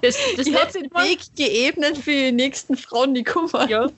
Das, 0.03 0.17
das, 0.37 0.47
Ich 0.47 0.55
habe 0.55 0.73
den 0.73 0.91
Weg 0.93 1.35
geebnet 1.35 1.99
für 1.99 2.13
die 2.13 2.33
nächsten 2.33 2.77
Frauen, 2.77 3.13
die 3.13 3.25
kommen. 3.25 3.51
ja, 3.69 3.89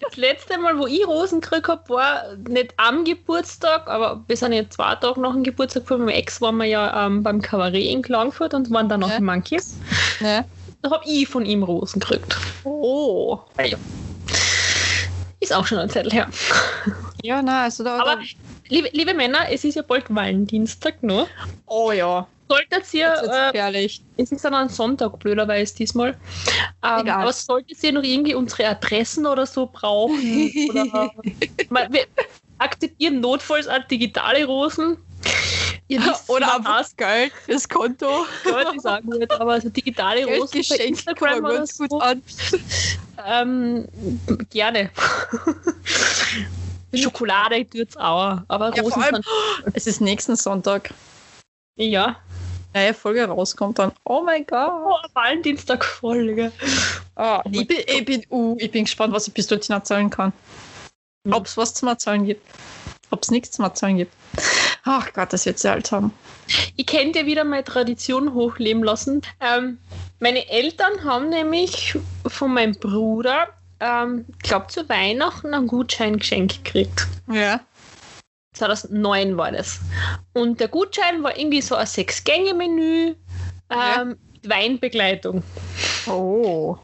das 0.00 0.16
letzte 0.16 0.58
Mal, 0.58 0.78
wo 0.78 0.86
ich 0.86 1.06
Rosen 1.06 1.40
gekriegt 1.40 1.68
habe, 1.68 1.88
war 1.88 2.22
nicht 2.48 2.74
am 2.76 3.04
Geburtstag, 3.04 3.86
aber 3.88 4.22
wir 4.26 4.36
sind 4.36 4.52
ja 4.52 4.68
zwei 4.68 4.94
Tage 4.96 5.20
nach 5.20 5.32
dem 5.32 5.44
Geburtstag 5.44 5.86
von 5.86 5.98
meinem 6.00 6.08
Ex, 6.08 6.40
waren 6.40 6.56
wir 6.56 6.64
ja 6.66 7.06
ähm, 7.06 7.22
beim 7.22 7.40
Kabarett 7.40 7.84
in 7.84 8.02
Klagenfurt 8.02 8.54
und 8.54 8.70
waren 8.70 8.88
dann 8.88 9.02
auf 9.02 9.10
Ja. 9.10 9.16
dem 9.16 9.26
Monkeys. 9.26 9.76
Ne? 10.20 10.44
Da 10.82 10.90
habe 10.90 11.04
ich 11.06 11.26
von 11.28 11.44
ihm 11.44 11.62
Rosen 11.62 12.00
gekriegt. 12.00 12.36
Oh. 12.64 13.38
Ist 15.40 15.52
auch 15.54 15.66
schon 15.66 15.78
ein 15.78 15.88
Zettel 15.90 16.12
her. 16.12 16.28
Ja, 17.22 17.42
na, 17.42 17.64
also 17.64 17.84
da. 17.84 17.98
Aber 18.00 18.18
liebe, 18.68 18.88
liebe 18.92 19.14
Männer, 19.14 19.50
es 19.50 19.64
ist 19.64 19.74
ja 19.76 19.82
bald 19.82 20.04
Valentinstag, 20.08 21.02
ne? 21.02 21.26
oh 21.66 21.92
ja. 21.92 22.26
Solltet 22.48 22.94
ihr, 22.94 23.52
äh, 23.52 23.88
es 24.16 24.32
ist 24.32 24.44
dann 24.44 24.54
ein 24.54 24.68
Sonntag, 24.68 25.18
blöderweise 25.18 25.74
diesmal. 25.76 26.16
Ähm, 26.82 27.00
Egal. 27.00 27.22
aber 27.22 27.32
solltet 27.32 27.82
ihr 27.82 27.92
noch 27.92 28.02
irgendwie 28.02 28.34
unsere 28.34 28.66
Adressen 28.68 29.26
oder 29.26 29.46
so 29.46 29.66
brauchen? 29.66 30.18
oder, 30.70 31.12
mal, 31.70 31.92
wir 31.92 32.06
akzeptieren 32.58 33.20
notfalls 33.20 33.68
auch 33.68 33.82
digitale 33.90 34.44
Rosen. 34.44 34.96
Ihr 35.90 36.00
wisst, 36.04 36.28
Oder 36.28 36.46
man 36.46 36.56
einfach 36.58 36.78
das 36.78 36.96
Geld 36.96 37.32
fürs 37.46 37.68
Konto. 37.68 38.26
Geld 38.44 38.68
ich 38.74 38.80
sagen 38.82 39.10
würde, 39.10 39.40
aber 39.40 39.52
also 39.52 39.70
digitale 39.70 40.26
Rosen 40.26 40.62
bei 40.68 40.76
Instagram 40.84 41.40
man 41.40 41.44
oder 41.50 41.58
ganz 41.58 41.78
gut 41.78 41.90
so, 41.90 42.00
an. 42.00 42.22
ähm, 43.26 43.88
gerne. 44.50 44.90
Schokolade 46.94 47.66
tut's 47.68 47.96
auch, 47.96 48.38
aber 48.48 48.74
Ja, 48.74 48.82
Rosen 48.82 49.02
allem- 49.02 49.14
sind, 49.16 49.26
Es 49.76 49.86
ist 49.86 50.00
nächsten 50.00 50.36
Sonntag. 50.36 50.92
ja. 51.76 52.16
Neue 52.74 52.94
Folge 52.94 53.24
rauskommt 53.26 53.78
dann. 53.78 53.92
Oh 54.04 54.22
mein 54.22 54.46
Gott. 54.46 54.70
Oh, 54.70 54.96
Valentinstag-Folge. 55.14 56.52
Ah, 57.16 57.42
ich, 57.50 57.66
bin, 57.66 57.78
ich, 57.86 58.04
bin, 58.04 58.24
uh, 58.30 58.56
ich 58.58 58.70
bin 58.70 58.84
gespannt, 58.84 59.12
was 59.12 59.26
ich 59.26 59.34
bis 59.34 59.46
dorthin 59.46 59.74
erzählen 59.74 60.10
kann. 60.10 60.32
Ob 61.30 61.46
es 61.46 61.56
was 61.56 61.74
zum 61.74 61.88
Erzählen 61.88 62.24
gibt. 62.24 62.42
Ob 63.10 63.22
es 63.22 63.30
nichts 63.30 63.52
zum 63.52 63.64
Erzählen 63.64 63.96
gibt. 63.96 64.12
Ach 64.84 65.12
Gott, 65.12 65.32
das 65.32 65.46
wird 65.46 65.58
seltsam. 65.58 66.12
Ich 66.76 66.86
könnte 66.86 67.26
wieder 67.26 67.44
meine 67.44 67.64
Tradition 67.64 68.34
hochleben 68.34 68.82
lassen. 68.82 69.22
Ähm, 69.40 69.78
meine 70.20 70.48
Eltern 70.48 71.04
haben 71.04 71.28
nämlich 71.28 71.98
von 72.26 72.54
meinem 72.54 72.72
Bruder, 72.72 73.48
ähm, 73.80 74.24
ich 74.28 74.38
glaube 74.38 74.68
zu 74.68 74.88
Weihnachten, 74.88 75.54
einen 75.54 75.66
Gutschein 75.66 76.18
geschenkt 76.18 76.64
gekriegt. 76.64 77.06
Ja. 77.30 77.60
2009 78.58 79.36
war 79.36 79.52
das. 79.52 79.80
Und 80.34 80.60
der 80.60 80.68
Gutschein 80.68 81.22
war 81.22 81.36
irgendwie 81.38 81.60
so 81.62 81.74
ein 81.74 81.86
Sechs-Gänge-Menü 81.86 83.14
Ja. 83.70 84.02
ähm, 84.02 84.16
mit 84.32 84.48
Weinbegleitung. 84.50 85.42
Oh. 86.06 86.76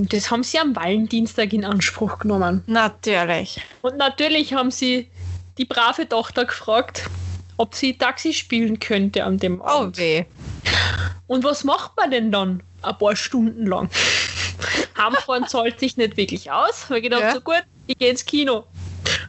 Und 0.00 0.12
das 0.12 0.30
haben 0.30 0.42
sie 0.42 0.58
am 0.58 0.74
Valentinstag 0.74 1.52
in 1.52 1.64
Anspruch 1.64 2.18
genommen. 2.18 2.62
Natürlich. 2.66 3.60
Und 3.82 3.96
natürlich 3.96 4.52
haben 4.52 4.70
sie 4.70 5.08
die 5.56 5.64
brave 5.64 6.08
Tochter 6.08 6.44
gefragt, 6.44 7.04
ob 7.56 7.74
sie 7.74 7.96
Taxi 7.96 8.32
spielen 8.32 8.80
könnte 8.80 9.24
an 9.24 9.38
dem 9.38 9.60
Oh 9.60 9.64
Abend. 9.64 9.98
weh. 9.98 10.24
Und 11.28 11.44
was 11.44 11.62
macht 11.64 11.92
man 11.96 12.10
denn 12.10 12.32
dann? 12.32 12.62
Ein 12.82 12.98
paar 12.98 13.14
Stunden 13.16 13.66
lang. 13.66 13.88
Heimfahren 14.98 15.46
zahlt 15.48 15.78
sich 15.80 15.96
nicht 15.96 16.16
wirklich 16.16 16.50
aus. 16.50 16.84
Habe 16.84 16.98
ich 16.98 17.04
gedacht, 17.04 17.22
Ja. 17.22 17.32
so 17.34 17.40
gut, 17.40 17.62
ich 17.86 17.96
gehe 17.98 18.10
ins 18.10 18.24
Kino. 18.24 18.64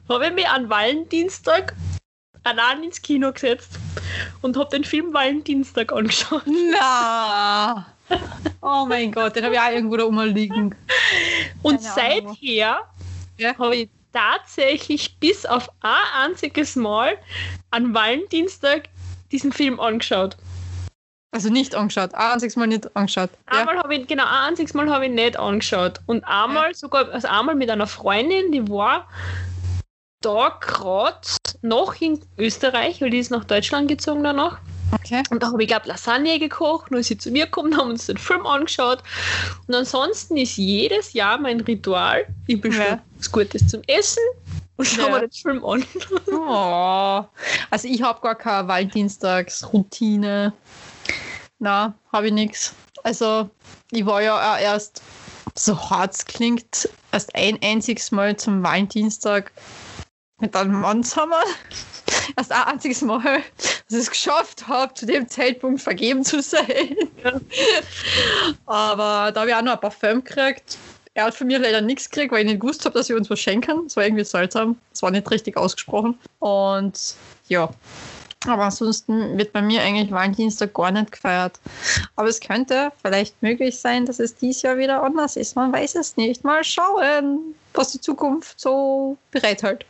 Habe 0.10 0.28
ich 0.28 0.34
mich 0.34 0.48
an 0.48 0.70
Valentinstag 0.70 1.74
allein 2.44 2.84
ins 2.84 3.02
Kino 3.02 3.32
gesetzt 3.32 3.80
und 4.42 4.56
habe 4.58 4.70
den 4.70 4.84
Film 4.84 5.14
Valentinstag 5.14 5.92
angeschaut. 5.92 6.44
Na. 6.46 7.86
Oh 8.62 8.86
mein 8.88 9.12
Gott, 9.12 9.36
den 9.36 9.44
habe 9.46 9.56
ich 9.56 9.60
auch 9.60 9.72
irgendwo 9.72 9.98
da 9.98 10.04
rumliegen. 10.04 10.76
Und 11.64 11.82
Keine 11.84 12.20
Ahnung. 12.20 12.38
seither 12.44 12.82
Ja. 13.38 13.58
habe 13.58 13.76
ich 13.76 13.90
tatsächlich 14.14 15.18
bis 15.20 15.44
auf 15.46 15.70
ein 15.82 16.30
einziges 16.30 16.76
Mal 16.76 17.18
an 17.72 17.94
Valentinstag 17.96 18.90
diesen 19.32 19.52
Film 19.52 19.80
angeschaut. 19.80 20.38
Also 21.32 21.50
nicht 21.50 21.74
angeschaut. 21.76 22.14
Ein 22.14 22.34
einziges 22.34 22.56
Mal 22.56 22.68
nicht 22.68 22.96
angeschaut. 22.96 23.32
Ja. 23.52 23.60
Einmal 23.60 23.78
habe 23.80 23.96
ich, 23.96 24.08
genau, 24.08 24.24
ein 24.24 24.50
einziges 24.50 24.74
Mal 24.76 24.90
habe 24.90 25.08
ich 25.08 25.12
nicht 25.12 25.38
angeschaut. 25.38 26.00
Und 26.06 26.24
einmal 26.26 26.76
sogar, 26.76 27.10
also 27.10 27.28
einmal 27.28 27.56
mit 27.56 27.70
einer 27.72 27.88
Freundin, 27.88 28.52
die 28.52 28.70
war 28.70 29.08
da 30.26 30.58
gerade 30.60 31.20
noch 31.62 32.00
in 32.02 32.20
Österreich, 32.38 33.02
weil 33.02 33.10
die 33.12 33.20
ist 33.20 33.32
nach 33.32 33.44
Deutschland 33.46 33.88
gezogen 33.88 34.24
danach. 34.24 34.58
Okay. 34.92 35.24
Und 35.30 35.42
da 35.42 35.48
habe 35.52 35.62
ich, 35.64 35.68
glaube 35.68 35.88
Lasagne 35.88 36.38
gekocht, 36.40 36.92
nur 36.92 37.00
ist 37.00 37.08
sie 37.08 37.18
zu 37.18 37.32
mir 37.32 37.46
gekommen, 37.46 37.76
haben 37.78 37.90
uns 37.90 38.06
den 38.06 38.18
Film 38.18 38.46
angeschaut. 38.46 39.00
Und 39.68 39.74
ansonsten 39.76 40.38
ist 40.38 40.58
jedes 40.58 41.14
Jahr 41.14 41.38
mein 41.40 41.60
Ritual, 41.62 42.26
ich 42.48 42.62
bestelle 42.62 42.90
Ja. 42.90 43.02
was 43.18 43.32
Gutes 43.32 43.68
zum 43.68 43.82
Essen 43.88 44.22
und 44.78 44.86
schaue 44.88 45.06
Ja. 45.08 45.12
mir 45.14 45.20
den 45.28 45.32
Film 45.32 45.66
an. 45.66 45.86
Oh. 46.32 47.26
Also 47.72 47.88
ich 47.88 48.02
habe 48.02 48.22
gar 48.22 48.36
keine 48.36 48.68
Valentinstagsroutine. 48.68 50.54
Na, 51.60 51.94
habe 52.12 52.28
ich 52.28 52.34
nichts. 52.34 52.74
Also 53.04 53.50
ich 53.92 54.06
war 54.06 54.22
ja 54.22 54.36
auch 54.56 54.60
erst, 54.60 55.02
so 55.56 55.78
hart 55.90 56.14
es 56.14 56.26
klingt, 56.26 56.90
erst 57.12 57.34
ein 57.36 57.58
einziges 57.64 58.12
Mal 58.12 58.36
zum 58.38 58.62
Valentinstag 58.64 59.52
mit 60.40 60.56
einem 60.56 61.04
zusammen. 61.04 61.34
Erst 62.38 62.52
ein 62.52 62.64
einziges 62.64 63.02
Mal, 63.02 63.42
dass 63.58 63.84
ich 63.90 63.98
es 63.98 64.10
geschafft 64.10 64.68
habe, 64.68 64.94
zu 64.94 65.06
dem 65.06 65.28
Zeitpunkt 65.28 65.82
vergeben 65.82 66.24
zu 66.24 66.42
sein. 66.42 66.96
Aber 68.66 69.32
da 69.32 69.42
habe 69.42 69.50
ich 69.50 69.56
auch 69.56 69.62
noch 69.62 69.74
ein 69.74 69.80
Parfüm 69.80 70.24
gekriegt. 70.24 70.78
Er 71.14 71.26
hat 71.26 71.36
von 71.36 71.48
mir 71.48 71.60
leider 71.60 71.82
nichts 71.82 72.10
gekriegt, 72.10 72.34
weil 72.34 72.42
ich 72.42 72.52
nicht 72.52 72.60
gewusst 72.60 72.84
habe, 72.84 72.98
dass 72.98 73.08
wir 73.08 73.16
uns 73.16 73.30
was 73.30 73.40
schenken. 73.40 73.84
Das 73.86 73.96
war 73.96 74.04
irgendwie 74.04 74.26
seltsam. 74.26 74.78
Das 74.92 75.02
war 75.02 75.12
nicht 75.12 75.30
richtig 75.32 75.56
ausgesprochen. 75.56 76.20
Und 76.40 77.16
ja. 77.48 77.70
Aber 78.46 78.66
ansonsten 78.66 79.38
wird 79.38 79.54
bei 79.54 79.62
mir 79.62 79.82
eigentlich 79.82 80.12
Valentinstag 80.12 80.74
gar 80.74 80.92
nicht 80.92 81.14
gefeiert. 81.14 81.60
Aber 82.16 82.28
es 82.28 82.40
könnte 82.40 82.92
vielleicht 83.02 83.42
möglich 83.42 83.80
sein, 83.80 84.06
dass 84.06 84.20
es 84.20 84.36
dieses 84.36 84.62
Jahr 84.62 84.78
wieder 84.78 85.02
anders 85.02 85.36
ist. 85.36 85.56
Man 85.56 85.72
weiß 85.72 85.96
es 85.96 86.18
nicht. 86.18 86.44
Mal 86.44 86.64
schauen, 86.64 87.56
was 87.74 87.94
die 87.94 88.02
Zukunft 88.02 88.60
so 88.60 89.18
bereithält. 89.32 89.86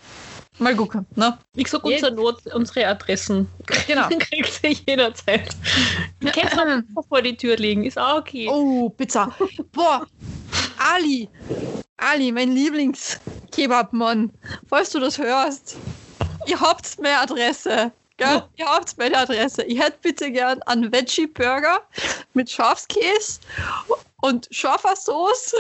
Mal 0.58 0.76
gucken, 0.76 1.06
ne? 1.16 1.38
Ich 1.56 1.70
sag 1.70 1.84
unser 1.84 2.12
Not, 2.12 2.45
unsere 2.53 2.88
Adressen. 2.88 3.47
Genau. 3.88 4.08
Kriegt 4.08 4.64
ihr 4.64 4.72
jederzeit. 4.72 5.49
Du 6.20 6.32
kannst 6.32 6.56
vor 7.10 7.22
die 7.22 7.36
Tür 7.36 7.58
legen, 7.58 7.84
ist 7.84 7.97
auch 7.97 8.20
okay. 8.20 8.47
Oh, 8.49 8.89
Pizza. 8.89 9.36
Boah, 9.72 10.08
Ali. 10.78 11.30
Ali, 11.97 12.32
mein 12.32 12.51
Lieblings-Kebab-Mann. 12.51 14.32
Falls 14.68 14.91
du 14.91 14.99
das 14.99 15.18
hörst, 15.18 15.78
ihr 16.47 16.60
habt 16.60 16.99
meine 17.01 17.20
Adresse. 17.20 17.91
Gell? 18.18 18.43
Ihr 18.56 18.66
habt 18.66 18.97
meine 18.97 19.18
Adresse. 19.18 19.64
Ich 19.64 19.80
hätte 19.80 19.97
bitte 20.01 20.32
gern 20.32 20.62
einen 20.64 20.91
Veggie-Burger 20.91 21.82
mit 22.34 22.49
Schafskäse 22.49 23.41
und 24.22 24.47
scharfer 24.51 24.95
Sauce 24.95 25.53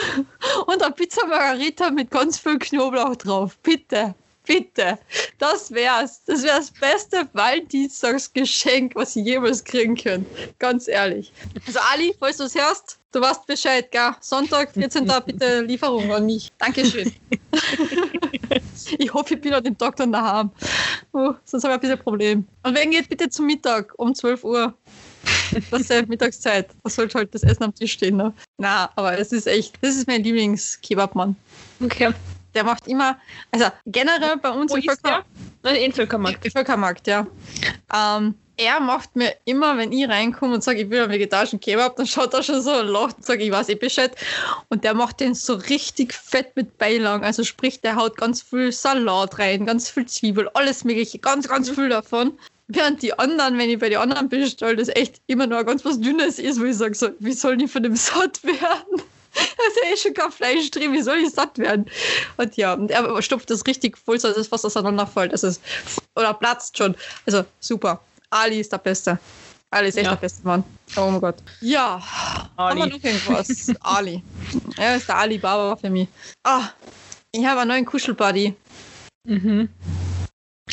und 0.65 0.81
eine 0.81 0.93
Pizza 0.93 1.25
Margarita 1.27 1.91
mit 1.91 2.11
ganz 2.11 2.39
viel 2.39 2.57
Knoblauch 2.57 3.17
drauf. 3.17 3.57
Bitte. 3.61 4.15
Bitte. 4.45 4.97
Das 5.39 5.71
wär's. 5.71 6.23
Das 6.25 6.43
wäre 6.43 6.57
das 6.57 6.71
beste 6.71 7.27
Valentinstagsgeschenk, 7.33 8.95
was 8.95 9.15
ich 9.15 9.25
jemals 9.25 9.63
kriegen 9.63 9.95
können. 9.95 10.25
Ganz 10.59 10.87
ehrlich. 10.87 11.31
Also 11.65 11.79
Ali, 11.91 12.15
falls 12.19 12.37
du 12.37 12.43
es 12.43 12.55
hörst, 12.55 12.99
du 13.11 13.21
weißt 13.21 13.45
Bescheid, 13.47 13.91
gell? 13.91 14.11
Sonntag, 14.21 14.73
14. 14.73 15.09
bitte 15.25 15.61
Lieferung 15.61 16.11
an 16.11 16.25
mich. 16.25 16.51
Dankeschön. 16.59 17.11
ich 18.97 19.13
hoffe, 19.13 19.35
ich 19.35 19.41
bin 19.41 19.53
an 19.53 19.63
dem 19.63 19.77
Tag 19.77 19.95
dann 19.95 20.11
daheim. 20.11 20.51
Oh, 21.13 21.33
sonst 21.43 21.63
habe 21.63 21.73
ich 21.73 21.77
ein 21.77 21.81
bisschen 21.81 21.99
Problem. 21.99 22.47
Und 22.63 22.75
wenn 22.75 22.91
geht 22.91 23.09
bitte 23.09 23.29
zum 23.29 23.45
Mittag 23.47 23.93
um 23.97 24.13
12 24.13 24.43
Uhr. 24.43 24.73
Das 25.71 25.81
ist 25.81 25.89
ja 25.89 26.05
Mittagszeit. 26.05 26.69
Da 26.83 26.89
sollte 26.89 27.17
halt 27.17 27.33
das 27.33 27.43
Essen 27.43 27.63
am 27.63 27.73
Tisch 27.73 27.93
stehen. 27.93 28.17
Ne? 28.17 28.33
Na, 28.57 28.89
aber 28.95 29.17
es 29.17 29.31
ist 29.31 29.47
echt, 29.47 29.77
das 29.81 29.95
ist 29.95 30.07
mein 30.07 30.23
Lieblings-Kebabmann. 30.23 31.35
Okay. 31.83 32.13
Der 32.55 32.63
macht 32.63 32.87
immer, 32.87 33.17
also 33.51 33.65
generell 33.85 34.37
bei 34.37 34.49
uns 34.49 34.71
Wo 34.71 34.75
im 34.75 34.81
ist 34.81 35.01
Völker, 35.01 35.25
der? 35.63 35.71
Nein, 35.71 35.81
in 35.81 35.91
Völkermarkt. 35.91 36.45
im 36.45 36.51
Völkermarkt, 36.51 37.05
ja. 37.07 37.27
Ähm, 37.93 38.35
er 38.57 38.79
macht 38.79 39.15
mir 39.15 39.35
immer, 39.43 39.77
wenn 39.77 39.91
ich 39.91 40.07
reinkomme 40.07 40.55
und 40.55 40.63
sage, 40.63 40.83
ich 40.83 40.89
will 40.89 41.01
einen 41.01 41.11
vegetarischen 41.11 41.59
Kebab, 41.59 41.97
dann 41.97 42.07
schaut 42.07 42.33
er 42.33 42.41
schon 42.41 42.61
so 42.61 42.79
und 42.79 42.87
lacht 42.87 43.17
und 43.17 43.25
sagt, 43.25 43.41
ich 43.41 43.51
weiß 43.51 43.67
eh 43.69 43.75
Bescheid. 43.75 44.15
Und 44.69 44.85
der 44.85 44.93
macht 44.93 45.19
den 45.19 45.35
so 45.35 45.55
richtig 45.55 46.13
fett 46.13 46.55
mit 46.55 46.77
Beilagen. 46.77 47.25
Also 47.25 47.43
sprich, 47.43 47.81
der 47.81 47.97
haut 47.97 48.15
ganz 48.15 48.41
viel 48.41 48.71
Salat 48.71 49.37
rein, 49.39 49.65
ganz 49.65 49.89
viel 49.89 50.05
Zwiebel, 50.05 50.49
alles 50.53 50.85
mögliche, 50.85 51.19
ganz, 51.19 51.49
ganz 51.49 51.69
viel 51.69 51.89
davon. 51.89 52.37
Während 52.67 53.01
die 53.01 53.17
anderen, 53.19 53.57
wenn 53.57 53.69
ich 53.69 53.79
bei 53.79 53.89
den 53.89 53.99
anderen 53.99 54.29
bestelle, 54.29 54.77
das 54.77 54.87
echt 54.87 55.21
immer 55.27 55.45
nur 55.45 55.63
ganz 55.65 55.83
was 55.83 55.99
Dünnes 55.99 56.39
ist, 56.39 56.59
wo 56.59 56.63
ich 56.63 56.77
sage, 56.77 56.95
so, 56.95 57.09
wie 57.19 57.33
soll 57.33 57.61
ich 57.61 57.71
von 57.71 57.83
dem 57.83 57.95
satt 57.95 58.41
werden? 58.43 59.03
Da 59.35 59.41
ist 59.67 59.77
ja 59.83 59.91
eh 59.93 59.97
schon 59.97 60.13
kein 60.13 60.31
Fleisch 60.31 60.71
drin, 60.71 60.93
wie 60.93 61.01
soll 61.01 61.17
ich 61.17 61.29
satt 61.31 61.57
werden? 61.57 61.85
Und 62.37 62.55
ja, 62.57 62.73
und 62.73 62.89
er 62.91 63.21
stopft 63.21 63.49
das 63.49 63.65
richtig 63.67 63.97
voll, 63.97 64.19
so 64.19 64.27
dass 64.29 64.37
es 64.37 64.47
fast 64.47 64.65
auseinanderfällt. 64.65 65.33
Es 65.33 65.43
ist, 65.43 65.61
oder 66.15 66.33
platzt 66.33 66.77
schon. 66.77 66.95
Also 67.25 67.43
super. 67.59 68.01
Ali 68.29 68.59
ist 68.59 68.71
der 68.71 68.77
Beste. 68.77 69.19
Ali 69.71 69.89
ist 69.89 69.97
echt 69.97 70.05
Ja. 70.05 70.11
der 70.11 70.21
beste 70.21 70.45
Mann. 70.47 70.63
Oh 70.95 71.09
mein 71.11 71.19
Gott. 71.21 71.35
Ja. 71.61 72.01
Haben 72.57 72.77
wir 72.77 72.83
Ali. 72.83 72.93
noch 72.93 73.03
irgendwas? 73.03 73.71
Ali. 73.81 74.23
Er 74.77 74.95
ist 74.95 75.07
der 75.09 75.17
Ali 75.17 75.37
Baba 75.37 75.75
für 75.75 75.89
mich. 75.89 76.07
Ah, 76.43 76.69
ich 77.31 77.45
habe 77.45 77.61
einen 77.61 77.69
neuen 77.69 77.85
Kuschelbuddy. 77.85 78.55
Mhm. 79.27 79.67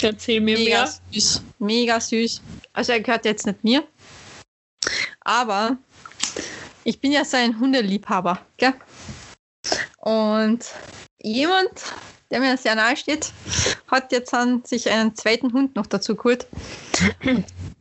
Erzähl 0.00 0.40
mir 0.40 0.56
Mega 0.58 0.82
mehr. 0.84 0.92
süß. 1.12 1.42
Mega 1.58 2.00
süß. 2.00 2.40
Also 2.72 2.92
er 2.92 3.00
gehört 3.00 3.24
jetzt 3.24 3.46
nicht 3.46 3.62
mir. 3.64 3.84
Aber 5.20 5.76
ich 6.84 7.00
bin 7.00 7.12
ja 7.12 7.24
sein 7.24 7.58
Hundeliebhaber. 7.58 8.40
Gell? 8.56 8.74
Und 9.98 10.64
jemand, 11.20 11.70
der 12.30 12.40
mir 12.40 12.56
sehr 12.56 12.74
nahe 12.74 12.96
steht, 12.96 13.32
hat 13.88 14.12
jetzt 14.12 14.34
an 14.34 14.64
sich 14.64 14.90
einen 14.90 15.14
zweiten 15.14 15.52
Hund 15.52 15.76
noch 15.76 15.86
dazu 15.86 16.16
geholt. 16.16 16.46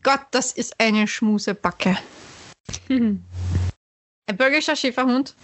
Gott, 0.03 0.21
das 0.31 0.51
ist 0.51 0.79
eine 0.79 1.07
Schmusebacke. 1.07 1.97
Mhm. 2.87 3.23
Ein 4.27 4.37
belgischer 4.37 4.75
Schäferhund, 4.75 5.35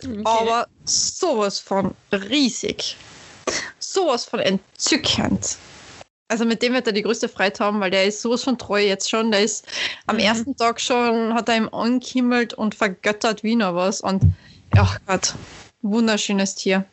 Okay. 0.00 0.22
aber 0.24 0.68
sowas 0.84 1.58
von 1.58 1.94
riesig. 2.12 2.96
Sowas 3.80 4.24
von 4.24 4.38
entzückend. 4.38 5.56
Also 6.28 6.44
mit 6.44 6.62
dem 6.62 6.74
wird 6.74 6.86
er 6.86 6.92
die 6.92 7.02
größte 7.02 7.28
Freude 7.28 7.58
haben, 7.64 7.80
weil 7.80 7.90
der 7.90 8.04
ist 8.04 8.20
sowas 8.20 8.44
von 8.44 8.58
treu 8.58 8.80
jetzt 8.82 9.08
schon. 9.08 9.30
Der 9.30 9.42
ist 9.42 9.66
am 10.06 10.16
Mhm. 10.16 10.22
ersten 10.22 10.56
Tag 10.56 10.80
schon, 10.80 11.32
hat 11.34 11.48
er 11.48 11.56
ihm 11.56 11.68
angehimmelt 11.72 12.52
und 12.54 12.74
vergöttert 12.74 13.42
wie 13.42 13.56
noch 13.56 13.74
was. 13.74 14.02
Und 14.02 14.22
ach 14.76 14.98
Gott, 15.06 15.34
wunderschönes 15.80 16.54
Tier. 16.54 16.84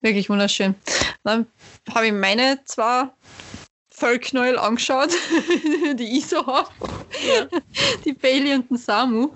Wirklich 0.00 0.30
wunderschön. 0.30 0.76
Dann 1.24 1.46
habe 1.92 2.06
ich 2.06 2.12
meine 2.12 2.60
zwei 2.64 3.08
Völknäuel 3.90 4.58
angeschaut, 4.58 5.10
die 5.94 6.18
ich 6.18 6.26
so 6.28 6.46
habe. 6.46 6.70
Ja. 7.26 7.46
Die 8.04 8.12
Bailey 8.12 8.54
und 8.54 8.70
den 8.70 8.78
Samu. 8.78 9.30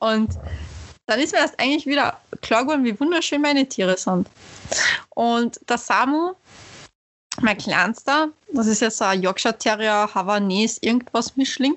Und 0.00 0.30
dann 1.06 1.20
ist 1.20 1.32
mir 1.32 1.38
erst 1.38 1.58
eigentlich 1.58 1.86
wieder 1.86 2.20
klar 2.42 2.64
geworden, 2.64 2.84
wie 2.84 2.98
wunderschön 2.98 3.40
meine 3.40 3.66
Tiere 3.66 3.96
sind. 3.96 4.28
Und 5.10 5.60
der 5.68 5.78
Samu, 5.78 6.34
mein 7.42 7.58
Kleinster, 7.58 8.28
das 8.52 8.66
ist 8.66 8.80
jetzt 8.80 9.02
ein 9.02 9.22
Yorkshire 9.22 9.56
Terrier, 9.56 10.08
Havanese, 10.14 10.78
irgendwas 10.82 11.36
Mischling, 11.36 11.76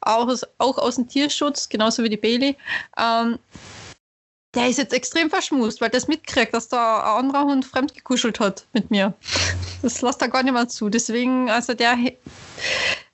auch 0.00 0.28
aus, 0.28 0.46
auch 0.58 0.78
aus 0.78 0.96
dem 0.96 1.08
Tierschutz, 1.08 1.68
genauso 1.68 2.02
wie 2.02 2.08
die 2.08 2.16
Bailey. 2.16 2.56
Ähm, 2.98 3.38
der 4.56 4.68
ist 4.68 4.78
jetzt 4.78 4.94
extrem 4.94 5.28
verschmust, 5.28 5.82
weil 5.82 5.90
das 5.90 6.08
mitkriegt, 6.08 6.54
dass 6.54 6.68
da 6.68 7.00
ein 7.00 7.26
anderer 7.26 7.44
Hund 7.44 7.64
fremd 7.64 7.94
gekuschelt 7.94 8.40
hat 8.40 8.66
mit 8.72 8.90
mir. 8.90 9.12
Das 9.82 10.00
lässt 10.00 10.22
er 10.22 10.28
gar 10.28 10.42
nicht 10.42 10.54
mehr 10.54 10.66
zu. 10.66 10.88
Deswegen, 10.88 11.50
also 11.50 11.74
der, 11.74 11.96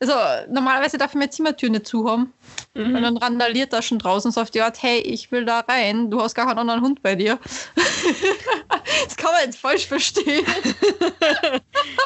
also 0.03 0.15
normalerweise 0.53 0.99
darf 0.99 1.13
ich 1.13 1.15
meine 1.15 1.31
Zimmertür 1.31 1.71
nicht 1.71 1.87
zu 1.87 2.09
haben. 2.11 2.33
Und 2.75 2.89
Mhm. 2.89 3.03
dann 3.03 3.17
randaliert 3.19 3.73
er 3.73 3.83
schon 3.83 3.99
draußen 3.99 4.33
so 4.33 4.41
auf 4.41 4.51
die 4.51 4.61
Art, 4.63 4.83
hey, 4.83 4.99
ich 4.99 5.31
will 5.31 5.45
da 5.45 5.61
rein, 5.61 6.11
du 6.11 6.21
hast 6.21 6.35
gar 6.35 6.47
keinen 6.47 6.59
anderen 6.59 6.81
Hund 6.83 7.03
bei 7.03 7.15
dir. 7.15 7.39
das 9.07 9.17
kann 9.17 9.31
man 9.33 9.45
jetzt 9.45 9.59
falsch 9.59 9.87
verstehen. 9.87 10.45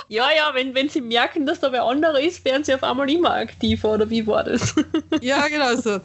Ja, 0.09 0.29
ja, 0.37 0.55
wenn, 0.55 0.73
wenn 0.75 0.89
sie 0.89 1.01
merken, 1.01 1.47
dass 1.47 1.59
da 1.59 1.73
wer 1.73 1.83
anderer 1.85 2.21
ist, 2.21 2.45
werden 2.45 2.63
sie 2.63 2.73
auf 2.75 2.85
einmal 2.85 3.11
immer 3.11 3.33
aktiver, 3.35 3.95
oder 3.95 4.09
wie 4.09 4.25
war 4.25 4.45
das? 4.45 4.73
ja, 5.21 5.49
genau 5.49 5.75
so. 5.75 6.01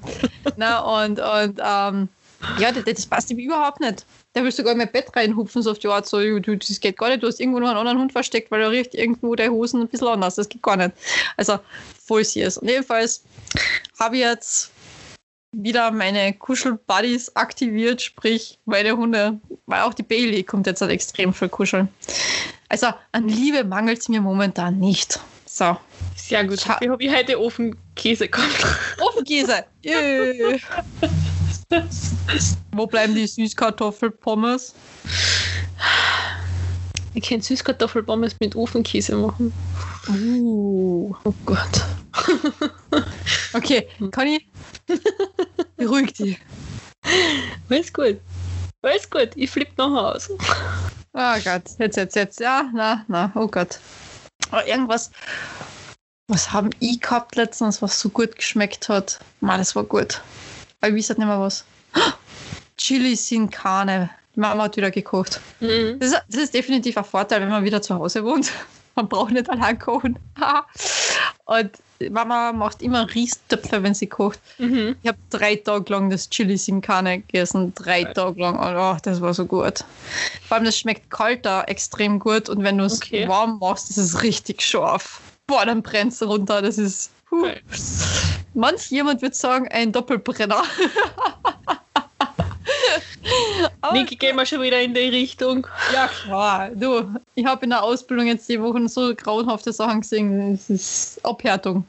Na, 0.55 0.79
und, 1.03 1.19
und 1.19 1.59
ähm, 1.63 2.09
ja, 2.57 2.71
das, 2.71 2.83
das 2.83 3.05
passt 3.05 3.29
ihm 3.29 3.37
überhaupt 3.37 3.79
nicht. 3.79 4.05
Der 4.35 4.43
will 4.43 4.51
sogar 4.51 4.71
in 4.71 4.77
mein 4.77 4.91
Bett 4.91 5.13
reinhupfen, 5.15 5.61
so 5.61 5.71
auf 5.71 5.79
die 5.79 5.87
Art, 5.87 6.07
so, 6.07 6.19
du, 6.19 6.55
das 6.55 6.79
geht 6.79 6.97
gar 6.97 7.09
nicht, 7.09 7.21
du 7.21 7.27
hast 7.27 7.39
irgendwo 7.39 7.59
noch 7.59 7.67
einen 7.67 7.77
anderen 7.77 7.99
Hund 7.99 8.11
versteckt, 8.13 8.49
weil 8.49 8.61
er 8.61 8.71
riecht 8.71 8.95
irgendwo 8.95 9.35
der 9.35 9.51
Hosen 9.51 9.81
ein 9.81 9.87
bisschen 9.87 10.07
anders, 10.07 10.35
das 10.35 10.47
geht 10.47 10.61
gar 10.61 10.77
nicht. 10.77 10.91
Also, 11.35 11.59
voll 12.05 12.23
süß. 12.23 12.59
Und 12.59 12.69
jedenfalls 12.69 13.23
habe 13.99 14.15
ich 14.15 14.21
jetzt 14.21 14.71
wieder 15.51 15.91
meine 15.91 16.33
Kuschel-Buddies 16.33 17.35
aktiviert, 17.35 18.01
sprich 18.01 18.57
meine 18.65 18.95
Hunde, 18.95 19.39
weil 19.65 19.81
auch 19.81 19.93
die 19.93 20.03
Bailey 20.03 20.43
kommt 20.43 20.67
jetzt 20.67 20.81
halt 20.81 20.91
extrem 20.91 21.33
viel 21.33 21.49
kuscheln. 21.49 21.89
Also 22.69 22.87
an 23.11 23.27
Liebe 23.27 23.63
mangelt 23.65 23.99
es 23.99 24.07
mir 24.07 24.21
momentan 24.21 24.79
nicht. 24.79 25.19
So, 25.45 25.75
Sehr 26.15 26.45
gut. 26.45 26.65
Ja. 26.65 26.77
Ich 26.79 26.87
habe 26.87 27.11
heute 27.11 27.37
Ofenkäse 27.37 28.29
gehabt. 28.29 28.65
Ofenkäse. 29.01 29.65
Jö. 29.81 30.57
Wo 32.71 32.87
bleiben 32.87 33.15
die 33.15 33.27
Süßkartoffelpommes? 33.27 34.73
Ich 37.13 37.29
kann 37.29 37.41
Süßkartoffelpommes 37.41 38.35
mit 38.39 38.55
Ofenkäse 38.55 39.15
machen. 39.15 39.53
Uh. 40.07 41.13
Oh 41.23 41.33
Gott. 41.45 41.85
Okay, 43.53 43.89
Conny, 44.11 44.47
beruhig 45.75 46.13
dich. 46.13 46.37
Alles 47.69 47.91
gut. 47.91 48.21
Alles 48.81 49.09
gut. 49.09 49.31
Ich 49.35 49.49
flippe 49.51 49.73
nachher 49.77 50.15
aus. 50.15 50.29
Oh 51.13 51.35
Gott, 51.43 51.63
jetzt, 51.77 51.97
jetzt, 51.97 52.15
jetzt. 52.15 52.39
Ja, 52.39 52.69
na, 52.73 53.03
na, 53.09 53.31
oh 53.35 53.47
Gott. 53.47 53.79
Aber 54.51 54.65
irgendwas, 54.65 55.11
was 56.29 56.53
haben 56.53 56.69
ich 56.79 57.01
gehabt 57.01 57.35
letztens, 57.35 57.81
was 57.81 57.99
so 57.99 58.07
gut 58.07 58.37
geschmeckt 58.37 58.87
hat? 58.87 59.19
Mann, 59.41 59.59
das 59.59 59.75
war 59.75 59.83
gut. 59.83 60.21
Aber 60.81 60.89
ich 60.89 60.97
weiß 61.09 61.17
nicht 61.17 61.27
mehr 61.27 61.39
was. 61.39 61.65
Chili 62.77 63.15
sin 63.15 63.49
Carne. 63.49 64.09
Die 64.35 64.39
Mama 64.39 64.63
hat 64.63 64.77
wieder 64.77 64.91
gekocht. 64.91 65.39
Mhm. 65.59 65.99
Das 65.99 66.11
ist, 66.11 66.21
das 66.29 66.41
ist 66.43 66.53
definitiv 66.53 66.97
ein 66.97 67.03
Vorteil, 67.03 67.41
wenn 67.41 67.49
man 67.49 67.63
wieder 67.63 67.81
zu 67.81 67.95
Hause 67.95 68.23
wohnt. 68.23 68.51
Man 68.95 69.07
braucht 69.07 69.31
nicht 69.31 69.49
allein 69.49 69.79
kochen. 69.79 70.19
Und 71.45 71.71
Mama 72.09 72.51
macht 72.51 72.81
immer 72.81 73.07
Riestöpfe, 73.13 73.81
wenn 73.83 73.93
sie 73.93 74.07
kocht. 74.07 74.39
Mhm. 74.57 74.97
Ich 75.01 75.07
habe 75.07 75.17
drei 75.29 75.55
Tage 75.55 75.93
lang 75.93 76.09
das 76.09 76.29
Chili 76.29 76.57
sin 76.57 76.81
Carne 76.81 77.19
gegessen. 77.21 77.73
Drei 77.73 78.03
Tage 78.03 78.41
lang. 78.41 78.59
Und 78.59 78.75
oh, 78.75 78.97
das 79.01 79.21
war 79.21 79.33
so 79.33 79.45
gut. 79.45 79.85
Vor 80.45 80.57
allem, 80.57 80.65
das 80.65 80.77
schmeckt 80.77 81.09
kalt 81.09 81.45
da 81.45 81.63
extrem 81.63 82.19
gut. 82.19 82.49
Und 82.49 82.63
wenn 82.63 82.77
du 82.77 82.83
es 82.83 82.97
Okay. 82.97 83.29
warm 83.29 83.59
machst, 83.59 83.89
ist 83.89 83.97
es 83.97 84.23
richtig 84.23 84.61
scharf. 84.61 85.21
Boah, 85.47 85.65
dann 85.65 85.81
brennt 85.83 86.11
es 86.11 86.21
runter. 86.21 86.61
Das 86.61 86.77
ist. 86.77 87.11
Huh. 87.31 87.47
Manch 88.53 88.91
jemand 88.91 89.21
würde 89.21 89.35
sagen, 89.35 89.67
ein 89.69 89.91
Doppelbrenner. 89.91 90.63
Niki, 93.93 94.15
gehen 94.15 94.35
wir 94.35 94.45
schon 94.45 94.61
wieder 94.61 94.81
in 94.81 94.93
die 94.93 94.99
Richtung. 94.99 95.67
Ja, 95.93 96.07
klar. 96.07 96.69
Du, 96.69 97.13
ich 97.35 97.45
habe 97.45 97.63
in 97.63 97.69
der 97.69 97.83
Ausbildung 97.83 98.27
jetzt 98.27 98.47
die 98.49 98.61
Wochen 98.61 98.87
so 98.87 99.13
grauenhafte 99.15 99.73
Sachen 99.73 100.01
gesehen. 100.01 100.53
Es 100.53 100.69
ist 100.69 101.25
Abhärtung. 101.25 101.85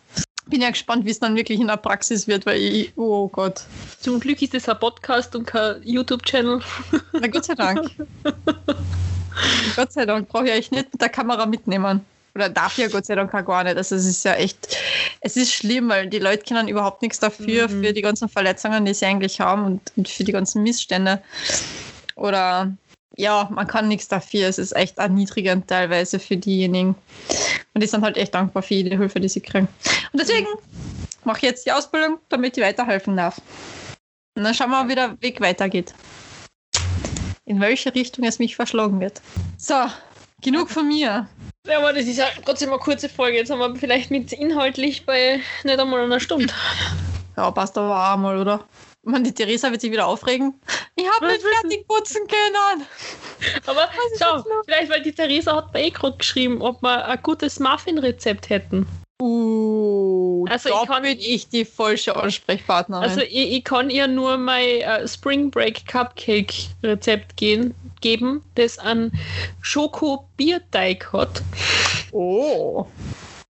Bin 0.47 0.61
ja 0.61 0.71
gespannt, 0.71 1.05
wie 1.05 1.11
es 1.11 1.21
dann 1.21 1.37
wirklich 1.37 1.61
in 1.61 1.69
der 1.69 1.77
Praxis 1.77 2.27
wird, 2.27 2.47
weil 2.47 2.61
ich, 2.61 2.93
oh 2.97 3.29
Gott. 3.29 3.63
Zum 4.01 4.21
Glück 4.21 4.43
ist 4.43 4.55
das 4.55 4.69
ein 4.69 4.79
Podcast 4.79 5.35
und 5.37 5.47
kein 5.47 5.83
YouTube-Channel. 5.83 6.61
Na 7.13 7.27
Gott 7.29 7.45
sei 7.45 7.55
Dank. 7.55 7.91
Gott 9.77 9.93
sei 9.93 10.05
Dank 10.05 10.29
brauche 10.29 10.47
ich 10.47 10.53
euch 10.53 10.71
nicht 10.71 10.93
mit 10.93 11.01
der 11.01 11.09
Kamera 11.09 11.47
mitnehmen. 11.47 12.05
Oder 12.35 12.49
darf 12.49 12.79
ja 12.79 12.89
Gott 12.89 13.05
sei 13.07 13.15
Dank 13.15 13.35
auch 13.35 13.45
gar 13.45 13.65
nicht. 13.65 13.77
Also 13.77 13.95
es 13.95 14.07
ist 14.07 14.25
ja 14.25 14.35
echt, 14.35 14.77
es 15.21 15.37
ist 15.37 15.53
schlimm, 15.53 15.89
weil 15.91 16.07
die 16.09 16.19
Leute 16.19 16.45
können 16.45 16.69
überhaupt 16.69 17.03
nichts 17.03 17.19
dafür, 17.21 17.69
Mhm. 17.69 17.85
für 17.85 17.93
die 17.93 18.03
ganzen 18.03 18.29
Verletzungen, 18.29 18.85
die 18.85 18.95
sie 18.95 19.05
eigentlich 19.05 19.39
haben 19.41 19.65
und, 19.65 19.81
und 19.97 20.09
für 20.09 20.25
die 20.25 20.33
ganzen 20.33 20.63
Missstände. 20.63 21.23
Oder 22.17 22.73
ja, 23.17 23.49
man 23.53 23.67
kann 23.67 23.89
nichts 23.89 24.09
dafür. 24.09 24.49
Es 24.49 24.59
ist 24.59 24.75
echt 24.75 24.97
erniedrigend 24.99 25.69
teilweise 25.69 26.19
für 26.19 26.37
diejenigen. 26.37 26.95
Und 27.75 27.83
die 27.83 27.87
sind 27.87 28.03
halt 28.03 28.17
echt 28.17 28.35
dankbar 28.35 28.63
für 28.63 28.75
jede 28.75 28.97
Hilfe, 28.97 29.21
die 29.21 29.29
sie 29.29 29.41
kriegen. 29.41 29.69
Und 30.13 30.21
deswegen 30.21 30.47
mache 31.25 31.39
ich 31.39 31.43
jetzt 31.43 31.67
die 31.67 31.73
Ausbildung, 31.73 32.19
damit 32.31 32.57
ich 32.57 32.65
weiterhelfen 32.65 33.17
darf. 33.17 33.41
Und 34.35 34.45
dann 34.45 34.55
schauen 34.55 34.71
wir, 34.71 34.89
wie 34.89 34.95
der 34.95 35.21
Weg 35.21 35.41
weitergeht. 35.43 35.93
In 37.45 37.61
welche 37.61 37.95
Richtung 37.95 38.25
es 38.25 38.39
mich 38.39 38.57
verschlagen 38.57 38.99
wird. 39.01 39.21
So, 39.59 39.75
genug 40.41 40.71
von 40.71 40.89
mir. 40.89 41.29
Ja, 41.67 41.79
aber 41.79 41.93
das 41.93 42.07
ist 42.07 42.19
ja 42.19 42.27
trotzdem 42.45 42.71
eine 42.71 42.79
kurze 42.79 43.09
Folge. 43.09 43.39
Jetzt 43.39 43.51
haben 43.51 43.61
wir 43.61 43.77
vielleicht 43.77 44.11
mit 44.11 44.33
inhaltlich 44.33 45.07
bei 45.07 45.41
nicht 45.63 45.79
einmal 45.79 46.03
einer 46.03 46.19
Stunde. 46.19 46.53
Ja, 47.37 47.51
passt 47.51 47.79
aber 47.79 48.13
auch 48.13 48.17
mal, 48.17 48.37
oder? 48.37 48.67
Meine, 49.05 49.25
die 49.25 49.33
Theresa 49.33 49.71
wird 49.71 49.81
sich 49.81 49.91
wieder 49.91 50.07
aufregen. 50.07 50.55
Ich 50.97 51.09
habe 51.09 51.27
nicht 51.29 51.43
fertig 51.43 51.87
putzen 51.89 52.23
können. 52.27 52.87
Aber 53.67 53.89
ist 54.13 54.23
schau, 54.23 54.45
vielleicht, 54.65 54.91
weil 54.91 55.03
die 55.03 55.13
Theresa 55.13 55.57
hat 55.57 55.73
bei 55.73 55.85
eh 55.85 55.91
gerade 55.91 56.17
geschrieben, 56.17 56.63
ob 56.63 56.83
wir 56.83 57.07
ein 57.07 57.23
gutes 57.23 57.59
Muffin-Rezept 57.59 58.49
hätten. 58.49 58.87
Uh, 59.21 59.52
Also 60.53 60.69
da 60.69 60.83
ich 60.83 60.89
kann- 60.89 61.03
bin 61.03 61.19
ich 61.19 61.49
die 61.49 61.65
falsche 61.65 62.17
Ansprechpartnerin. 62.17 63.03
Also 63.05 63.21
ich, 63.23 63.53
ich 63.53 63.65
kann 63.65 63.91
ihr 63.91 64.07
nur 64.09 64.37
mein 64.37 64.81
äh, 64.83 65.07
Spring 65.09 65.51
Break 65.51 65.87
Cupcake 65.87 66.53
Rezept 66.83 67.37
gehen, 67.37 67.75
geben, 68.01 68.43
das 68.55 68.79
einen 68.79 69.13
Schoko-Bierteig 69.61 71.13
hat. 71.13 71.43
oh. 72.13 72.87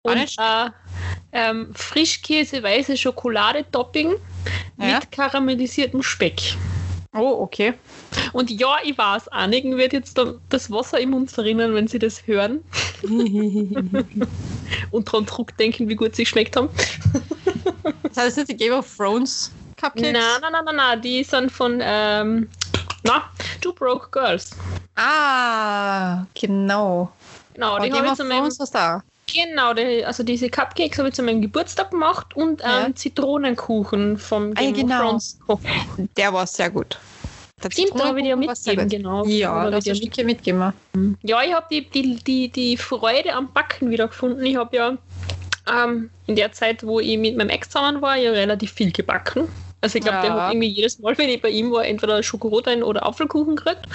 Und 0.04 0.18
äh, 0.38 0.70
ähm, 1.32 1.72
Frischkäse-weiße 1.74 2.96
Schokolade-Topping 2.96 4.14
Ja. 4.80 5.00
mit 5.00 5.12
karamellisiertem 5.12 6.04
Speck. 6.04 6.56
Oh, 7.18 7.38
okay. 7.42 7.74
Und 8.34 8.52
ja, 8.52 8.76
ich 8.84 8.96
weiß, 8.98 9.30
einigen 9.30 9.78
wird 9.78 9.94
jetzt 9.94 10.18
da 10.18 10.34
das 10.50 10.70
Wasser 10.70 11.00
im 11.00 11.12
Mund 11.12 11.32
verrinnen, 11.32 11.74
wenn 11.74 11.88
sie 11.88 11.98
das 11.98 12.28
hören 12.28 12.60
und 14.92 15.06
dran 15.06 15.28
zurückdenken, 15.28 15.88
wie 15.90 15.96
gut 15.96 16.16
sie 16.16 16.24
geschmeckt 16.24 16.56
haben. 16.56 16.70
Das 18.04 18.24
heißt 18.24 18.38
nicht 18.38 18.50
die 18.50 18.56
Game 18.58 18.72
of 18.74 18.96
Thrones 18.96 19.52
Cupcakes? 19.78 20.02
Nein, 20.14 20.14
nein, 20.42 20.52
nein, 20.54 20.66
nein, 20.66 20.76
nein, 20.78 21.02
die 21.02 21.22
sind 21.24 21.52
von 21.52 21.80
ähm, 21.84 22.50
na, 23.04 23.24
Two 23.62 23.74
Broke 23.74 24.08
Girls. 24.10 24.52
Ah, 24.96 26.26
genau. 26.34 27.12
Genau, 27.54 27.78
die 27.80 27.90
Game 27.90 27.98
habe 27.98 28.06
ich 28.08 28.12
of 28.14 28.18
zu 28.18 28.24
meinem, 28.24 28.40
Thrones 28.40 28.60
was 28.60 28.72
da? 28.72 29.04
genau, 29.34 29.74
die, 29.74 30.06
also 30.06 30.24
diese 30.24 30.50
Cupcakes 30.50 30.98
habe 30.98 31.10
ich 31.10 31.16
zu 31.16 31.24
meinem 31.24 31.42
Geburtstag 31.42 31.92
gemacht 31.92 32.36
und 32.36 32.62
Ja. 32.62 32.86
einen 32.86 32.96
Zitronenkuchen 32.96 34.18
vom 34.18 34.52
Ah, 34.52 34.62
Game 34.62 34.74
genau. 34.74 35.16
of 35.16 35.24
Thrones. 35.48 36.08
Der 36.16 36.32
war 36.34 36.48
sehr 36.48 36.70
gut. 36.70 36.98
Der 37.64 37.72
Stimmt, 37.72 37.92
da 38.00 38.06
habe 38.06 38.20
ich 38.20 38.26
dir 38.26 38.36
mitgegeben, 38.36 38.90
genau. 38.90 39.26
Ja, 39.26 39.48
Da 39.48 39.54
da 39.54 39.66
habe 39.66 39.76
hast 39.78 39.88
ich 39.88 39.92
du 39.92 39.92
ein 39.92 39.96
Stückchen 39.96 40.26
mitgegeben. 40.26 40.74
Ja, 41.24 41.42
ich 41.44 41.54
habe 41.54 41.66
die, 41.72 41.90
die, 41.90 42.16
die, 42.18 42.50
die 42.50 42.78
Freude 42.78 43.34
am 43.34 43.52
Backen 43.54 43.90
wieder 43.90 44.08
gefunden. 44.08 44.46
Ich 44.46 44.56
habe 44.56 44.76
ja 44.76 44.98
ähm, 45.68 46.10
in 46.28 46.36
der 46.36 46.52
Zeit, 46.52 46.86
wo 46.86 47.00
ich 47.00 47.18
mit 47.18 47.38
meinem 47.38 47.50
Ex 47.50 47.70
zusammen 47.70 48.02
war, 48.02 48.18
ja 48.18 48.32
relativ 48.32 48.72
viel 48.74 48.92
gebacken. 48.92 49.48
Also 49.82 49.98
ich 49.98 50.04
glaube, 50.04 50.20
der 50.22 50.32
Ja. 50.32 50.42
hat 50.46 50.52
irgendwie 50.52 50.68
jedes 50.68 51.00
Mal, 51.00 51.18
wenn 51.18 51.30
ich 51.30 51.42
bei 51.42 51.50
ihm 51.50 51.72
war, 51.72 51.86
entweder 51.86 52.22
Schokorotwein 52.22 52.84
oder 52.84 53.06
Apfelkuchen 53.06 53.56
gekriegt. 53.56 53.88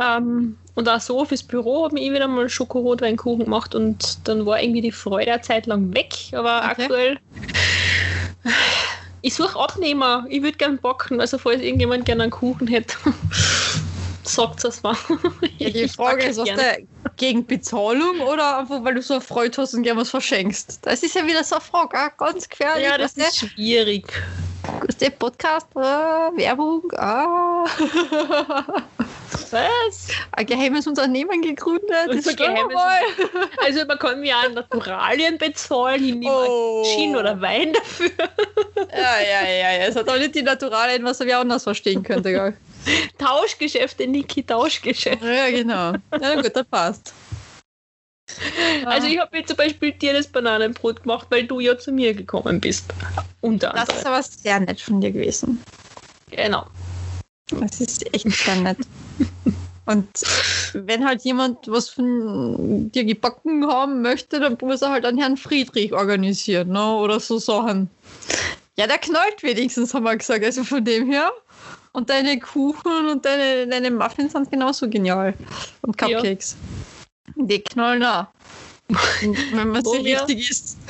Ähm, 0.00 0.56
und 0.74 0.88
auch 0.88 1.00
so 1.00 1.24
fürs 1.24 1.42
Büro 1.42 1.84
habe 1.84 1.98
ich 1.98 2.10
wieder 2.10 2.26
mal 2.28 2.48
Schokorotweinkuchen 2.48 3.44
gemacht 3.44 3.74
und 3.74 4.26
dann 4.26 4.44
war 4.46 4.60
irgendwie 4.62 4.80
die 4.80 4.92
Freude 4.92 5.32
eine 5.32 5.42
Zeit 5.42 5.66
lang 5.66 5.94
weg. 5.94 6.14
Aber 6.32 6.58
Okay. 6.70 6.82
aktuell, 6.82 7.18
ich 9.22 9.34
suche 9.34 9.58
Abnehmer. 9.58 10.26
Ich 10.28 10.42
würde 10.42 10.58
gern 10.58 10.78
backen. 10.78 11.20
Also 11.20 11.38
falls 11.38 11.62
irgendjemand 11.62 12.04
gerne 12.04 12.24
einen 12.24 12.32
Kuchen 12.32 12.66
hätte, 12.66 12.96
sagt 14.24 14.64
es 14.64 14.82
mal. 14.82 14.96
Ja, 15.58 15.70
die 15.70 15.82
Ich 15.82 15.92
Frage 15.92 16.24
ist, 16.24 16.38
was 16.38 16.44
gern. 16.46 16.58
der 16.58 16.78
gegen 17.16 17.46
Bezahlung 17.46 18.20
oder 18.20 18.58
einfach, 18.58 18.82
weil 18.84 18.94
du 18.94 19.02
so 19.02 19.14
erfreut 19.14 19.56
hast 19.58 19.74
und 19.74 19.82
gerne 19.84 20.00
was 20.00 20.10
verschenkst? 20.10 20.80
Das 20.82 21.02
ist 21.02 21.14
ja 21.14 21.26
wieder 21.26 21.44
so 21.44 21.56
eine 21.56 21.64
Frage, 21.64 21.96
ah, 21.96 22.08
ganz 22.16 22.48
gefährlich. 22.48 22.84
Ja, 22.84 22.98
das 22.98 23.12
ist 23.12 23.36
schwierig. 23.38 24.12
Ist 24.88 25.00
der 25.00 25.10
Podcast, 25.10 25.66
ah, 25.76 26.30
Werbung, 26.34 26.82
ah. 26.96 27.64
Was? 29.50 30.08
ein 30.32 30.46
geheimes 30.46 30.86
Unternehmen 30.86 31.42
gegründet. 31.42 32.08
Das 32.08 32.26
wir 32.26 32.36
geheimes. 32.36 32.76
Also 33.64 33.84
man 33.86 33.98
kann 33.98 34.24
auch 34.24 34.54
Naturalien 34.54 35.38
bezahlen, 35.38 36.04
ich 36.04 36.14
nehme 36.14 36.32
Oh. 36.48 36.84
Gin 36.84 37.16
oder 37.16 37.40
Wein 37.40 37.72
dafür. 37.72 38.10
Ja, 38.92 39.20
ja, 39.20 39.48
ja, 39.48 39.72
ja. 39.72 39.86
Es 39.88 39.96
hat 39.96 40.08
auch 40.08 40.18
nicht 40.18 40.34
die 40.34 40.42
Naturalien, 40.42 41.04
was 41.04 41.20
er 41.20 41.26
wie 41.26 41.34
anders 41.34 41.64
verstehen 41.64 42.02
könnte? 42.02 42.54
Tauschgeschäfte, 43.18 44.06
Niki, 44.06 44.42
Tauschgeschäfte. 44.42 45.32
Ja, 45.32 45.50
genau. 45.50 45.92
Ja, 46.20 46.34
gut, 46.34 46.54
das 46.54 46.64
passt. 46.64 47.14
Also 48.84 49.06
ich 49.06 49.18
habe 49.18 49.36
jetzt 49.36 49.48
zum 49.48 49.56
Beispiel 49.56 49.92
dir 49.92 50.12
das 50.12 50.26
Bananenbrot 50.26 51.02
gemacht, 51.02 51.26
weil 51.30 51.46
du 51.46 51.60
ja 51.60 51.78
zu 51.78 51.92
mir 51.92 52.14
gekommen 52.14 52.60
bist. 52.60 52.92
Unter 53.40 53.70
das 53.70 53.88
ist 53.88 54.06
aber 54.06 54.22
sehr 54.22 54.60
nett 54.60 54.80
von 54.80 55.00
dir 55.00 55.10
gewesen. 55.10 55.62
Genau. 56.30 56.66
Das 57.60 57.80
ist 57.80 58.14
echt 58.14 58.30
sehr 58.30 58.56
nett. 58.56 58.78
Und 59.84 60.08
wenn 60.74 61.04
halt 61.04 61.22
jemand 61.22 61.58
was 61.66 61.88
von 61.88 62.90
dir 62.92 63.04
gebacken 63.04 63.66
haben 63.66 64.00
möchte, 64.00 64.38
dann 64.38 64.56
muss 64.60 64.82
er 64.82 64.90
halt 64.90 65.04
an 65.04 65.18
Herrn 65.18 65.36
Friedrich 65.36 65.92
organisieren, 65.92 66.68
ne? 66.68 66.94
Oder 66.94 67.18
so 67.18 67.38
Sachen. 67.38 67.90
Ja, 68.76 68.86
der 68.86 68.98
knallt 68.98 69.42
wenigstens, 69.42 69.92
haben 69.92 70.04
wir 70.04 70.16
gesagt. 70.16 70.44
Also 70.44 70.64
von 70.64 70.84
dem 70.84 71.10
her. 71.10 71.30
Und 71.92 72.08
deine 72.08 72.38
Kuchen 72.38 73.08
und 73.10 73.24
deine, 73.24 73.66
deine 73.66 73.90
Muffins 73.90 74.32
sind 74.32 74.50
genauso 74.50 74.88
genial. 74.88 75.34
Und 75.82 76.00
Ja. 76.00 76.22
Die 77.36 77.60
knallen 77.60 78.04
auch. 78.04 78.26
Wenn 79.52 79.68
man 79.68 79.84
sie 79.84 79.98
richtig 79.98 80.50
isst. 80.50 80.78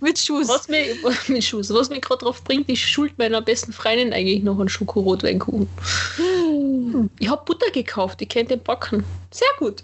Mit 0.00 0.18
Schuss. 0.18 0.48
Was 0.48 0.68
mir, 0.68 0.84
mit 1.28 1.44
Schuss, 1.44 1.72
was 1.72 1.90
mich 1.90 2.00
gerade 2.00 2.24
drauf 2.24 2.42
bringt, 2.44 2.68
ich 2.68 2.86
schuld 2.86 3.16
meiner 3.18 3.42
besten 3.42 3.72
Freundin 3.72 4.12
eigentlich 4.12 4.42
noch 4.42 4.58
einen 4.58 4.68
Schokorotweinkuchen. 4.68 5.68
Ich 7.18 7.28
habe 7.28 7.44
Butter 7.44 7.70
gekauft, 7.72 8.22
ich 8.22 8.28
kennt 8.28 8.50
den 8.50 8.62
backen. 8.62 9.04
Sehr 9.30 9.48
gut. 9.58 9.82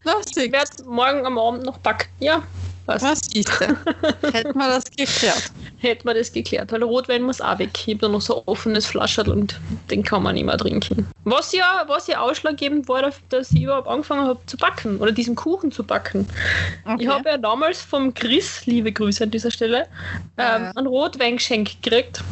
Ich 0.00 0.10
Lustig. 0.10 0.52
werde 0.52 0.84
morgen 0.84 1.26
am 1.26 1.38
Abend 1.38 1.64
noch 1.64 1.78
backen. 1.78 2.08
Ja, 2.18 2.42
Was 2.88 3.20
siehst 3.30 3.50
du? 3.60 3.66
Hätten 4.32 4.56
wir 4.58 4.68
das 4.68 4.84
geklärt. 4.90 5.52
Hätten 5.76 6.08
wir 6.08 6.14
das 6.14 6.32
geklärt, 6.32 6.72
weil 6.72 6.82
Rotwein 6.82 7.20
muss 7.22 7.40
auch 7.40 7.58
weg. 7.58 7.70
Ich 7.74 7.94
habe 7.94 7.98
da 7.98 8.08
noch 8.08 8.22
so 8.22 8.38
ein 8.38 8.42
offenes 8.46 8.86
Flascherl 8.86 9.28
und 9.28 9.60
den 9.90 10.02
kann 10.02 10.22
man 10.22 10.34
nicht 10.34 10.46
mehr 10.46 10.56
trinken. 10.56 11.06
Was 11.24 11.52
ja, 11.52 11.84
was 11.86 12.06
ja 12.06 12.20
ausschlaggebend 12.20 12.88
war, 12.88 13.12
dass 13.28 13.52
ich 13.52 13.62
überhaupt 13.62 13.88
angefangen 13.88 14.26
habe 14.26 14.40
zu 14.46 14.56
backen 14.56 14.96
oder 14.98 15.12
diesen 15.12 15.34
Kuchen 15.34 15.70
zu 15.70 15.84
backen. 15.84 16.26
Okay. 16.86 17.02
Ich 17.02 17.08
habe 17.08 17.28
ja 17.28 17.36
damals 17.36 17.82
vom 17.82 18.14
Chris, 18.14 18.64
liebe 18.64 18.90
Grüße 18.90 19.24
an 19.24 19.30
dieser 19.30 19.50
Stelle, 19.50 19.86
ähm, 20.38 20.64
Ja. 20.64 20.72
einen 20.74 20.86
Rotwein 20.86 21.36
geschenkt 21.36 21.82
gekriegt. 21.82 22.24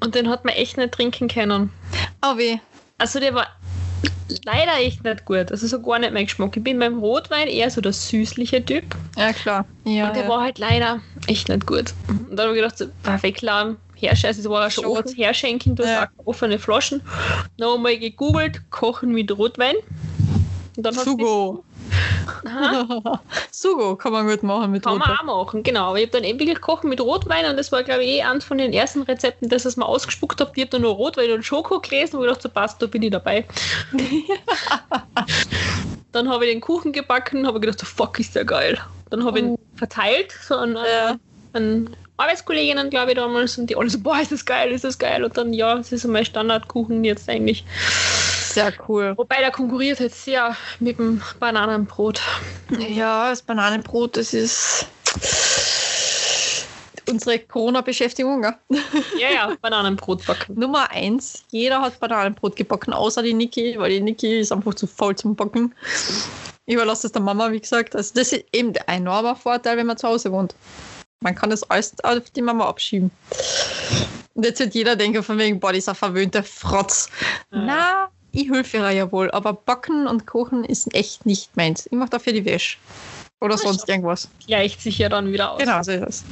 Und 0.00 0.14
den 0.14 0.28
hat 0.28 0.44
man 0.44 0.54
echt 0.54 0.76
nicht 0.76 0.92
trinken 0.92 1.28
können. 1.28 1.72
Oh 2.22 2.36
weh. 2.36 2.58
Also 2.98 3.20
der 3.20 3.34
war 3.34 3.46
leider 4.44 4.78
echt 4.80 5.04
nicht 5.04 5.24
gut. 5.24 5.50
Also 5.50 5.66
so 5.66 5.80
gar 5.80 5.98
nicht 5.98 6.12
mein 6.12 6.24
Geschmack. 6.26 6.56
Ich 6.56 6.62
bin 6.64 6.78
beim 6.78 6.98
Rotwein 6.98 7.48
eher 7.48 7.70
so 7.70 7.80
der 7.80 7.92
süßliche 7.92 8.64
Typ. 8.64 8.84
Ja, 9.16 9.32
klar. 9.32 9.64
Ja, 9.84 10.08
Und 10.08 10.16
der 10.16 10.24
ja. 10.24 10.28
war 10.28 10.42
halt 10.42 10.58
leider 10.58 11.00
echt 11.26 11.48
nicht 11.48 11.66
gut. 11.66 11.94
Und 12.08 12.36
dann 12.36 12.48
habe 12.48 12.56
ich 12.56 12.62
gedacht, 12.62 12.78
so, 12.78 12.86
ah, 13.04 13.18
wegladen, 13.22 13.76
herscheißen, 13.96 14.42
es 14.42 14.48
war 14.48 14.62
ja 14.64 14.70
schon 14.70 14.84
offen, 14.86 15.14
herschenken, 15.14 15.74
du 15.76 15.82
Ja. 15.82 16.02
hast 16.02 16.08
offene 16.26 16.58
Flaschen. 16.58 17.00
Wir 17.56 17.98
gegoogelt, 17.98 18.60
kochen 18.70 19.12
mit 19.12 19.36
Rotwein. 19.36 19.74
Und 20.76 20.82
dann 20.82 20.94
Sugo. 20.94 21.64
Sugo 23.50 23.96
kann 23.96 24.12
man 24.12 24.26
gut 24.28 24.42
machen 24.42 24.70
mit 24.72 24.84
kann 24.84 24.98
man 24.98 25.08
Rotwein. 25.08 25.28
auch 25.28 25.44
machen, 25.46 25.62
genau. 25.62 25.94
Ich 25.96 26.02
habe 26.02 26.12
dann 26.12 26.24
eben 26.24 26.38
wirklich 26.38 26.60
kochen 26.60 26.88
mit 26.90 27.00
Rotwein 27.00 27.46
und 27.46 27.56
das 27.56 27.72
war, 27.72 27.82
glaube 27.82 28.04
ich, 28.04 28.10
eh 28.18 28.22
eins 28.22 28.44
von 28.44 28.58
den 28.58 28.72
ersten 28.72 29.02
Rezepten, 29.02 29.48
das 29.48 29.64
ich 29.66 29.76
mal 29.76 29.86
ausgespuckt 29.86 30.40
habe. 30.40 30.52
Ich 30.54 30.62
habe 30.62 30.70
dann 30.70 30.82
nur 30.82 30.92
Rotwein 30.94 31.30
und 31.32 31.44
Schoko 31.44 31.80
gelesen 31.80 32.16
und 32.16 32.22
gedacht, 32.22 32.42
so 32.42 32.48
passt, 32.48 32.80
da 32.82 32.86
bin 32.86 33.02
ich 33.02 33.10
dabei. 33.10 33.44
dann 36.12 36.28
habe 36.28 36.46
ich 36.46 36.52
den 36.52 36.60
Kuchen 36.60 36.92
gebacken, 36.92 37.46
habe 37.46 37.60
gedacht, 37.60 37.78
so 37.80 37.86
fuck, 37.86 38.18
ist 38.20 38.34
der 38.34 38.44
geil. 38.44 38.78
Dann 39.10 39.24
habe 39.24 39.38
ich 39.38 39.44
ihn 39.46 39.58
verteilt, 39.76 40.32
so 40.42 40.56
an, 40.56 40.76
Ja. 40.76 41.16
an 41.52 41.90
Arbeitskolleginnen, 42.18 42.90
glaube 42.90 43.12
ich, 43.12 43.16
damals, 43.16 43.58
und 43.58 43.68
die 43.68 43.76
alle 43.76 43.90
so, 43.90 43.98
boah, 43.98 44.18
ist 44.18 44.32
das 44.32 44.44
geil, 44.44 44.72
ist 44.72 44.84
das 44.84 44.98
geil. 44.98 45.22
Und 45.24 45.36
dann, 45.36 45.52
ja, 45.52 45.76
es 45.78 45.92
ist 45.92 46.02
so 46.02 46.08
mein 46.08 46.24
Standardkuchen 46.24 47.04
jetzt 47.04 47.28
eigentlich. 47.28 47.64
Sehr 48.52 48.72
cool. 48.88 49.12
Wobei 49.16 49.36
der 49.40 49.50
konkurriert 49.50 50.00
jetzt 50.00 50.24
sehr 50.24 50.56
mit 50.80 50.98
dem 50.98 51.20
Bananenbrot. 51.38 52.20
Ja, 52.88 53.28
das 53.30 53.42
Bananenbrot, 53.42 54.16
das 54.16 54.32
ist 54.32 54.86
unsere 57.08 57.38
Corona-Beschäftigung. 57.38 58.42
Ja? 58.42 58.58
Ja, 59.18 59.30
ja, 59.32 59.52
Bananenbrot 59.60 60.26
backen. 60.26 60.58
Nummer 60.58 60.90
eins, 60.90 61.44
jeder 61.50 61.82
hat 61.82 62.00
Bananenbrot 62.00 62.56
gebacken, 62.56 62.92
außer 62.92 63.22
die 63.22 63.34
Niki, 63.34 63.76
weil 63.78 63.90
die 63.90 64.00
Niki 64.00 64.40
ist 64.40 64.52
einfach 64.52 64.74
zu 64.74 64.86
faul 64.86 65.14
zum 65.14 65.36
Backen. 65.36 65.74
Ich 66.64 66.74
überlasse 66.74 67.06
es 67.06 67.12
der 67.12 67.22
Mama, 67.22 67.52
wie 67.52 67.60
gesagt. 67.60 67.94
Also 67.94 68.12
das 68.14 68.32
ist 68.32 68.44
eben 68.52 68.72
der 68.72 68.88
enorme 68.88 69.36
Vorteil, 69.36 69.76
wenn 69.76 69.86
man 69.86 69.96
zu 69.96 70.08
Hause 70.08 70.32
wohnt. 70.32 70.54
Man 71.20 71.34
kann 71.34 71.50
das 71.50 71.62
alles 71.70 71.94
auf 72.04 72.30
die 72.30 72.42
Mama 72.42 72.66
abschieben. 72.66 73.10
Und 74.34 74.44
jetzt 74.44 74.60
wird 74.60 74.74
jeder 74.74 74.96
denken 74.96 75.22
von 75.22 75.38
wegen, 75.38 75.58
boah, 75.60 75.72
dieser 75.72 75.94
verwöhnte 75.94 76.42
Frotz. 76.42 77.08
Ja. 77.50 77.58
Na, 77.58 78.08
ich 78.32 78.50
helfe 78.50 78.76
ihr 78.76 78.90
ja 78.90 79.10
wohl, 79.12 79.30
aber 79.30 79.54
Backen 79.54 80.06
und 80.06 80.26
Kochen 80.26 80.62
ist 80.64 80.94
echt 80.94 81.24
nicht 81.24 81.56
meins. 81.56 81.86
Ich 81.86 81.92
mache 81.92 82.10
dafür 82.10 82.34
die 82.34 82.44
Wäsche. 82.44 82.76
Oder 83.40 83.56
sonst 83.58 83.86
so. 83.86 83.92
irgendwas. 83.92 84.28
Gleicht 84.46 84.80
sich 84.80 84.98
ja 84.98 85.08
dann 85.08 85.32
wieder 85.32 85.52
aus. 85.52 85.58
Genau, 85.58 85.82
so 85.82 85.92
ist 85.92 86.02
es. 86.02 86.24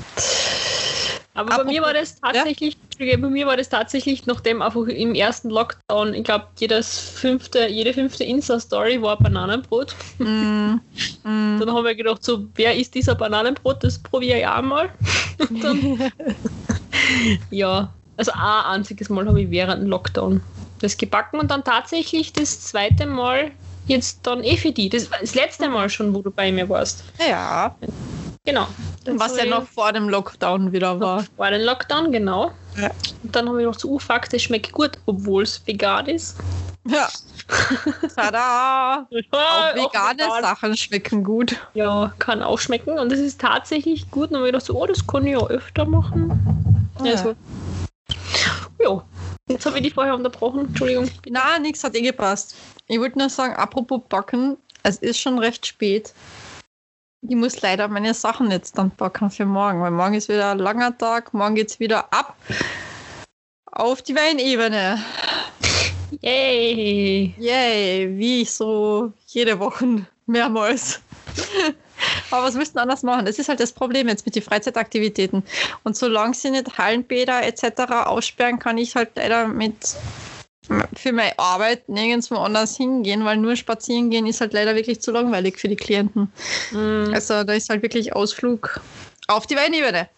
Aber 1.34 1.56
bei 1.56 1.64
mir 1.64 1.82
war 1.82 1.92
das 1.92 2.20
tatsächlich, 2.20 2.76
Entschuldige, 2.84 3.18
bei 3.18 3.28
mir 3.28 3.46
war 3.46 3.56
das 3.56 3.68
tatsächlich, 3.68 4.24
nachdem 4.26 4.62
einfach 4.62 4.86
im 4.86 5.16
ersten 5.16 5.50
Lockdown, 5.50 6.14
ich 6.14 6.22
glaube, 6.22 6.46
jedes 6.58 6.96
fünfte, 6.96 7.66
jede 7.66 7.92
fünfte 7.92 8.22
Insta-Story 8.22 9.02
war 9.02 9.18
Bananenbrot. 9.18 9.96
Mm, 10.18 10.24
mm. 10.24 10.78
Dann 11.24 11.72
haben 11.72 11.84
wir 11.84 11.94
gedacht, 11.96 12.22
so, 12.22 12.46
wer 12.54 12.76
ist 12.76 12.94
dieser 12.94 13.16
Bananenbrot? 13.16 13.82
Das 13.82 13.98
probiere 13.98 14.38
ich 14.38 14.46
auch 14.46 14.62
mal. 14.62 14.90
Dann, 15.60 15.98
ja, 17.50 17.92
also 18.16 18.30
ein 18.32 18.64
einziges 18.78 19.08
Mal 19.08 19.26
habe 19.26 19.42
ich 19.42 19.50
während 19.50 19.82
dem 19.82 19.88
Lockdown 19.88 20.40
das 20.80 20.96
gebacken 20.96 21.40
und 21.40 21.50
dann 21.50 21.64
tatsächlich 21.64 22.32
das 22.32 22.60
zweite 22.60 23.06
Mal 23.06 23.50
jetzt 23.86 24.20
dann 24.24 24.44
eh 24.44 24.56
für 24.56 24.70
die. 24.70 24.88
Das, 24.88 25.10
das 25.10 25.34
letzte 25.34 25.68
Mal 25.68 25.90
schon, 25.90 26.14
wo 26.14 26.22
du 26.22 26.30
bei 26.30 26.52
mir 26.52 26.68
warst. 26.68 27.02
Ja, 27.28 27.74
Genau. 28.46 28.66
Was 29.06 29.38
ja 29.38 29.46
noch 29.46 29.66
vor 29.66 29.92
dem 29.92 30.10
Lockdown 30.10 30.70
wieder 30.70 31.00
war. 31.00 31.24
War 31.38 31.50
den 31.50 31.62
Lockdown, 31.62 32.12
genau. 32.12 32.50
Ja. 32.76 32.90
Und 33.22 33.34
dann 33.34 33.48
habe 33.48 33.60
ich 33.60 33.66
noch 33.66 33.78
so, 33.78 33.88
uh, 33.88 33.98
fuck, 33.98 34.28
das 34.28 34.42
schmeckt 34.42 34.72
gut, 34.72 34.98
obwohl 35.06 35.44
es 35.44 35.66
vegan 35.66 36.06
ist. 36.06 36.36
Ja. 36.86 37.08
Tada! 38.14 39.06
Auch 39.06 39.74
vegane 39.74 40.24
vegan. 40.24 40.42
Sachen 40.42 40.76
schmecken 40.76 41.24
gut. 41.24 41.56
Ja, 41.72 42.12
kann 42.18 42.42
auch 42.42 42.58
schmecken. 42.58 42.98
Und 42.98 43.10
das 43.10 43.18
ist 43.18 43.40
tatsächlich 43.40 44.10
gut. 44.10 44.24
Und 44.24 44.32
dann 44.32 44.40
habe 44.40 44.48
ich 44.48 44.52
gedacht, 44.52 44.66
so, 44.66 44.78
oh, 44.78 44.86
das 44.86 45.06
kann 45.06 45.24
ich 45.24 45.32
ja 45.32 45.46
öfter 45.46 45.86
machen. 45.86 46.90
Ja. 47.02 47.12
Also, 47.12 47.34
ja. 48.78 49.04
Jetzt 49.48 49.64
habe 49.64 49.78
ich 49.78 49.84
die 49.84 49.90
vorher 49.90 50.14
unterbrochen. 50.14 50.66
Entschuldigung. 50.66 51.10
Na, 51.30 51.58
nichts 51.58 51.82
hat 51.82 51.94
eh 51.94 52.02
gepasst. 52.02 52.54
Ich 52.88 52.98
wollte 52.98 53.18
nur 53.18 53.30
sagen, 53.30 53.54
apropos 53.56 54.02
Backen, 54.06 54.58
es 54.82 54.98
ist 54.98 55.18
schon 55.18 55.38
recht 55.38 55.64
spät. 55.66 56.12
Ich 57.26 57.36
muss 57.36 57.62
leider 57.62 57.88
meine 57.88 58.12
Sachen 58.12 58.50
jetzt 58.50 58.76
dann 58.76 58.90
backen 58.90 59.30
für 59.30 59.46
morgen, 59.46 59.80
weil 59.80 59.90
morgen 59.90 60.12
ist 60.12 60.28
wieder 60.28 60.50
ein 60.50 60.58
langer 60.58 60.96
Tag, 60.98 61.32
morgen 61.32 61.54
geht's 61.54 61.80
wieder 61.80 62.12
ab 62.12 62.36
auf 63.64 64.02
die 64.02 64.14
Weinebene. 64.14 65.02
Yay! 66.20 67.34
Yay, 67.38 68.18
wie 68.18 68.42
ich 68.42 68.52
so 68.52 69.12
jede 69.26 69.58
Woche 69.58 70.06
mehrmals. 70.26 71.00
Aber 72.30 72.44
was 72.44 72.54
müssten 72.54 72.78
anders 72.78 73.02
machen? 73.02 73.24
Das 73.24 73.38
ist 73.38 73.48
halt 73.48 73.60
das 73.60 73.72
Problem 73.72 74.06
jetzt 74.08 74.26
mit 74.26 74.34
den 74.34 74.42
Freizeitaktivitäten. 74.42 75.42
Und 75.82 75.96
solange 75.96 76.34
sie 76.34 76.50
nicht 76.50 76.76
Hallenbäder 76.76 77.42
etc. 77.42 77.90
aussperren, 78.04 78.58
kann 78.58 78.76
ich 78.76 78.94
halt 78.96 79.12
leider 79.16 79.48
mit 79.48 79.96
für 80.96 81.12
meine 81.12 81.38
Arbeit 81.38 81.88
nirgendwo 81.88 82.36
anders 82.36 82.76
hingehen, 82.76 83.24
weil 83.24 83.36
nur 83.36 83.56
spazieren 83.56 84.10
gehen 84.10 84.26
ist 84.26 84.40
halt 84.40 84.52
leider 84.52 84.74
wirklich 84.74 85.00
zu 85.00 85.12
langweilig 85.12 85.58
für 85.58 85.68
die 85.68 85.76
Klienten. 85.76 86.32
Mhm. 86.70 87.12
Also 87.12 87.44
da 87.44 87.52
ist 87.52 87.68
halt 87.68 87.82
wirklich 87.82 88.14
Ausflug 88.14 88.80
auf 89.28 89.46
die 89.46 89.56
Weinebene. 89.56 90.08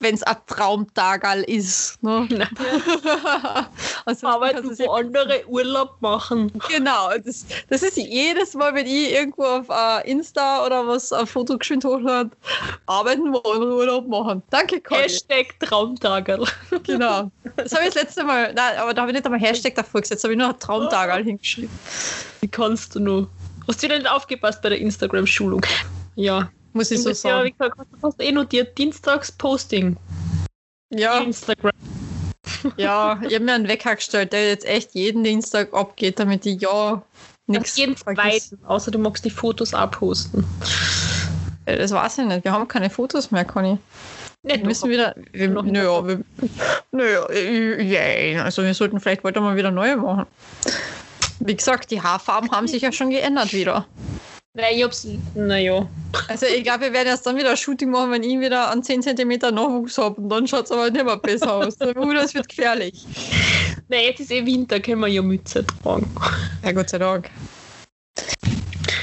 Wenn 0.00 0.14
es 0.14 0.22
ein 0.22 0.36
Traumtagal 0.46 1.42
ist. 1.44 2.02
Ne? 2.02 2.28
also, 4.04 4.26
Arbeiten, 4.26 4.78
wo 4.78 4.90
andere 4.92 5.46
Urlaub 5.46 5.96
machen. 6.00 6.52
Genau, 6.68 7.10
das, 7.24 7.46
das 7.68 7.82
ist 7.82 7.96
jedes 7.96 8.54
Mal, 8.54 8.74
wenn 8.74 8.86
ich 8.86 9.12
irgendwo 9.12 9.44
auf 9.44 9.68
uh, 9.68 10.04
Insta 10.04 10.66
oder 10.66 10.86
was 10.86 11.12
ein 11.12 11.26
Foto 11.26 11.56
geschwind 11.56 11.84
hochlade, 11.84 12.30
arbeiten, 12.86 13.32
wo 13.32 13.38
andere 13.50 13.74
Urlaub 13.76 14.08
machen. 14.08 14.42
Danke, 14.50 14.80
Conny. 14.80 15.02
Hashtag 15.02 15.58
Traumtagerl. 15.60 16.44
Genau. 16.82 17.30
Das 17.56 17.72
habe 17.72 17.84
ich 17.84 17.94
das 17.94 18.02
letzte 18.02 18.24
Mal, 18.24 18.52
nein, 18.52 18.78
aber 18.78 18.94
da 18.94 19.02
habe 19.02 19.12
ich 19.12 19.16
nicht 19.16 19.24
einmal 19.24 19.40
Hashtag 19.40 19.74
davor 19.74 20.00
gesetzt, 20.00 20.24
habe 20.24 20.34
ich 20.34 20.38
nur 20.38 20.58
Traumtagal 20.58 21.24
hingeschrieben. 21.24 21.70
Wie 22.40 22.48
kannst 22.48 22.94
du 22.94 23.00
nur? 23.00 23.28
Hast 23.66 23.82
du 23.82 23.88
nicht 23.88 24.08
aufgepasst 24.08 24.60
bei 24.60 24.68
der 24.68 24.78
Instagram-Schulung? 24.78 25.64
Ja. 26.16 26.50
Muss 26.74 26.90
ich 26.90 27.02
so 27.02 27.08
Das 27.10 27.22
ja, 27.22 27.42
wie 27.44 27.48
sagen. 27.48 27.54
gesagt, 27.58 27.78
hast 27.78 27.92
du 27.92 27.98
fast 27.98 28.20
eh 28.20 28.32
notiert, 28.32 28.76
Dienstags 28.76 29.32
Posting. 29.32 29.96
Ja, 30.90 31.20
Instagram. 31.20 31.72
ja, 32.76 33.20
ich 33.26 33.34
habe 33.34 33.44
mir 33.44 33.54
einen 33.54 33.68
Wecker 33.68 33.94
gestellt, 33.94 34.32
der 34.32 34.48
jetzt 34.48 34.66
echt 34.66 34.94
jeden 34.94 35.24
Dienstag 35.24 35.72
abgeht, 35.72 36.18
damit 36.18 36.44
ich 36.46 36.60
ja 36.60 37.02
nichts 37.46 37.76
Jeden 37.76 37.96
zweiten, 37.96 38.58
außer 38.64 38.90
du 38.90 38.98
magst 38.98 39.24
die 39.24 39.30
Fotos 39.30 39.72
abposten. 39.72 40.44
Äh, 41.66 41.78
Das 41.78 41.92
weiß 41.92 42.18
ich 42.18 42.26
nicht. 42.26 42.44
Wir 42.44 42.52
haben 42.52 42.68
keine 42.68 42.90
Fotos 42.90 43.30
mehr, 43.30 43.44
Conny. 43.44 43.78
Nicht 44.42 44.58
Wir 44.58 44.66
müssen 44.66 44.90
wieder. 44.90 45.14
Wir, 45.32 45.48
naja, 45.48 46.06
wir, 46.06 46.24
naja, 46.90 47.26
äh, 47.30 48.34
ja, 48.34 48.44
also 48.44 48.62
wir 48.62 48.74
sollten 48.74 49.00
vielleicht 49.00 49.24
weiter 49.24 49.40
mal 49.40 49.56
wieder 49.56 49.70
neue 49.70 49.96
machen. 49.96 50.26
Wie 51.40 51.56
gesagt, 51.56 51.90
die 51.90 52.02
Haarfarben 52.02 52.50
haben 52.50 52.66
sich 52.66 52.82
ja 52.82 52.92
schon 52.92 53.10
geändert 53.10 53.52
wieder. 53.52 53.86
Nein, 54.56 54.76
ich 54.76 54.84
hab's. 54.84 55.04
Naja. 55.34 55.88
Also 56.28 56.46
ich 56.46 56.62
glaube, 56.62 56.82
wir 56.82 56.92
werden 56.92 57.08
erst 57.08 57.26
dann 57.26 57.36
wieder 57.36 57.50
ein 57.50 57.56
Shooting 57.56 57.90
machen, 57.90 58.12
wenn 58.12 58.22
ich 58.22 58.38
wieder 58.38 58.70
an 58.70 58.84
10 58.84 59.02
cm 59.02 59.30
Nachwuchs 59.52 59.98
habe. 59.98 60.20
Und 60.20 60.28
dann 60.28 60.46
schaut 60.46 60.66
es 60.66 60.70
aber 60.70 60.90
nicht 60.90 61.04
mehr 61.04 61.16
besser 61.16 61.54
aus. 61.54 61.74
Uh, 61.80 62.12
das 62.14 62.34
wird 62.34 62.48
gefährlich. 62.48 63.04
Nein, 63.88 64.04
jetzt 64.04 64.20
ist 64.20 64.30
eh 64.30 64.46
Winter, 64.46 64.78
können 64.78 65.00
wir 65.00 65.08
ja 65.08 65.22
Mütze 65.22 65.66
tragen. 65.66 66.08
Ja, 66.62 66.70
Gott 66.70 66.88
sei 66.88 66.98
Dank. 66.98 67.30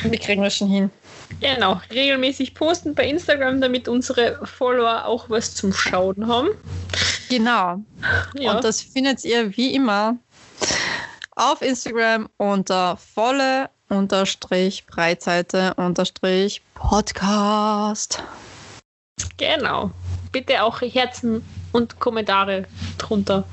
Wir 0.03 0.19
kriegen 0.19 0.41
das 0.41 0.55
schon 0.55 0.69
hin. 0.69 0.89
Genau, 1.41 1.81
regelmäßig 1.91 2.55
posten 2.55 2.95
bei 2.95 3.09
Instagram, 3.09 3.59
damit 3.59 3.89
unsere 3.89 4.39
Follower 4.45 5.05
auch 5.05 5.29
was 5.29 5.53
zum 5.53 5.73
Schauen 5.73 6.27
haben. 6.27 6.49
Genau. 7.29 7.81
Ja, 8.37 8.55
Und 8.55 8.63
das 8.63 8.81
findet 8.81 9.25
ihr 9.25 9.55
wie 9.57 9.73
immer 9.75 10.17
auf 11.35 11.61
Instagram 11.61 12.29
unter 12.37 12.95
volle 12.95 13.69
unterstrich 13.91 14.85
Breitseite 14.87 15.73
unterstrich 15.75 16.61
Podcast. 16.73 18.23
genau. 19.37 19.91
Bitte 20.31 20.63
auch 20.63 20.79
Herzen 20.81 21.43
und 21.73 21.99
Kommentare 21.99 22.65
drunter 22.97 23.43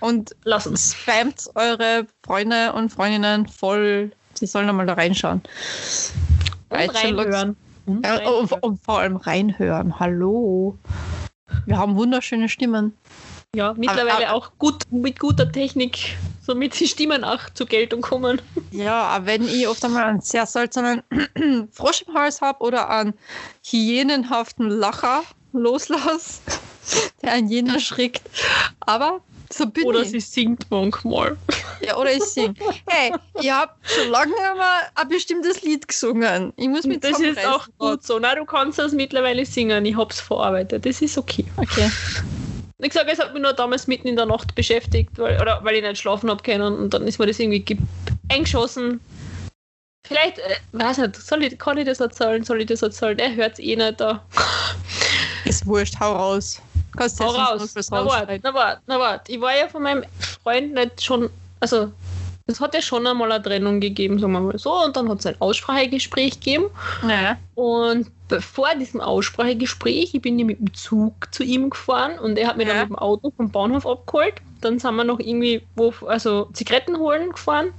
Und 0.00 0.34
lassen. 0.44 0.70
uns. 0.70 0.96
spamt 0.96 1.48
eure 1.54 2.06
Freunde 2.26 2.72
und 2.72 2.90
Freundinnen 2.92 3.46
voll. 3.46 4.10
Sie 4.34 4.46
sollen 4.46 4.66
nochmal 4.66 4.86
da 4.86 4.94
reinschauen. 4.94 5.42
Und 6.70 6.94
reinhören. 6.94 7.56
Und 7.86 8.04
Ja, 8.04 8.16
reinhören. 8.16 8.34
und, 8.50 8.62
und 8.64 8.84
vor 8.84 8.98
allem 8.98 9.16
reinhören. 9.16 9.98
Hallo. 10.00 10.76
Wir 11.66 11.78
haben 11.78 11.94
wunderschöne 11.96 12.48
Stimmen. 12.48 12.96
Ja, 13.54 13.74
mittlerweile 13.74 14.28
aber- 14.28 14.34
auch 14.34 14.50
gut 14.58 14.84
mit 14.90 15.18
guter 15.20 15.50
Technik, 15.50 16.16
somit 16.48 16.80
die 16.80 16.88
Stimmen 16.88 17.24
auch 17.24 17.50
zur 17.52 17.66
Geltung 17.66 18.00
kommen. 18.00 18.40
Ja, 18.70 19.02
aber 19.02 19.26
wenn 19.26 19.46
ich 19.46 19.68
oft 19.68 19.84
einmal 19.84 20.04
einen 20.04 20.22
sehr 20.22 20.46
seltsamen 20.46 21.02
Frosch 21.72 22.04
im 22.06 22.14
Hals 22.14 22.40
habe 22.40 22.64
oder 22.64 22.88
einen 22.88 23.12
hyänenhaften 23.62 24.70
Lacher 24.70 25.24
loslasse, 25.52 26.40
der 27.22 27.32
einen 27.32 27.48
jeden 27.48 27.68
erschrickt. 27.68 28.22
Aber 28.80 29.20
so 29.52 29.66
bin 29.66 29.84
Oder 29.84 30.02
ich. 30.02 30.10
sie 30.10 30.20
singt 30.20 30.70
manchmal. 30.70 31.36
Ja, 31.80 31.96
oder 31.96 32.12
ich 32.12 32.22
sing. 32.24 32.54
Hey, 32.86 33.12
ich 33.40 33.50
habe 33.50 33.72
schon 33.82 34.08
lange 34.08 34.32
immer 34.32 34.80
ein 34.94 35.08
bestimmtes 35.08 35.62
Lied 35.62 35.86
gesungen. 35.88 36.52
Ich 36.56 36.68
muss 36.68 36.84
mich 36.84 37.00
Das 37.00 37.18
ist 37.20 37.44
auch 37.46 37.66
gut 37.78 38.04
so. 38.04 38.18
Na, 38.18 38.34
du 38.34 38.44
kannst 38.44 38.78
das 38.78 38.92
mittlerweile 38.92 39.44
singen. 39.46 39.84
Ich 39.86 39.96
hab's 39.96 40.20
verarbeitet. 40.20 40.84
Das 40.84 41.00
ist 41.00 41.16
okay. 41.16 41.44
Okay. 41.56 41.90
Ich 42.80 42.92
sage, 42.92 43.10
es 43.10 43.18
hat 43.18 43.34
mich 43.34 43.42
nur 43.42 43.52
damals 43.54 43.88
mitten 43.88 44.06
in 44.06 44.14
der 44.14 44.26
Nacht 44.26 44.54
beschäftigt, 44.54 45.18
weil, 45.18 45.40
oder 45.40 45.58
weil 45.64 45.74
ich 45.76 45.82
nicht 45.82 45.98
schlafen 46.00 46.30
habe 46.30 46.42
können 46.42 46.78
und 46.78 46.94
dann 46.94 47.06
ist 47.08 47.18
mir 47.18 47.26
das 47.26 47.38
irgendwie 47.40 47.60
ge- 47.60 47.76
eingeschossen. 48.30 49.00
Vielleicht, 50.06 50.38
äh, 50.38 50.56
weiß 50.72 50.98
nicht, 50.98 51.16
soll 51.16 51.42
ich, 51.42 51.58
kann 51.58 51.76
ich 51.76 51.86
das 51.86 51.98
erzählen? 51.98 52.44
Soll 52.44 52.60
ich 52.60 52.66
das 52.66 52.82
erzählen? 52.82 53.18
Er 53.18 53.34
hört 53.34 53.54
es 53.54 53.58
eh 53.58 53.74
nicht 53.74 54.00
da. 54.00 54.22
Ist 55.44 55.66
wurscht, 55.66 55.98
hau 55.98 56.12
raus. 56.12 56.62
Kannst 56.96 57.20
Hau 57.20 57.30
raus. 57.30 57.74
Na 57.90 58.06
warte, 58.06 58.40
na 58.42 58.54
warte, 58.54 58.80
na 58.86 58.98
warte. 58.98 59.32
Ich 59.32 59.40
war 59.40 59.56
ja 59.56 59.68
von 59.68 59.82
meinem 59.82 60.04
Freund 60.42 60.72
nicht 60.74 61.02
schon, 61.02 61.28
also 61.60 61.92
es 62.48 62.60
hat 62.60 62.74
ja 62.74 62.80
schon 62.80 63.06
einmal 63.06 63.30
eine 63.30 63.42
Trennung 63.42 63.78
gegeben, 63.78 64.18
sagen 64.18 64.32
wir 64.32 64.40
mal 64.40 64.58
so, 64.58 64.72
und 64.84 64.96
dann 64.96 65.08
hat 65.10 65.20
es 65.20 65.26
ein 65.26 65.36
Aussprachegespräch 65.38 66.40
gegeben. 66.40 66.64
Ja. 67.06 67.36
Und 67.54 68.10
bevor 68.28 68.68
diesem 68.74 69.02
Aussprachegespräch, 69.02 70.14
ich 70.14 70.22
bin 70.22 70.38
ja 70.38 70.46
mit 70.46 70.58
dem 70.58 70.72
Zug 70.72 71.12
zu 71.30 71.42
ihm 71.44 71.68
gefahren 71.68 72.18
und 72.18 72.38
er 72.38 72.48
hat 72.48 72.56
mich 72.56 72.66
Ja. 72.66 72.72
dann 72.72 72.82
mit 72.88 72.90
dem 72.90 72.98
Auto 72.98 73.30
vom 73.36 73.50
Bahnhof 73.50 73.86
abgeholt. 73.86 74.34
Dann 74.62 74.78
sind 74.78 74.96
wir 74.96 75.04
noch 75.04 75.20
irgendwie 75.20 75.62
wo, 75.76 75.92
also 76.06 76.46
Zigaretten 76.54 76.96
holen 76.96 77.30
gefahren. 77.32 77.72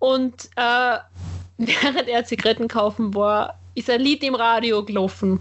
Und 0.00 0.50
äh, 0.56 0.98
während 1.58 2.08
er 2.08 2.24
Zigaretten 2.24 2.66
kaufen 2.66 3.14
war, 3.14 3.56
ist 3.76 3.88
ein 3.88 4.00
Lied 4.00 4.24
im 4.24 4.34
Radio 4.34 4.84
gelaufen. 4.84 5.38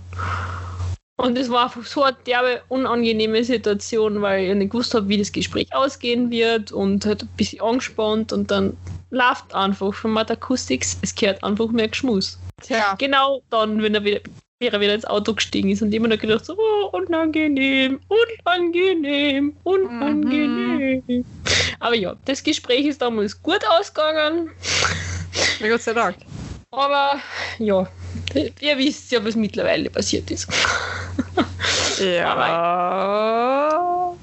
Und 1.16 1.38
es 1.38 1.50
war 1.50 1.66
einfach 1.66 1.86
so 1.86 2.04
eine 2.04 2.18
derbe, 2.26 2.62
unangenehme 2.70 3.44
Situation, 3.44 4.22
weil 4.22 4.50
ich 4.50 4.56
nicht 4.56 4.72
gewusst 4.72 4.94
habe, 4.96 5.08
wie 5.10 5.18
das 5.18 5.32
Gespräch 5.32 5.74
ausgehen 5.74 6.32
wird 6.32 6.72
und 6.72 7.06
halt 7.06 7.24
ein 7.24 7.30
bisschen 7.38 7.62
angespannt 7.62 8.34
und 8.34 8.50
dann 8.50 8.76
läuft 9.12 9.54
einfach 9.54 9.94
von 9.94 10.12
Matt 10.12 10.32
Acoustics, 10.32 10.98
es 11.04 11.14
gehört 11.14 11.44
einfach 11.44 11.68
mehr 11.70 11.88
Geschmuss. 11.88 12.40
Tja. 12.62 12.96
Genau 12.98 13.44
dann, 13.52 13.84
wenn 13.84 13.94
er 13.94 14.04
wieder, 14.04 14.22
wie 14.60 14.68
er 14.68 14.82
wieder 14.82 14.96
ins 14.96 15.06
Auto 15.06 15.36
gestiegen 15.36 15.70
ist 15.70 15.84
und 15.84 15.94
immer 15.94 16.08
noch 16.08 16.18
gedacht 16.18 16.46
so, 16.46 16.58
oh, 16.58 16.98
unangenehm, 16.98 18.00
unangenehm, 18.44 19.56
unangenehm. 19.64 21.26
Aber 21.80 21.96
ja, 21.96 22.16
das 22.26 22.44
Gespräch 22.44 22.88
ist 22.88 23.02
damals 23.04 23.40
gut 23.42 23.62
ausgegangen, 23.78 24.50
Ja, 25.60 25.70
Gott 25.70 25.82
sei 25.82 25.94
Dank. 25.94 26.18
Aber 26.74 27.20
ja, 27.60 27.88
ihr 28.60 28.78
wisst 28.78 29.12
ja, 29.12 29.24
was 29.24 29.36
mittlerweile 29.36 29.90
passiert 29.90 30.30
ist. 30.32 30.48
Ja. 32.00 34.14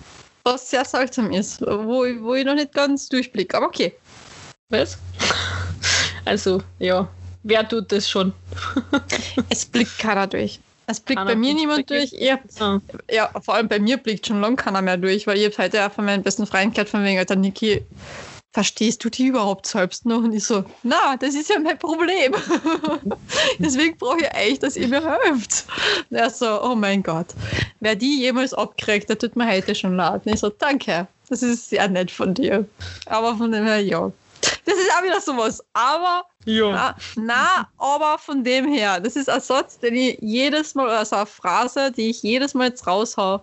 Was 0.45 0.71
sehr 0.71 0.85
seltsam 0.85 1.31
ist, 1.33 1.61
wo, 1.63 2.05
ich- 2.05 2.21
wo 2.21 2.35
ich 2.35 2.45
noch 2.45 2.55
nicht 2.55 2.73
ganz 2.73 3.09
durchblicke. 3.09 3.57
Aber 3.57 3.67
okay. 3.67 3.95
Was? 4.71 4.99
Also, 6.25 6.63
ja, 6.79 7.09
wer 7.43 7.69
tut 7.69 7.91
das 7.93 8.09
schon? 8.09 8.33
Es 9.49 9.65
blickt 9.67 9.99
keiner 9.99 10.27
durch. 10.27 10.61
Es 10.87 10.99
blickt 11.01 11.19
Keiner 11.21 11.31
bei 11.31 11.37
mir 11.37 11.55
niemand 11.55 11.89
wirklich. 11.91 12.11
durch. 12.11 12.23
Ich 12.23 12.33
hab, 12.33 12.41
Ah, 12.59 12.81
ja, 13.11 13.31
vor 13.41 13.55
allem 13.55 13.69
bei 13.69 13.79
mir 13.79 13.97
blickt 13.97 14.27
schon 14.27 14.41
lange 14.41 14.57
keiner 14.57 14.83
mehr 14.83 14.97
durch, 14.97 15.27
weil 15.27 15.39
ich 15.39 15.45
habe 15.47 15.63
heute 15.63 15.87
auch 15.87 15.93
von 15.93 16.05
meinen 16.05 16.23
besten 16.25 16.47
Freunden 16.47 16.73
gehört, 16.75 16.89
von 16.89 17.05
wegen, 17.05 17.19
Alter, 17.19 17.37
Niki, 17.37 17.85
verstehst 18.53 19.05
du 19.05 19.11
die 19.11 19.27
überhaupt 19.27 19.67
selbst 19.67 20.07
noch? 20.07 20.19
Und 20.19 20.33
ich 20.33 20.45
so, 20.45 20.65
na, 20.83 21.17
das 21.17 21.35
ist 21.35 21.51
ja 21.51 21.59
mein 21.59 21.79
Problem. 21.79 22.35
Deswegen 23.59 23.97
brauche 23.97 24.21
ich 24.21 24.33
eigentlich, 24.33 24.59
dass 24.59 24.77
ihr 24.77 24.89
mir 24.89 25.03
helft. 25.03 25.67
Und 26.11 26.17
er 26.17 26.31
so, 26.31 26.63
oh 26.63 26.75
mein 26.75 27.03
Gott, 27.03 27.29
wer 27.81 27.95
die 27.95 28.21
jemals 28.21 28.55
abkriegt, 28.55 29.09
der 29.09 29.19
tut 29.19 29.37
mir 29.37 29.49
heute 29.49 29.75
schon 29.75 29.97
leid. 29.97 30.27
Und 30.27 30.35
ich 30.35 30.41
so, 30.41 30.51
danke, 30.51 31.07
das 31.29 31.43
ist 31.43 31.71
sehr 31.71 31.89
nett 31.89 32.11
von 32.11 32.35
dir. 32.35 32.67
Aber 33.07 33.37
von 33.37 33.53
dem 33.53 33.65
her, 33.65 33.81
ja. 33.81 34.11
Das 34.65 34.75
ist 34.75 34.91
auch 34.97 35.05
wieder 35.05 35.21
sowas. 35.21 35.63
Aber 35.73 36.25
ja. 36.45 36.71
na, 36.71 36.97
na, 37.17 37.69
aber 37.79 38.19
von 38.19 38.43
dem 38.43 38.73
her, 38.73 39.01
das 39.01 39.17
ist 39.17 39.29
ein 39.29 39.41
Satz, 39.41 39.79
den 39.79 39.95
ich 39.95 40.19
jedes 40.21 40.75
Mal, 40.75 40.89
also 40.89 41.17
eine 41.17 41.27
Phrase, 41.27 41.93
die 41.93 42.11
ich 42.11 42.23
jedes 42.23 42.55
Mal 42.55 42.69
jetzt 42.69 42.87
raushau. 42.87 43.43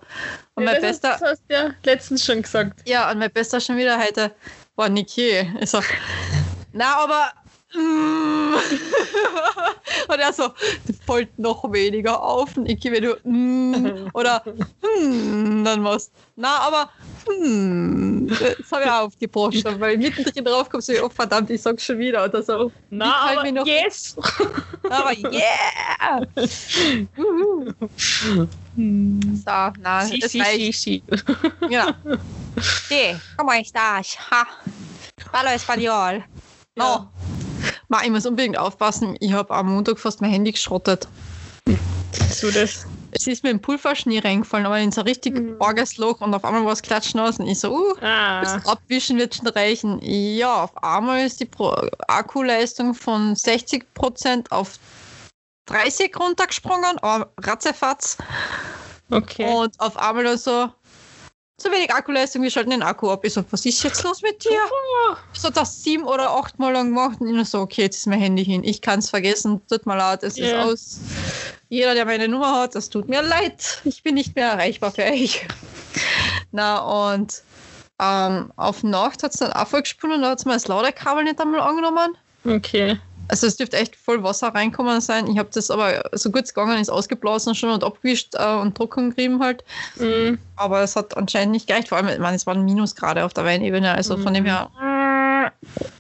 Und 0.56 0.66
mein 0.66 0.76
das, 0.76 0.82
bester, 0.82 1.12
hast, 1.12 1.22
das 1.22 1.30
hast 1.32 1.42
du 1.48 1.54
ja 1.54 1.72
letztens 1.84 2.26
schon 2.26 2.42
gesagt. 2.42 2.88
ja, 2.88 3.12
und 3.12 3.20
mein 3.20 3.32
bester 3.32 3.60
schon 3.60 3.78
wieder 3.78 4.00
heute, 4.00 4.32
boah, 4.78 4.88
Niki. 4.90 5.46
Ich 5.60 5.70
so, 5.70 5.82
na, 6.72 6.96
aber. 7.04 7.32
mm. 7.74 8.54
und 10.10 10.20
er 10.20 10.32
so, 10.32 10.50
das 10.86 10.96
fällt 11.06 11.38
noch 11.38 11.70
weniger 11.72 12.22
auf, 12.22 12.56
Niki, 12.56 12.92
wenn 12.92 13.04
du 13.04 13.18
mm, 13.24 14.10
oder 14.14 14.42
hm, 14.46 15.64
dann 15.66 15.84
was. 15.84 16.10
Na, 16.36 16.60
aber 16.60 16.90
hm, 17.28 18.28
das 18.30 18.72
habe 18.72 18.84
ich 18.86 18.90
auch 18.90 19.08
aufgebraucht, 19.08 19.64
weil 19.80 19.98
mittendrin 19.98 20.46
drauf 20.46 20.70
kommt 20.70 20.84
so, 20.84 20.94
oh 21.04 21.10
verdammt, 21.10 21.50
ich 21.50 21.62
sag's 21.62 21.84
schon 21.84 21.98
wieder. 22.00 22.24
Oder 22.24 22.42
so, 22.44 22.72
Na, 22.90 23.32
ich 23.34 23.40
aber 23.40 23.52
noch- 23.52 23.66
yes! 23.68 24.16
aber 24.90 25.12
yeah! 25.18 26.22
Wuhu. 27.16 27.74
So, 28.78 29.52
na, 29.82 30.06
Si, 30.06 30.20
es 30.22 30.32
si, 30.32 30.44
si, 30.44 30.72
si. 30.72 31.04
Ja. 31.70 31.96
Sí, 32.60 33.16
¿cómo 33.38 33.52
estás? 33.54 34.18
Ha. 34.32 34.48
Hablo 35.34 35.52
español. 35.52 36.24
No. 36.76 36.84
Ja. 36.84 37.12
Ma, 37.90 38.04
ich 38.04 38.10
muss 38.12 38.26
unbedingt 38.26 38.58
aufpassen. 38.58 39.16
Ich 39.20 39.32
habe 39.34 39.54
am 39.54 39.68
Montag 39.74 40.00
fast 40.00 40.22
mein 40.22 40.32
Handy 40.32 40.52
geschrottet. 40.52 41.08
So 42.30 42.52
das. 42.52 42.86
Es 43.12 43.26
ist 43.26 43.44
mir 43.44 43.52
im 43.52 43.62
Pulverschnee 43.62 44.20
reingefallen, 44.20 44.66
aber 44.66 44.78
in 44.80 44.92
so 44.92 45.02
ein 45.02 45.08
richtig 45.08 45.34
Mhm. 45.36 45.56
arges 45.60 45.98
Loch 45.98 46.20
und 46.22 46.34
auf 46.34 46.44
einmal 46.44 46.66
war 46.66 46.74
es 46.74 46.82
klatschnass 46.82 47.40
und 47.40 47.48
ich 47.48 47.60
so, 47.60 47.72
uh, 47.72 47.96
Ah. 48.02 48.42
das 48.42 48.66
Abwischen 48.68 49.18
wird 49.18 49.36
schon 49.36 49.48
reichen. 49.48 50.00
Ja, 50.04 50.64
auf 50.66 50.84
einmal 50.84 51.26
ist 51.26 51.40
die 51.40 51.46
Pro 51.46 51.74
Akkuleistung 52.08 52.94
von 52.94 53.34
60% 53.36 54.52
auf 54.52 54.74
30 55.68 56.16
runtergesprungen, 56.20 56.98
aber 57.00 57.32
ratzefatz. 57.42 58.18
Okay. 59.10 59.46
Und 59.52 59.80
auf 59.80 59.96
einmal 59.98 60.38
so, 60.38 60.70
so 61.60 61.72
wenig 61.72 61.92
Akkuleistung, 61.92 62.44
wir 62.44 62.52
schalten 62.52 62.70
den 62.70 62.84
Akku 62.84 63.10
ab. 63.10 63.26
Ich 63.26 63.34
so, 63.34 63.44
was 63.50 63.66
ist 63.66 63.84
jetzt 63.84 64.04
los 64.04 64.22
mit 64.22 64.44
dir? 64.44 64.60
Das 65.34 65.44
hat 65.44 65.58
das 65.58 65.84
sieben 65.84 66.04
oder 66.04 66.30
acht 66.32 66.60
Mal 66.60 66.72
lang 66.74 66.88
gemacht 66.90 67.20
und 67.20 67.28
ich 67.28 67.34
nur 67.34 67.46
so, 67.46 67.60
okay, 67.62 67.84
jetzt 67.84 67.98
ist 67.98 68.08
mein 68.08 68.20
Handy 68.20 68.46
hin. 68.46 68.64
Ich 68.64 68.82
kann 68.82 69.00
es 69.00 69.10
vergessen, 69.10 69.62
tut 69.68 69.86
mir 69.86 69.98
leid, 69.98 70.24
es 70.24 70.38
ist 70.38 70.52
Ja. 70.52 70.64
aus. 70.64 71.00
Jeder, 71.70 71.96
der 71.96 72.06
meine 72.06 72.28
Nummer 72.28 72.62
hat, 72.62 72.76
das 72.76 72.90
tut 72.90 73.10
mir 73.10 73.22
leid. 73.22 73.82
Ich 73.86 74.04
bin 74.04 74.16
nicht 74.16 74.36
mehr 74.36 74.52
erreichbar 74.52 74.92
für 74.92 75.04
euch. 75.04 75.48
Na, 76.52 77.16
und 77.16 77.42
ähm, 78.00 78.54
auf 78.56 78.84
Nacht 78.84 79.24
hat 79.24 79.34
es 79.34 79.40
dann 79.40 79.52
auch 79.52 79.68
voll 79.68 79.82
gesponnen, 79.82 80.22
da 80.22 80.30
hat 80.30 80.40
es 80.40 80.46
mir 80.46 80.54
das 80.54 80.68
Ladekabel 80.68 81.24
nicht 81.24 81.42
einmal 81.42 81.62
angenommen. 81.62 82.16
Okay. 82.46 83.00
Also 83.28 83.48
es 83.48 83.58
dürfte 83.58 83.78
echt 83.78 83.96
voll 83.96 84.24
Wasser 84.24 84.50
reinkommen 84.50 85.02
sein. 85.02 85.28
Ich 85.28 85.38
habe 85.38 85.50
das 85.54 85.70
aber 85.70 86.04
so 86.14 86.32
gut 86.32 86.44
es 86.44 86.54
gegangen 86.54 86.80
ist 86.80 86.90
ausgeblasen 86.90 87.56
schon 87.56 87.70
und 87.70 87.84
abgewischt 87.84 88.36
äh, 88.36 88.56
und 88.56 88.76
trocken 88.76 89.16
gerieben 89.16 89.42
halt. 89.42 89.64
Mhm. 89.98 90.40
Aber 90.56 90.82
es 90.82 90.96
hat 90.96 91.16
anscheinend 91.18 91.52
nicht 91.52 91.68
gereicht. 91.68 91.90
Vor 91.90 91.98
allem, 91.98 92.08
ich 92.08 92.20
meine, 92.20 92.36
es 92.36 92.48
waren 92.48 92.64
Minusgrade 92.66 93.26
auf 93.26 93.34
der 93.34 93.46
Weinebene. 93.46 93.94
Also 93.94 94.18
von 94.18 94.34
dem 94.34 94.46
her. 94.46 94.70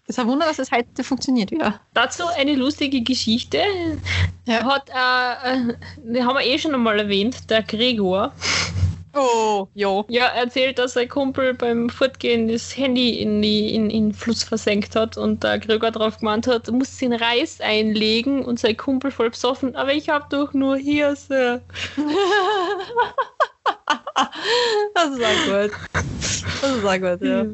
Es 0.07 0.17
ist 0.17 0.19
ein 0.19 0.27
Wunder, 0.27 0.45
dass 0.45 0.59
es 0.59 0.71
heute 0.71 1.03
funktioniert 1.03 1.51
wieder. 1.51 1.79
Dazu 1.93 2.23
eine 2.27 2.55
lustige 2.55 3.01
Geschichte. 3.01 3.61
Ja. 4.45 4.63
Hat, 4.65 4.89
äh, 4.89 5.53
äh, 5.53 5.73
die 5.97 6.23
haben 6.23 6.35
wir 6.35 6.45
eh 6.45 6.57
schon 6.57 6.73
einmal 6.73 6.99
erwähnt, 6.99 7.49
der 7.49 7.63
Gregor. 7.63 8.33
Oh, 9.19 9.67
jo. 9.73 10.05
Ja, 10.09 10.27
erzählt, 10.27 10.77
dass 10.77 10.93
sein 10.93 11.09
Kumpel 11.09 11.55
beim 11.55 11.89
Fortgehen 11.89 12.47
das 12.47 12.77
Handy 12.77 13.19
in, 13.19 13.41
die, 13.41 13.73
in, 13.73 13.89
in 13.89 14.09
den 14.09 14.13
Fluss 14.13 14.43
versenkt 14.43 14.95
hat 14.95 15.17
und 15.17 15.43
der 15.43 15.57
Gregor 15.57 15.89
drauf 15.89 16.19
gemeint 16.19 16.45
hat, 16.45 16.67
du 16.67 16.73
musst 16.73 17.01
den 17.01 17.13
Reis 17.13 17.59
einlegen 17.59 18.45
und 18.45 18.59
sein 18.59 18.77
Kumpel 18.77 19.09
voll 19.09 19.31
besoffen, 19.31 19.75
aber 19.75 19.91
ich 19.93 20.09
hab 20.09 20.29
doch 20.29 20.53
nur 20.53 20.77
Hirse. 20.77 21.61
Das 24.93 25.11
ist 25.11 25.23
auch 25.23 25.45
gut. 25.45 25.71
Das 25.93 26.75
ist 26.75 26.85
auch 26.85 26.97
gut, 26.97 27.21
ja. 27.21 27.45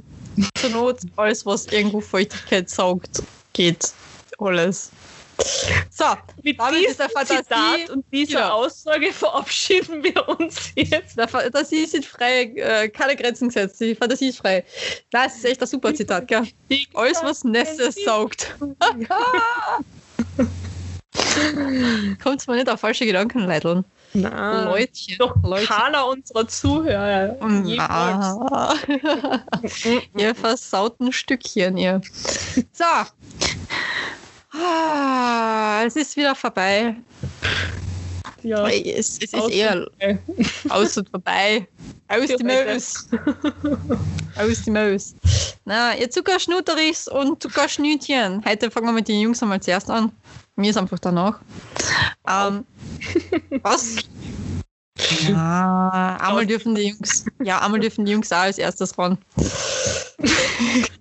Zur 0.55 0.69
Not, 0.69 0.99
alles, 1.15 1.45
was 1.45 1.67
irgendwo 1.67 2.01
Feuchtigkeit 2.01 2.69
saugt, 2.69 3.21
geht. 3.53 3.91
Alles. 4.39 4.91
So, 5.89 6.05
Mit 6.41 6.57
Fantasie- 6.57 6.87
Zitat 7.37 7.89
und 7.91 8.05
dieser 8.11 8.39
Ja. 8.39 8.51
Aussage 8.53 9.11
verabschieden 9.13 10.03
wir 10.03 10.27
uns 10.29 10.71
jetzt. 10.75 11.17
der 11.17 11.27
Fantasie 11.27 11.85
sind 11.85 12.05
frei, 12.05 12.43
äh, 12.55 12.89
keine 12.89 13.15
Grenzen 13.15 13.47
gesetzt. 13.49 13.79
Die 13.79 13.95
Fantasie 13.95 14.29
ist 14.29 14.39
frei. 14.39 14.63
Nein, 15.11 15.27
es 15.27 15.35
ist 15.37 15.45
echt 15.45 15.61
ein 15.61 15.67
super 15.67 15.93
Zitat, 15.93 16.27
gell? 16.27 16.47
Alles, 16.93 17.21
was 17.23 17.43
Nässe 17.43 17.91
saugt. 17.91 18.55
Kommt 22.23 22.47
mal 22.47 22.55
nicht 22.57 22.69
auf 22.69 22.79
falsche 22.79 23.05
Gedanken, 23.05 23.39
Leiteln. 23.39 23.83
Nein. 24.13 24.65
Leutchen. 24.65 25.17
Doch 25.17 25.35
Leute. 25.43 25.65
keiner 25.65 26.07
unserer 26.07 26.47
Zuhörer. 26.47 27.35
jemals. 27.65 28.25
Ah. 28.51 28.75
ihr 30.17 30.35
versauten 30.35 31.11
Stückchen, 31.11 31.77
ihr. 31.77 32.01
So. 32.73 32.83
Ah, 34.53 35.83
es 35.85 35.95
ist 35.95 36.15
wieder 36.15 36.35
vorbei. 36.35 36.95
Ja. 38.43 38.67
Es, 38.67 39.17
es 39.17 39.17
ist 39.19 39.35
Aus 39.35 39.51
eher 39.51 39.87
und 40.01 40.19
aus 40.69 40.97
und 40.97 41.09
vorbei. 41.09 41.67
Aus 42.09 42.27
die. 42.27 42.43
Maus. 42.43 43.07
Aus 44.35 44.61
die 44.63 44.71
Maus. 44.71 45.15
Na, 45.65 45.95
ihr 45.95 46.09
Zuckerschnutterichs 46.09 47.07
und 47.07 47.41
Zuckerschnütchen. 47.41 48.43
Heute 48.45 48.69
fangen 48.69 48.87
wir 48.87 48.93
mit 48.93 49.07
den 49.07 49.21
Jungs 49.21 49.41
einmal 49.41 49.61
zuerst 49.61 49.89
an. 49.89 50.11
Mir 50.55 50.69
ist 50.69 50.77
einfach 50.77 50.99
danach. 50.99 51.39
Ähm, 52.27 52.65
was? 53.63 53.95
Ja, 55.27 56.17
einmal 56.21 56.45
dürfen 56.45 56.75
die 56.75 56.89
Jungs, 56.89 57.25
ja, 57.41 57.59
einmal 57.59 57.79
dürfen 57.79 58.05
die 58.05 58.11
Jungs 58.11 58.31
auch 58.31 58.37
als 58.37 58.57
erstes 58.57 58.97
ran. 58.97 59.17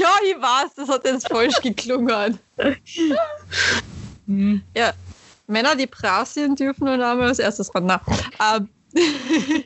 ja, 0.00 0.12
ich 0.24 0.36
weiß, 0.40 0.74
das 0.76 0.88
hat 0.88 1.04
jetzt 1.04 1.28
falsch 1.28 1.56
geklungen. 1.62 2.38
Hm. 4.26 4.62
Ja, 4.76 4.92
Männer, 5.46 5.76
die 5.76 5.86
brav 5.86 6.28
sind, 6.28 6.58
dürfen 6.58 6.84
nur 6.84 6.94
einmal 6.94 7.28
als 7.28 7.38
erstes 7.38 7.74
ran. 7.74 7.86
Na, 7.86 8.00
ähm, 8.40 8.68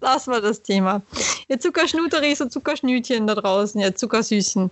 Lassen 0.00 0.30
wir 0.32 0.40
das 0.40 0.62
Thema. 0.62 1.02
Ihr 1.48 1.58
Zuckerschnuteris 1.58 2.40
und 2.40 2.52
Zuckerschnütchen 2.52 3.26
da 3.26 3.34
draußen, 3.34 3.80
ihr 3.80 3.96
Zuckersüßen. 3.96 4.70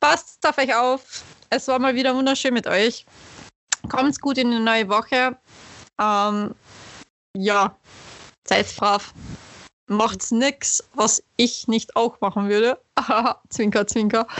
Passt 0.00 0.46
auf 0.46 0.56
euch 0.56 0.74
auf. 0.74 1.22
Es 1.50 1.68
war 1.68 1.78
mal 1.78 1.94
wieder 1.94 2.14
wunderschön 2.14 2.54
mit 2.54 2.66
euch. 2.66 3.04
Kommt's 3.88 4.18
gut 4.18 4.38
in 4.38 4.50
die 4.50 4.60
neue 4.60 4.88
Woche. 4.88 5.36
Ähm, 6.00 6.54
ja, 7.36 7.76
seid 8.48 8.74
brav. 8.76 9.12
Macht's 9.92 10.30
nix, 10.30 10.84
was 10.94 11.22
ich 11.36 11.68
nicht 11.68 11.96
auch 11.96 12.20
machen 12.20 12.48
würde. 12.48 12.78
zwinker, 13.48 13.86
zwinker. 13.86 14.26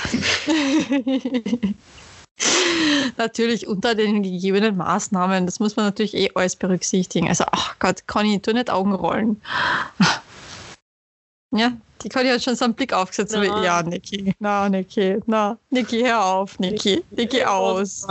natürlich 3.16 3.66
unter 3.66 3.94
den 3.94 4.22
gegebenen 4.22 4.76
Maßnahmen. 4.76 5.46
Das 5.46 5.60
muss 5.60 5.76
man 5.76 5.86
natürlich 5.86 6.14
eh 6.14 6.30
alles 6.34 6.56
berücksichtigen. 6.56 7.28
Also, 7.28 7.44
ach 7.50 7.78
Gott, 7.78 8.06
Conny, 8.06 8.40
tu 8.40 8.52
nicht 8.52 8.70
Augen 8.70 8.94
rollen. 8.94 9.40
Ja, 11.54 11.72
die 12.02 12.08
Conny 12.08 12.28
hat 12.30 12.42
schon 12.42 12.56
so 12.56 12.64
einen 12.64 12.74
Blick 12.74 12.92
aufgesetzt. 12.92 13.34
wie, 13.40 13.46
Na. 13.48 13.62
Ja, 13.64 13.82
Niki, 13.82 14.34
na, 14.38 14.68
Niki, 14.68 15.18
na, 15.26 15.56
Niki, 15.70 16.00
hör 16.02 16.24
auf, 16.24 16.58
Niki, 16.58 17.04
Niki, 17.10 17.44
aus. 17.44 18.06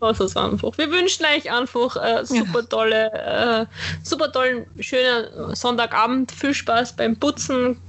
Das 0.00 0.20
ist 0.20 0.36
einfach. 0.36 0.76
Wir 0.76 0.90
wünschen 0.90 1.24
euch 1.24 1.50
einfach 1.50 1.96
äh, 1.96 2.24
super 2.24 2.68
tolle, 2.68 3.10
äh, 3.12 3.66
super 4.02 4.30
tollen, 4.30 4.66
schönen 4.80 5.54
Sonntagabend. 5.56 6.32
Viel 6.32 6.52
Spaß 6.52 6.96
beim 6.96 7.16
Putzen. 7.16 7.80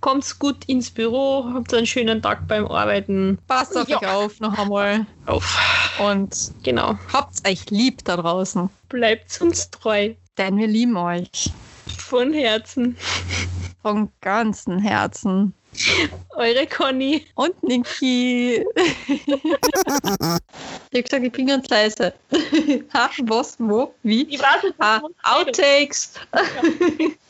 Kommt 0.00 0.38
gut 0.40 0.64
ins 0.66 0.90
Büro. 0.90 1.44
Habt 1.54 1.72
einen 1.72 1.86
schönen 1.86 2.20
Tag 2.20 2.48
beim 2.48 2.66
Arbeiten. 2.66 3.38
Passt 3.46 3.76
auf 3.76 3.88
Ja. 3.88 3.98
euch 3.98 4.08
auf 4.08 4.40
noch 4.40 4.58
einmal 4.58 5.06
Auf. 5.26 5.56
und 6.00 6.34
Genau. 6.64 6.98
habt's 7.12 7.42
euch 7.46 7.70
lieb 7.70 8.04
da 8.04 8.16
draußen. 8.16 8.68
Bleibt 8.88 9.40
uns 9.40 9.70
treu. 9.70 10.14
Denn 10.38 10.56
wir 10.58 10.66
lieben 10.66 10.96
euch. 10.96 11.50
Von 11.98 12.32
Herzen. 12.32 12.96
Von 13.82 14.10
ganzem 14.20 14.78
Herzen. 14.78 15.54
Eure 16.36 16.66
Conny. 16.66 17.26
Und 17.34 17.60
Niki. 17.62 18.64
ich 19.08 19.22
hab 19.32 21.04
gesagt, 21.04 21.24
ich 21.24 21.32
bin 21.32 21.46
ganz 21.46 21.68
leise. 21.68 22.12
ha, 22.94 23.10
was, 23.22 23.56
wo, 23.58 23.94
wie? 24.02 24.22
Ich 24.22 24.40
weiß 24.40 24.62
nicht, 24.64 24.74
Ah, 24.78 24.96
redet. 24.98 25.16
Outtakes. 25.24 26.12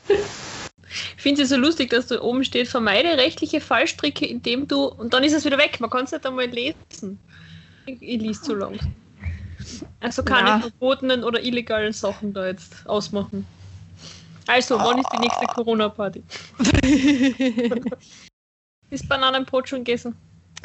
Ich 0.09 1.23
finde 1.23 1.43
es 1.43 1.51
ja 1.51 1.57
so 1.57 1.63
lustig, 1.63 1.91
dass 1.91 2.09
da 2.09 2.21
oben 2.21 2.45
steht, 2.45 2.69
vermeide 2.69 3.17
rechtliche 3.17 3.61
Fallstricke, 3.61 4.27
indem 4.27 4.69
du. 4.69 4.85
Und 4.87 5.15
dann 5.15 5.25
ist 5.25 5.33
es 5.33 5.45
wieder 5.45 5.59
weg. 5.59 5.79
Man 5.81 5.89
kann 5.89 6.05
es 6.05 6.13
nicht 6.13 6.27
einmal 6.27 6.47
lesen. 6.47 7.19
Ich, 7.87 7.97
ich 8.03 8.21
lese 8.21 8.43
zu 8.43 8.55
lang. 8.55 8.79
Also 10.01 10.23
keine 10.23 10.49
Ja. 10.49 10.61
verbotenen 10.61 11.25
oder 11.25 11.43
illegalen 11.43 11.93
Sachen 11.93 12.35
da 12.35 12.47
jetzt 12.47 12.87
ausmachen. 12.87 13.47
Also, 14.47 14.79
wann 14.79 14.99
ist 14.99 15.09
die 15.13 15.19
nächste 15.19 15.47
Corona-Party? 15.47 16.23
Ist 18.91 19.09
Bananenbrot 19.09 19.69
schon 19.69 19.85
gegessen? 19.85 20.15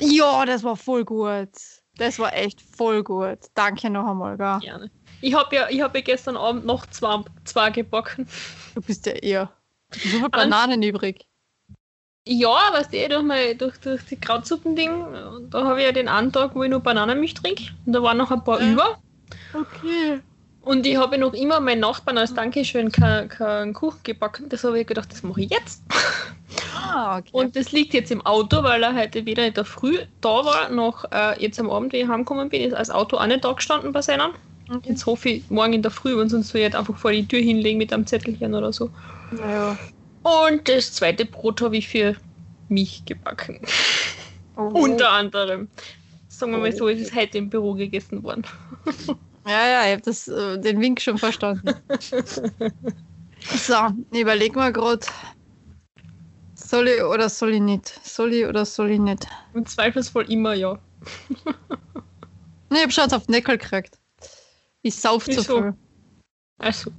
ja, 0.01 0.45
das 0.45 0.63
war 0.63 0.75
voll 0.75 1.05
gut. 1.05 1.49
Das 1.97 2.19
war 2.19 2.33
echt 2.33 2.61
voll 2.61 3.03
gut. 3.03 3.39
Danke 3.55 3.89
noch 3.89 4.07
einmal, 4.07 4.37
gell? 4.37 4.59
Gerne. 4.59 4.91
Ich 5.21 5.33
habe 5.33 5.55
ja, 5.55 5.69
ich 5.69 5.81
hab 5.81 5.95
ja 5.95 6.01
gestern 6.01 6.37
Abend 6.37 6.65
noch 6.65 6.85
zwei, 6.87 7.23
zwei 7.45 7.69
gebacken. 7.71 8.27
Du 8.75 8.81
bist 8.81 9.05
ja 9.05 9.13
eher. 9.13 9.51
So 9.91 10.17
viele 10.17 10.29
Bananen 10.29 10.83
übrig. 10.83 11.25
Ja, 12.27 12.55
weißt 12.73 12.91
du, 12.91 12.97
eh, 12.97 13.07
durch, 13.07 13.23
mein, 13.23 13.57
durch, 13.57 13.79
durch 13.79 14.03
die 14.03 14.17
Krautsuppen-Ding, 14.17 15.49
da 15.49 15.63
habe 15.63 15.79
ich 15.79 15.85
ja 15.85 15.91
den 15.93 16.07
Tag, 16.31 16.53
wo 16.53 16.63
ich 16.63 16.69
nur 16.69 16.81
Bananenmilch 16.81 17.33
trinke. 17.33 17.63
Und 17.85 17.93
da 17.93 18.03
waren 18.03 18.17
noch 18.17 18.29
ein 18.29 18.43
paar 18.43 18.61
Ja. 18.61 18.73
über. 18.73 18.99
Okay. 19.53 20.19
Und 20.67 20.85
ich 20.85 20.97
habe 20.97 21.17
noch 21.17 21.33
immer 21.33 21.61
meinen 21.61 21.79
Nachbarn 21.79 22.17
als 22.17 22.33
Dankeschön 22.33 22.91
keinen 22.91 23.29
kein 23.29 23.73
Kuchen 23.73 23.99
gebacken. 24.03 24.49
Das 24.49 24.65
habe 24.65 24.81
ich 24.81 24.85
gedacht, 24.85 25.09
das 25.09 25.23
mache 25.23 25.43
ich 25.43 25.49
jetzt. 25.49 25.81
Ah, 26.75 27.19
okay. 27.19 27.29
Und 27.31 27.55
das 27.55 27.71
liegt 27.71 27.93
jetzt 27.93 28.11
im 28.11 28.25
Auto, 28.25 28.63
weil 28.63 28.83
er 28.83 28.93
heute 28.93 29.25
weder 29.25 29.47
in 29.47 29.53
der 29.53 29.63
Früh 29.63 29.99
da 30.19 30.43
war, 30.43 30.69
noch 30.69 31.05
äh, 31.13 31.41
jetzt 31.41 31.57
am 31.57 31.69
Abend, 31.69 31.93
wie 31.93 31.97
ich 31.97 32.07
heimgekommen 32.09 32.49
bin, 32.49 32.61
ist 32.63 32.73
das 32.73 32.89
Auto 32.89 33.15
auch 33.15 33.27
nicht 33.27 33.45
da 33.45 33.53
gestanden 33.53 33.93
bei 33.93 34.01
seinen. 34.01 34.31
Okay. 34.69 34.89
Jetzt 34.89 35.05
hoffe 35.05 35.29
ich 35.29 35.49
morgen 35.49 35.71
in 35.71 35.81
der 35.81 35.91
Früh, 35.91 36.17
wenn 36.17 36.27
sonst 36.27 36.49
soll 36.49 36.59
ich 36.59 36.65
halt 36.65 36.75
einfach 36.75 36.97
vor 36.97 37.13
die 37.13 37.25
Tür 37.25 37.39
hinlegen 37.39 37.77
mit 37.77 37.93
einem 37.93 38.05
Zettelchen 38.05 38.53
oder 38.53 38.73
so. 38.73 38.89
Naja. 39.31 39.77
Und 40.23 40.67
das 40.67 40.91
zweite 40.91 41.23
Brot 41.23 41.61
habe 41.61 41.77
ich 41.77 41.87
für 41.87 42.17
mich 42.67 43.05
gebacken. 43.05 43.61
Oh. 44.57 44.63
Unter 44.63 45.11
anderem. 45.11 45.69
Sagen 46.27 46.51
wir 46.51 46.59
mal 46.59 46.73
so, 46.73 46.89
es 46.89 46.99
ist 46.99 47.15
heute 47.15 47.37
im 47.37 47.49
Büro 47.49 47.73
gegessen 47.73 48.21
worden. 48.21 48.43
Ja, 49.47 49.65
ja, 49.67 49.85
ich 49.85 49.91
habe 49.93 50.01
das, 50.01 50.27
äh, 50.27 50.59
den 50.59 50.81
Wink 50.81 50.99
schon 50.99 51.17
verstanden. 51.17 51.73
so, 51.99 53.73
ich 54.11 54.19
überleg 54.19 54.55
mal 54.55 54.73
gerade. 54.73 55.05
Soll 56.55 56.89
ich 56.89 57.01
oder 57.01 57.29
soll 57.29 57.53
ich 57.53 57.61
nicht? 57.61 57.87
Soll 58.05 58.33
ich 58.33 58.45
oder 58.45 58.65
soll 58.65 58.91
ich 58.91 58.99
nicht? 58.99 59.25
Im 59.53 59.65
Zweifelsfall 59.65 60.29
immer 60.29 60.53
ja. 60.53 60.77
Ne, 62.69 62.79
ich 62.79 62.83
hab 62.83 62.91
schon 62.91 63.13
auf 63.13 63.25
den 63.25 63.31
Deckel 63.31 63.57
gekriegt. 63.57 63.97
Ich 64.81 64.95
sauf 64.95 65.23
zu 65.23 65.37
Wieso? 65.37 65.61
viel. 65.61 65.73
Also, 66.57 66.91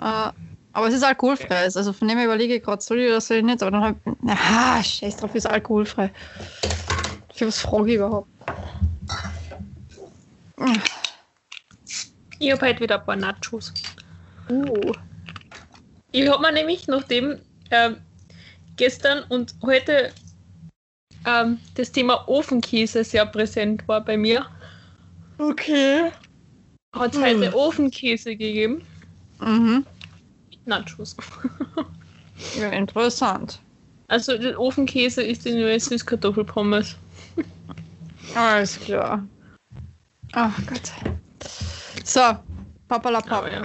Äh, 0.00 0.32
aber 0.72 0.88
es 0.88 0.94
ist 0.94 1.04
alkoholfrei. 1.04 1.56
Also 1.56 1.92
von 1.92 2.08
dem 2.08 2.18
her 2.18 2.26
überlege 2.26 2.56
ich 2.56 2.62
gerade, 2.64 2.82
soll 2.82 2.98
ich 2.98 3.08
oder 3.08 3.20
soll 3.20 3.36
ich 3.36 3.44
nicht? 3.44 3.62
Aber 3.62 3.70
dann 3.70 3.84
hab 3.84 3.96
ich. 4.04 4.28
Aha, 4.28 4.82
scheiß 4.82 5.18
drauf, 5.18 5.32
ist 5.36 5.46
alkoholfrei. 5.46 6.10
Für 7.32 7.46
was 7.46 7.60
frage 7.60 7.90
ich 7.90 7.96
überhaupt? 7.96 8.28
Ich 12.42 12.50
habe 12.52 12.66
heute 12.66 12.80
wieder 12.80 12.98
ein 12.98 13.06
paar 13.06 13.16
Nachos. 13.16 13.72
Uh. 14.48 14.92
Ich 16.10 16.28
habe 16.28 16.42
mir 16.42 16.52
nämlich, 16.52 16.88
nachdem 16.88 17.38
ähm, 17.70 17.96
gestern 18.76 19.22
und 19.28 19.54
heute 19.62 20.12
ähm, 21.24 21.58
das 21.76 21.92
Thema 21.92 22.28
Ofenkäse 22.28 23.04
sehr 23.04 23.24
präsent 23.26 23.86
war 23.86 24.00
bei 24.04 24.16
mir, 24.16 24.46
Okay. 25.38 26.10
hat 26.92 27.14
es 27.14 27.20
Hm. 27.20 27.24
heute 27.26 27.54
Ofenkäse 27.54 28.36
gegeben. 28.36 28.82
Mhm. 29.40 29.86
Nachos. 30.64 31.16
Ja, 32.58 32.70
interessant. 32.70 33.60
Also 34.08 34.36
der 34.36 34.58
Ofenkäse 34.58 35.22
ist 35.22 35.46
in 35.46 35.58
der 35.58 35.78
Süßkartoffelpommes. 35.78 36.96
Alles 38.34 38.80
klar. 38.80 39.24
Ach 40.32 40.58
Gott. 40.66 40.90
So, 42.04 42.36
papalapap. 42.88 43.52
Ja. 43.52 43.62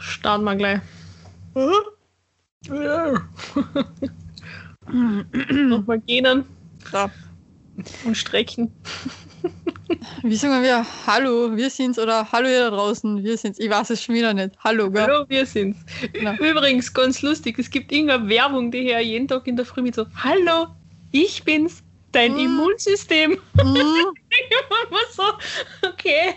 Starten 0.00 0.44
wir 0.44 0.56
gleich. 0.56 0.80
Nochmal 5.50 6.00
gehen 6.00 6.44
So. 6.90 7.10
und 8.04 8.16
strecken. 8.16 8.72
Wie 10.22 10.36
sagen 10.36 10.62
wir? 10.62 10.86
Hallo, 11.06 11.56
wir 11.56 11.70
sind's 11.70 11.98
oder 11.98 12.30
Hallo 12.30 12.48
ihr 12.48 12.70
da 12.70 12.70
draußen, 12.70 13.22
wir 13.22 13.36
sind's. 13.36 13.58
Ich 13.58 13.70
weiß 13.70 13.90
es 13.90 14.02
schon 14.02 14.14
wieder 14.14 14.32
nicht. 14.32 14.56
Hallo, 14.62 14.90
gell? 14.90 15.02
Hallo, 15.02 15.24
wir 15.28 15.44
sind's. 15.46 15.78
Ja. 16.20 16.34
Übrigens, 16.36 16.92
ganz 16.92 17.22
lustig, 17.22 17.58
es 17.58 17.70
gibt 17.70 17.92
irgendeine 17.92 18.28
Werbung, 18.28 18.70
die 18.70 18.82
hier 18.82 19.00
jeden 19.00 19.28
Tag 19.28 19.46
in 19.46 19.56
der 19.56 19.66
Früh 19.66 19.82
mit 19.82 19.94
so 19.94 20.06
Hallo, 20.16 20.68
ich 21.12 21.44
bin's, 21.44 21.83
dein 22.14 22.32
Hm. 22.32 22.38
Immunsystem. 22.38 23.40
Immer 23.58 25.04
so, 25.12 25.22
okay. 25.88 26.34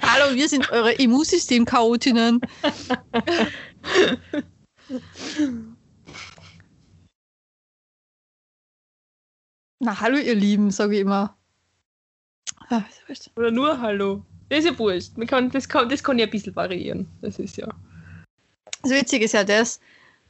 Hallo, 0.00 0.34
wir 0.34 0.48
sind 0.48 0.70
eure 0.70 0.92
Immunsystem-Chaotinnen. 0.92 2.40
Na, 9.78 10.00
hallo 10.00 10.18
ihr 10.18 10.34
Lieben, 10.34 10.70
sage 10.70 10.94
ich 10.94 11.00
immer. 11.00 11.36
Ah. 12.68 12.84
Oder 13.36 13.50
nur 13.50 13.80
Hallo. 13.80 14.24
Das 14.48 14.60
ist 14.60 14.66
ja 14.66 14.78
wurscht. 14.78 15.16
Man 15.16 15.26
kann, 15.26 15.50
das, 15.50 15.68
kann, 15.68 15.88
das 15.88 16.04
kann 16.04 16.18
ja 16.18 16.26
ein 16.26 16.30
bisschen 16.30 16.54
variieren. 16.54 17.08
Das 17.20 17.38
ist 17.38 17.56
ja. 17.56 17.68
Das 18.82 18.92
Witzige 18.92 19.24
ist 19.24 19.32
ja 19.32 19.44
das, 19.44 19.80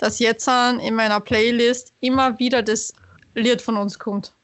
dass 0.02 0.18
jetzt 0.18 0.48
an- 0.48 0.80
in 0.80 0.96
meiner 0.96 1.20
Playlist 1.20 1.92
immer 2.00 2.36
wieder 2.40 2.60
das 2.60 2.92
Lied 3.34 3.62
von 3.62 3.76
uns 3.76 3.96
kommt. 3.96 4.34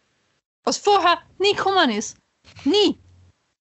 Was 0.64 0.76
vorher 0.76 1.18
nie 1.38 1.52
gekommen 1.52 1.90
ist. 1.90 2.16
Nie. 2.64 2.96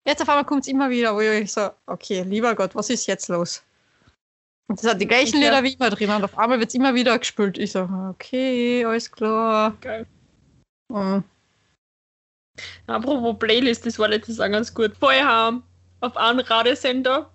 Jetzt 0.06 0.22
auf 0.22 0.30
einmal 0.30 0.46
kommt 0.46 0.62
es 0.62 0.68
immer 0.68 0.90
wieder, 0.92 1.16
wo 1.16 1.22
ich 1.22 1.52
so, 1.52 1.72
okay, 1.88 2.22
lieber 2.22 2.54
Gott, 2.54 2.76
was 2.76 2.92
ist 2.92 3.08
jetzt 3.08 3.30
los? 3.30 3.64
Und 4.70 4.80
das 4.82 4.92
hat 4.92 5.02
die 5.02 5.08
gleichen. 5.08 5.40
Lieder 5.40 5.64
wie 5.64 5.74
immer 5.74 5.90
drin 5.90 6.12
und 6.12 6.24
auf 6.24 6.38
einmal 6.38 6.60
wird 6.60 6.70
es 6.70 6.76
immer 6.76 6.94
wieder 6.94 7.18
gespielt. 7.18 7.58
Ich 7.58 7.72
so, 7.72 7.90
okay, 8.10 8.86
alles 8.86 9.12
klar. 9.12 9.76
Geil. 9.82 10.06
Mhm. 10.90 11.24
Apropos 12.86 13.40
Playlist, 13.40 13.86
das 13.86 13.98
war 13.98 14.08
letztes 14.08 14.38
Jahr 14.38 14.50
ganz 14.50 14.72
gut. 14.74 14.96
Vorher 15.00 15.26
haben 15.26 15.64
auf 16.02 16.16
einem 16.16 16.40
Radiosender 16.42 17.32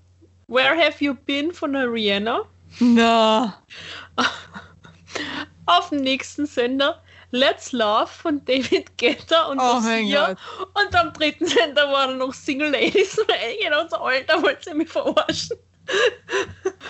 Where 0.47 0.77
Have 0.77 1.05
You 1.05 1.15
Been 1.15 1.53
von 1.53 1.73
der 1.73 1.91
Rihanna. 1.93 2.43
Na, 2.81 3.63
Auf 5.67 5.91
dem 5.91 5.99
nächsten 5.99 6.47
Sender 6.47 7.03
Let's 7.33 7.73
Love 7.73 8.09
von 8.09 8.45
David 8.45 8.97
Guetta 8.99 9.47
und 9.47 9.59
oh. 9.59 9.81
Gott. 9.81 10.37
Und 10.75 10.95
am 10.95 11.13
dritten 11.15 11.47
Sender 11.47 11.91
waren 11.91 12.19
noch 12.19 12.35
Single 12.35 12.71
Ladies. 12.71 13.19
Und 13.19 13.29
genau 13.61 13.89
so 13.89 13.97
Alter, 13.97 14.43
wollte 14.43 14.71
sie 14.71 14.75
mich 14.75 14.91
verarschen. 14.91 15.57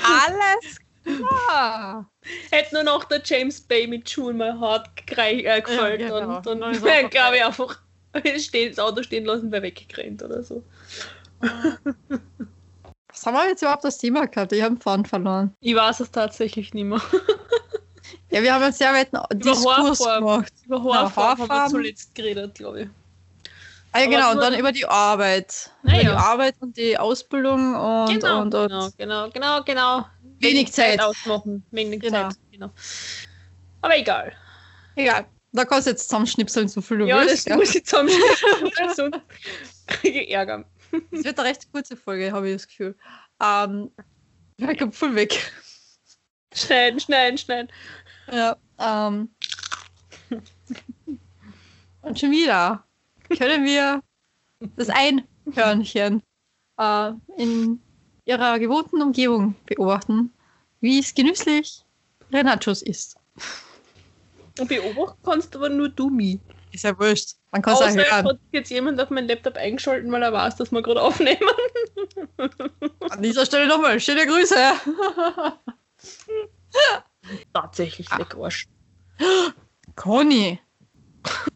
Alles 0.03 0.79
klar. 1.19 2.11
Hätte 2.51 2.75
nur 2.75 2.85
noch 2.85 3.05
der 3.05 3.23
James 3.25 3.61
Bay 3.61 3.87
mit 3.87 4.09
Jewel 4.15 4.35
My 4.35 4.53
Heart 4.59 4.89
äh, 5.17 5.61
gefällt. 5.61 6.01
genau. 6.01 6.39
Und 6.39 6.47
dann 6.47 6.83
wäre, 6.83 7.09
glaube 7.09 7.37
ich, 7.37 7.45
einfach 7.45 7.79
stehen, 8.39 8.71
das 8.71 8.79
Auto 8.81 9.03
stehen 9.03 9.25
lassen, 9.25 9.53
wäre 9.53 9.63
weggerannt 9.63 10.23
oder 10.25 10.43
so. 10.43 10.65
Was 13.13 13.27
haben 13.27 13.35
wir 13.35 13.49
jetzt 13.49 13.63
überhaupt 13.63 13.85
das 13.85 13.99
Thema 13.99 14.27
gehabt? 14.27 14.53
Ich 14.53 14.63
habe 14.63 14.77
Faden 14.81 15.05
verloren. 15.05 15.55
Ich 15.61 15.75
weiß 15.75 16.01
es 16.01 16.11
tatsächlich 16.11 16.73
nicht 16.75 16.85
mehr. 16.85 17.01
Ja, 18.31 18.43
wir 18.43 18.55
haben 18.55 18.63
jetzt 18.65 18.79
sehr 18.79 18.93
weit 18.95 19.15
einen 19.15 19.41
Diskurs 19.41 20.01
Haarfarben. 20.01 20.27
gemacht. 20.27 20.53
Über 20.65 20.77
Ja, 20.79 20.83
Haarfarben 20.85 21.43
haben 21.43 21.49
wir 21.49 21.55
Haarfarben. 21.55 21.71
zuletzt 21.71 22.15
geredet, 22.15 22.55
glaube 22.55 22.81
ich. 22.83 22.89
Ah, 23.93 24.01
ja, 24.01 24.07
genau, 24.07 24.31
und 24.33 24.39
dann 24.39 24.55
über 24.55 24.73
die 24.73 24.87
Arbeit. 24.87 25.71
Naja. 25.83 26.01
Über 26.01 26.11
die 26.13 26.17
Arbeit 26.17 26.55
und 26.61 26.77
die 26.79 26.99
Ausbildung 26.99 27.75
und, 27.75 28.07
Genau, 28.21 28.41
und, 28.41 28.55
und 28.55 28.69
genau, 28.69 28.91
genau, 28.97 29.31
genau, 29.31 29.63
genau. 29.65 30.07
Wenig 30.41 30.73
Zeit. 30.73 30.99
ausmachen. 31.01 31.65
Wenig 31.73 32.01
Genau. 32.01 32.29
Zeit, 32.31 32.39
genau. 32.51 32.71
Aber 33.83 33.97
egal. 33.99 34.33
egal. 34.97 35.27
Da 35.53 35.67
kannst 35.67 35.87
du 35.87 35.91
jetzt 35.91 36.05
zusammenschnipseln, 36.09 36.69
so 36.69 36.81
viel 36.81 36.99
du 36.99 37.07
ja, 37.07 37.19
willst. 37.19 37.35
das 37.35 37.45
gell? 37.45 37.57
muss 37.59 37.75
ich 37.75 37.85
zusammenschneiden, 37.85 38.95
sonst 38.97 39.21
kriege 39.87 40.23
ich 40.23 40.31
Ärger. 40.31 40.65
Das 40.93 41.25
wird 41.25 41.39
eine 41.39 41.49
recht 41.49 41.73
kurze 41.73 41.97
Folge, 41.97 42.33
habe 42.33 42.49
ich 42.49 42.57
das 42.57 42.67
Gefühl. 42.67 42.97
Ähm, 43.43 43.91
ich 44.57 44.79
kommt 44.79 44.95
voll 44.95 45.15
weg. 45.15 45.53
Schneiden, 46.55 47.01
schneiden, 47.01 47.39
schneiden. 47.39 47.73
Ja, 48.31 48.57
ähm. 48.79 49.31
Und 52.03 52.19
schon 52.19 52.31
wieder 52.31 52.85
können 53.39 53.65
wir 53.65 54.03
das 54.77 54.89
Einhörnchen 54.91 56.23
äh, 56.79 57.13
in 57.39 57.81
ihrer 58.25 58.59
gewohnten 58.59 59.03
Umgebung 59.03 59.55
beobachten, 59.67 60.33
wie 60.81 60.99
es 60.99 61.15
genüsslich 61.15 61.85
Renachos 62.31 62.83
isst. 62.83 63.17
Und 64.59 64.69
beobachten 64.69 65.23
kannst 65.23 65.57
aber 65.57 65.69
nur 65.69 65.89
du 65.89 66.11
mich. 66.11 66.39
Ist 66.73 66.85
ja 66.85 66.99
wurscht. 66.99 67.37
Man 67.53 67.61
kann 67.63 67.75
es 67.75 67.81
auch 67.81 67.95
hören. 67.95 68.29
hat 68.29 68.39
jetzt 68.53 68.71
jemand 68.71 69.01
auf 69.01 69.11
meinen 69.11 69.29
Laptop 69.29 69.57
eingeschalten, 69.57 70.11
weil 70.11 70.23
er 70.23 70.33
weiß, 70.33 70.57
dass 70.57 70.73
wir 70.73 70.83
gerade 70.83 71.03
aufnehmen. 71.03 71.39
An 73.11 73.23
dieser 73.23 73.45
Stelle 73.45 73.67
nochmal 73.67 74.01
schöne 74.01 74.27
Grüße. 74.27 74.57
Tatsächlich, 77.53 78.11
Ah. 78.11 78.25
Arsch. 78.41 78.67
Conny. 79.97 80.59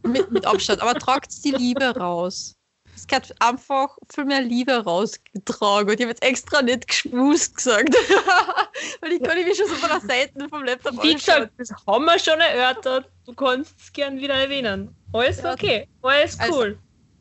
Mit, 0.04 0.30
mit 0.30 0.46
Abstand, 0.46 0.80
aber 0.80 0.94
tragt 0.94 1.44
die 1.44 1.50
Liebe 1.50 1.96
raus. 1.96 2.54
Es 2.94 3.06
gehört 3.06 3.34
einfach 3.40 3.98
viel 4.14 4.24
mehr 4.24 4.40
Liebe 4.40 4.72
rausgetragen. 4.72 5.88
Und 5.90 5.94
ich 5.94 6.00
habe 6.00 6.10
jetzt 6.10 6.22
extra 6.22 6.62
nicht 6.62 6.88
geschmust 6.88 7.56
gesagt. 7.56 7.94
Weil 9.00 9.12
ich 9.12 9.22
kann 9.22 9.36
mich 9.42 9.56
schon 9.58 9.66
so 9.68 9.74
von 9.74 9.90
der 9.90 10.00
Seite 10.00 10.48
vom 10.48 10.64
Laptop 10.64 11.02
Wie 11.02 11.14
gesagt, 11.14 11.52
das 11.58 11.70
haben 11.86 12.04
wir 12.06 12.18
schon 12.18 12.40
erörtert. 12.40 13.10
Du 13.26 13.34
kannst 13.34 13.74
es 13.78 13.92
gern 13.92 14.18
wieder 14.18 14.34
erwähnen. 14.34 14.95
Alles 15.18 15.44
okay, 15.44 15.88
alles 16.02 16.38
Also- 16.38 16.58
cool. 16.58 16.78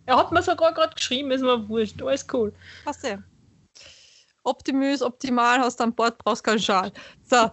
Er 0.08 0.18
hat 0.18 0.32
mir 0.32 0.44
sogar 0.44 0.72
gerade 0.74 0.94
geschrieben, 0.94 1.32
ist 1.32 1.42
mir 1.42 1.68
wurscht, 1.68 2.00
alles 2.02 2.28
cool. 2.32 2.54
Passt 2.84 3.04
ja. 3.04 3.18
Optimus, 4.44 5.02
optimal, 5.02 5.58
hast 5.60 5.80
du 5.80 5.86
an 5.86 5.96
Bord, 5.96 6.18
brauchst 6.20 6.44
keinen 6.44 6.60
Schal. 6.60 6.92
So. 7.24 7.36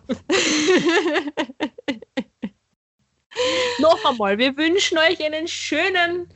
Noch 3.78 4.04
einmal, 4.04 4.36
wir 4.36 4.54
wünschen 4.58 4.98
euch 4.98 5.24
einen 5.24 5.48
schönen 5.48 6.28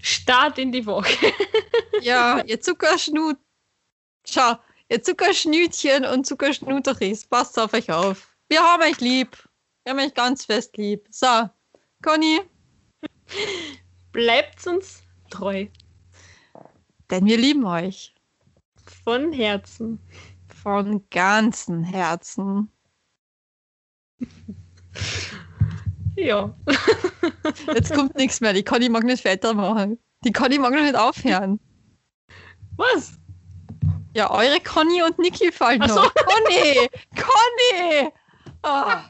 Start 0.00 0.56
in 0.58 0.72
die 0.72 0.86
Woche. 0.86 1.32
ja, 2.00 2.42
ihr 2.44 2.58
Zuckerschnut. 2.60 3.36
Schau, 4.26 4.54
ihr 4.88 5.02
Zuckerschnütchen 5.02 6.06
und 6.06 6.26
Zuckerschnuteris, 6.26 7.26
passt 7.26 7.58
auf 7.58 7.74
euch 7.74 7.92
auf. 7.92 8.34
Wir 8.48 8.62
haben 8.62 8.82
euch 8.82 9.00
lieb. 9.00 9.36
Wir 9.84 9.92
haben 9.92 10.00
euch 10.00 10.14
ganz 10.14 10.46
fest 10.46 10.78
lieb. 10.78 11.06
So, 11.10 11.50
Conny, 12.02 12.40
Bleibt 14.12 14.66
uns 14.66 15.02
treu. 15.30 15.66
Denn 17.10 17.26
wir 17.26 17.38
lieben 17.38 17.64
euch. 17.64 18.14
Von 19.04 19.32
Herzen. 19.32 19.98
Von 20.62 21.04
ganzem 21.10 21.82
Herzen. 21.84 22.70
Ja. 26.18 26.52
Jetzt 27.74 27.94
kommt 27.94 28.16
nichts 28.16 28.40
mehr. 28.40 28.52
Die 28.52 28.64
Conny 28.64 28.88
mag 28.88 29.04
nicht 29.04 29.24
weitermachen. 29.24 29.98
Die 30.24 30.32
Conny 30.32 30.58
mag 30.58 30.72
noch 30.72 30.82
nicht 30.82 30.96
aufhören. 30.96 31.60
Was? 32.76 33.12
Ja, 34.14 34.30
eure 34.30 34.60
Conny 34.60 35.02
und 35.02 35.18
Niki 35.18 35.52
fallen 35.52 35.80
Ach 35.82 35.88
so. 35.88 35.94
noch. 35.94 36.14
Conny! 36.14 36.88
Conny! 37.14 38.10
Ah. 38.62 39.04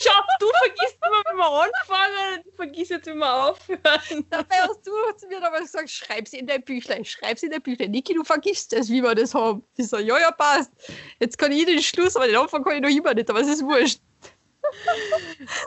Schau, 0.00 0.12
du 0.38 0.46
vergisst 0.58 0.96
immer, 1.04 1.22
wenn 1.26 1.36
wir 1.36 1.50
anfangen, 1.50 2.42
du 2.44 2.50
vergisst 2.52 2.90
jetzt, 2.92 3.06
wenn 3.06 3.18
wir 3.18 3.50
aufhören. 3.50 4.26
Dabei 4.30 4.56
hast 4.60 4.86
du 4.86 4.92
zu 5.16 5.26
mir 5.26 5.40
damals 5.40 5.72
gesagt, 5.72 5.90
schreib's 5.90 6.32
in 6.32 6.46
dein 6.46 6.62
Büchlein, 6.62 7.04
schreib's 7.04 7.42
in 7.42 7.50
dein 7.50 7.62
Büchlein. 7.62 7.90
Niki, 7.90 8.14
du 8.14 8.22
vergisst 8.22 8.72
es, 8.72 8.88
wie 8.88 9.02
wir 9.02 9.14
das 9.14 9.34
haben. 9.34 9.64
Ich 9.76 9.88
so, 9.88 9.98
ja, 9.98 10.18
ja, 10.20 10.30
passt. 10.30 10.70
Jetzt 11.18 11.36
kann 11.36 11.50
ich 11.50 11.66
den 11.66 11.82
Schluss, 11.82 12.14
aber 12.14 12.26
den 12.26 12.36
Anfang 12.36 12.62
kann 12.62 12.76
ich 12.76 12.82
noch 12.82 12.88
immer 12.88 13.14
nicht, 13.14 13.28
aber 13.28 13.40
es 13.40 13.48
ist 13.48 13.64
wurscht. 13.64 14.00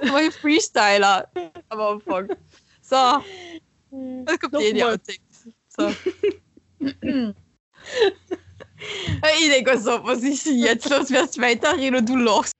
Mach 0.03 0.19
ich 0.19 0.33
Freestyler 0.35 1.29
am 1.69 1.79
Anfang. 1.79 2.29
So, 2.81 2.95
das 4.25 4.39
kommt 4.39 4.55
eh 4.55 4.73
nicht 4.73 4.81
Nochmal. 4.81 4.93
Outtakes. 4.93 5.47
So. 5.69 5.93
ich 9.39 9.49
denke 9.49 9.77
so, 9.77 10.03
was 10.03 10.23
ist 10.23 10.45
jetzt 10.45 10.89
los? 10.89 11.09
Wirst 11.09 11.39
weiterreden 11.41 11.97
und 11.97 12.07
du 12.07 12.15
lachst. 12.15 12.53